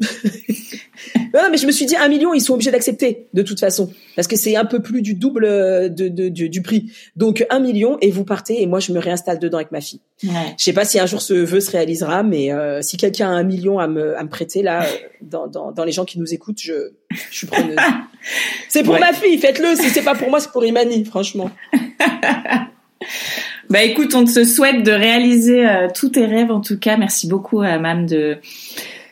non, 1.34 1.42
mais 1.50 1.56
je 1.56 1.66
me 1.66 1.72
suis 1.72 1.86
dit 1.86 1.96
un 1.96 2.08
million, 2.08 2.32
ils 2.34 2.40
sont 2.40 2.54
obligés 2.54 2.70
d'accepter 2.70 3.26
de 3.34 3.42
toute 3.42 3.58
façon 3.58 3.90
parce 4.14 4.28
que 4.28 4.36
c'est 4.36 4.54
un 4.54 4.64
peu 4.64 4.80
plus 4.80 5.02
du 5.02 5.14
double 5.14 5.44
de, 5.92 6.08
de, 6.08 6.28
du 6.28 6.62
prix. 6.62 6.92
Donc 7.16 7.44
un 7.50 7.58
million 7.58 7.98
et 8.00 8.10
vous 8.10 8.24
partez 8.24 8.62
et 8.62 8.66
moi 8.66 8.78
je 8.78 8.92
me 8.92 9.00
réinstalle 9.00 9.38
dedans 9.38 9.58
avec 9.58 9.72
ma 9.72 9.80
fille. 9.80 10.00
Ouais. 10.22 10.54
Je 10.56 10.64
sais 10.64 10.72
pas 10.72 10.84
si 10.84 11.00
un 11.00 11.06
jour 11.06 11.20
ce 11.20 11.34
vœu 11.34 11.60
se 11.60 11.70
réalisera, 11.70 12.22
mais 12.22 12.52
euh, 12.52 12.80
si 12.80 12.96
quelqu'un 12.96 13.28
a 13.28 13.32
un 13.32 13.42
million 13.42 13.78
à 13.78 13.88
me, 13.88 14.16
à 14.16 14.22
me 14.22 14.28
prêter 14.28 14.62
là, 14.62 14.84
euh, 14.84 14.86
dans, 15.20 15.48
dans, 15.48 15.72
dans 15.72 15.84
les 15.84 15.92
gens 15.92 16.04
qui 16.04 16.18
nous 16.20 16.32
écoutent, 16.32 16.60
je, 16.60 16.92
je 17.10 17.36
suis 17.36 17.46
preneuse. 17.46 17.76
c'est 18.68 18.84
pour 18.84 18.94
ouais. 18.94 19.00
ma 19.00 19.12
fille, 19.12 19.38
faites-le. 19.38 19.74
Si 19.74 19.90
c'est 19.90 20.02
pas 20.02 20.14
pour 20.14 20.30
moi, 20.30 20.40
c'est 20.40 20.52
pour 20.52 20.64
Imani, 20.64 21.04
franchement. 21.04 21.50
Bah 23.70 23.82
écoute, 23.82 24.14
on 24.14 24.24
te 24.24 24.44
souhaite 24.44 24.82
de 24.82 24.92
réaliser 24.92 25.66
euh, 25.66 25.88
tous 25.94 26.10
tes 26.10 26.26
rêves 26.26 26.50
en 26.50 26.60
tout 26.60 26.78
cas. 26.78 26.96
Merci 26.96 27.28
beaucoup 27.28 27.60
à 27.60 27.78
Mam 27.78 28.06
de 28.06 28.38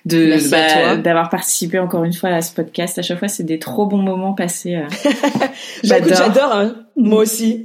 de 0.05 0.51
bah, 0.51 0.97
d'avoir 0.97 1.31
participé 1.31 1.79
encore 1.79 2.05
une 2.05 2.13
fois 2.13 2.31
à 2.31 2.43
ce 2.43 2.55
podcast. 2.55 2.99
À 2.99 3.03
chaque 3.03 3.19
fois, 3.19 3.29
c'est 3.29 3.45
des 3.45 3.59
trop 3.59 3.87
bons 3.87 4.03
moments 4.03 4.35
passés. 4.35 4.77
Euh. 4.77 4.89
j'adore. 5.83 6.17
j'adore. 6.17 6.53
Hein. 6.53 6.75
Moi 6.97 7.23
aussi. 7.23 7.65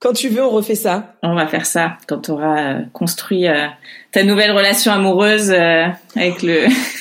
Quand 0.00 0.12
tu 0.12 0.28
veux, 0.28 0.44
on 0.44 0.50
refait 0.50 0.76
ça. 0.76 1.14
On 1.24 1.34
va 1.34 1.48
faire 1.48 1.66
ça 1.66 1.98
quand 2.06 2.20
tu 2.20 2.30
auras 2.30 2.74
euh, 2.74 2.80
construit 2.92 3.48
euh, 3.48 3.66
ta 4.12 4.22
nouvelle 4.22 4.52
relation 4.52 4.92
amoureuse 4.92 5.50
euh, 5.50 5.86
avec 6.14 6.42
le. 6.42 6.66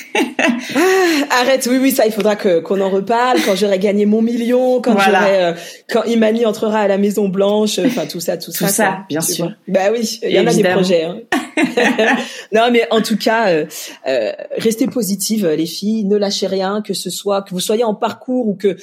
ah, 0.76 1.42
arrête, 1.42 1.68
oui, 1.70 1.78
oui, 1.78 1.92
ça, 1.92 2.06
il 2.06 2.12
faudra 2.12 2.36
que 2.36 2.60
qu'on 2.60 2.82
en 2.82 2.90
reparle 2.90 3.40
quand 3.46 3.56
j'aurai 3.56 3.80
gagné 3.80 4.06
mon 4.06 4.22
million, 4.22 4.82
quand 4.82 4.94
voilà. 4.94 5.20
j'aurai, 5.20 5.44
euh, 5.44 5.54
quand 5.90 6.04
Imani 6.04 6.46
entrera 6.46 6.80
à 6.80 6.88
la 6.88 6.98
Maison 6.98 7.30
Blanche, 7.30 7.80
enfin 7.80 8.06
tout 8.06 8.20
ça, 8.20 8.38
tout, 8.38 8.52
tout 8.52 8.58
ça. 8.58 8.68
Ça, 8.68 8.98
bien 9.10 9.22
sûr. 9.22 9.46
Vois. 9.46 9.56
Bah 9.68 9.92
oui, 9.92 10.20
il 10.24 10.32
y 10.32 10.40
en 10.40 10.48
a 10.48 10.54
des 10.54 10.64
projets. 10.64 11.04
Hein. 11.04 11.20
non, 12.52 12.70
mais 12.72 12.88
en 12.92 13.02
tout 13.02 13.18
cas, 13.18 13.66
restez 14.58 14.88
positives, 14.88 15.48
les 15.48 15.66
filles, 15.66 16.06
ne 16.06 16.18
lâchez 16.18 16.48
rien, 16.48 16.82
que 16.82 16.94
ce 16.94 17.10
soit 17.10 17.42
que 17.42 17.52
vous 17.52 17.60
soyez 17.60 17.84
en 17.84 17.96
parcours 17.96 18.48
ou 18.48 18.56
que 18.56 18.78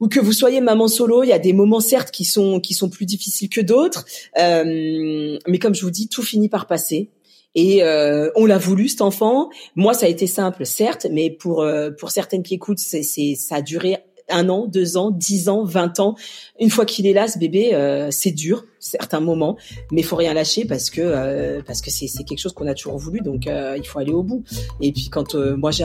ou 0.00 0.08
que 0.08 0.18
vous 0.18 0.32
soyez 0.32 0.60
maman 0.60 0.88
solo, 0.88 1.22
il 1.22 1.28
y 1.28 1.32
a 1.32 1.38
des 1.38 1.52
moments 1.52 1.80
certes 1.80 2.10
qui 2.10 2.24
sont 2.24 2.58
qui 2.58 2.74
sont 2.74 2.88
plus 2.88 3.06
difficiles 3.06 3.50
que 3.50 3.60
d'autres, 3.60 4.04
euh, 4.38 5.38
mais 5.46 5.58
comme 5.58 5.74
je 5.74 5.82
vous 5.82 5.90
dis, 5.90 6.08
tout 6.08 6.22
finit 6.22 6.48
par 6.48 6.66
passer. 6.66 7.10
Et 7.54 7.82
euh, 7.82 8.30
on 8.36 8.46
l'a 8.46 8.58
voulu 8.58 8.88
cet 8.88 9.00
enfant. 9.00 9.50
Moi, 9.74 9.94
ça 9.94 10.06
a 10.06 10.08
été 10.08 10.26
simple, 10.26 10.64
certes, 10.64 11.06
mais 11.10 11.30
pour 11.30 11.62
euh, 11.62 11.90
pour 11.90 12.10
certaines 12.10 12.42
qui 12.42 12.54
écoutent, 12.54 12.78
c'est 12.78 13.02
c'est 13.02 13.34
ça 13.34 13.56
a 13.56 13.62
duré 13.62 13.98
un 14.32 14.48
an, 14.48 14.66
deux 14.66 14.96
ans, 14.96 15.10
dix 15.10 15.48
ans, 15.48 15.64
vingt 15.64 15.98
ans. 15.98 16.14
Une 16.60 16.70
fois 16.70 16.84
qu'il 16.84 17.06
est 17.06 17.12
là, 17.12 17.26
ce 17.26 17.38
bébé, 17.38 17.74
euh, 17.74 18.08
c'est 18.12 18.30
dur, 18.30 18.64
certains 18.78 19.18
moments, 19.18 19.56
mais 19.90 20.02
il 20.02 20.04
faut 20.04 20.14
rien 20.14 20.32
lâcher 20.32 20.64
parce 20.64 20.90
que 20.90 21.00
euh, 21.00 21.62
parce 21.66 21.80
que 21.82 21.90
c'est 21.90 22.06
c'est 22.06 22.22
quelque 22.22 22.38
chose 22.38 22.52
qu'on 22.52 22.68
a 22.68 22.74
toujours 22.74 22.96
voulu, 22.96 23.20
donc 23.20 23.48
euh, 23.48 23.76
il 23.76 23.84
faut 23.84 23.98
aller 23.98 24.12
au 24.12 24.22
bout. 24.22 24.44
Et 24.80 24.92
puis 24.92 25.08
quand 25.10 25.34
euh, 25.34 25.56
moi, 25.56 25.72
j'ai, 25.72 25.84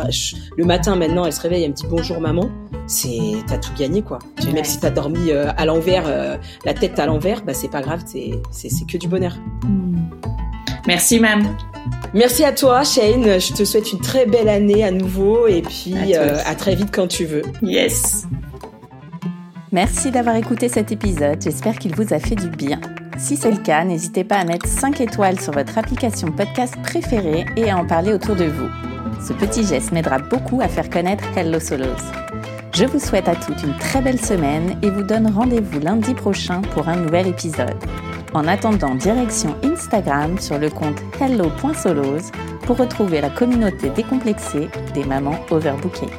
le 0.56 0.66
matin 0.66 0.96
maintenant, 0.96 1.26
elle 1.26 1.34
se 1.34 1.42
réveille, 1.42 1.64
elle 1.64 1.72
me 1.72 1.76
dit 1.76 1.88
bonjour 1.90 2.20
maman. 2.22 2.50
C'est 2.88 3.18
t'as 3.48 3.58
tout 3.58 3.74
gagné 3.78 4.04
quoi. 4.04 4.20
Ouais. 4.46 4.54
Même 4.54 4.66
si 4.66 4.80
t'as 4.80 4.92
dormi 4.92 5.32
euh, 5.32 5.50
à 5.58 5.66
l'envers, 5.66 6.40
la 6.66 6.74
tête 6.76 7.00
à 7.00 7.08
l'envers, 7.08 7.44
bah 7.44 7.56
c'est 7.56 7.72
pas 7.72 7.82
grave, 7.82 8.04
c'est 8.06 8.34
c'est 8.52 8.70
c'est 8.70 8.86
que 8.86 8.98
du 8.98 9.08
bonheur. 9.08 9.36
Mmh. 9.64 10.35
Merci, 10.88 11.20
Mam. 11.20 11.56
Merci 12.14 12.44
à 12.44 12.52
toi, 12.52 12.84
Shane. 12.84 13.40
Je 13.40 13.54
te 13.54 13.64
souhaite 13.64 13.92
une 13.92 14.00
très 14.00 14.26
belle 14.26 14.50
année 14.50 14.84
à 14.84 14.92
nouveau 14.92 15.48
et 15.48 15.62
puis 15.62 16.14
à, 16.16 16.22
euh, 16.22 16.38
à 16.46 16.56
très 16.56 16.76
vite 16.76 16.90
quand 16.94 17.08
tu 17.08 17.26
veux. 17.26 17.42
Yes. 17.62 18.26
Merci 19.72 20.12
d'avoir 20.12 20.36
écouté 20.36 20.70
cet 20.70 20.92
épisode. 20.92 21.42
J'espère 21.42 21.78
qu'il 21.78 21.96
vous 21.96 22.14
a 22.14 22.20
fait 22.20 22.36
du 22.36 22.50
bien. 22.50 22.80
Si 23.18 23.36
c'est 23.36 23.52
le 23.52 23.58
cas, 23.58 23.84
n'hésitez 23.84 24.24
pas 24.24 24.38
à 24.38 24.46
mettre 24.46 24.68
5 24.68 25.02
étoiles 25.02 25.40
sur 25.40 25.54
votre 25.54 25.78
application 25.78 26.32
podcast 26.32 26.76
préférée 26.84 27.46
et 27.56 27.70
à 27.70 27.78
en 27.78 27.86
parler 27.86 28.14
autour 28.14 28.36
de 28.36 28.46
vous. 28.46 28.70
Ce 29.26 29.34
petit 29.34 29.66
geste 29.66 29.92
m'aidera 29.92 30.20
beaucoup 30.20 30.62
à 30.62 30.68
faire 30.68 30.90
connaître 30.90 31.24
Hello 31.36 31.60
Solos. 31.60 31.96
Je 32.74 32.86
vous 32.86 33.00
souhaite 33.00 33.28
à 33.30 33.36
toutes 33.36 33.64
une 33.64 33.78
très 33.78 34.02
belle 34.02 34.20
semaine 34.20 34.78
et 34.82 34.90
vous 34.90 35.04
donne 35.04 35.28
rendez-vous 35.28 35.80
lundi 35.80 36.14
prochain 36.14 36.62
pour 36.62 36.90
un 36.90 36.98
nouvel 36.98 37.28
épisode. 37.28 37.76
En 38.36 38.50
attendant, 38.50 38.96
direction 38.96 39.56
Instagram 39.64 40.38
sur 40.40 40.60
le 40.60 40.70
compte 40.70 41.02
hello.solos 41.22 42.32
pour 42.64 42.76
retrouver 42.76 43.22
la 43.22 43.30
communauté 43.30 43.90
décomplexée 43.90 44.68
des 44.94 45.06
mamans 45.06 45.40
overbookées. 45.52 46.12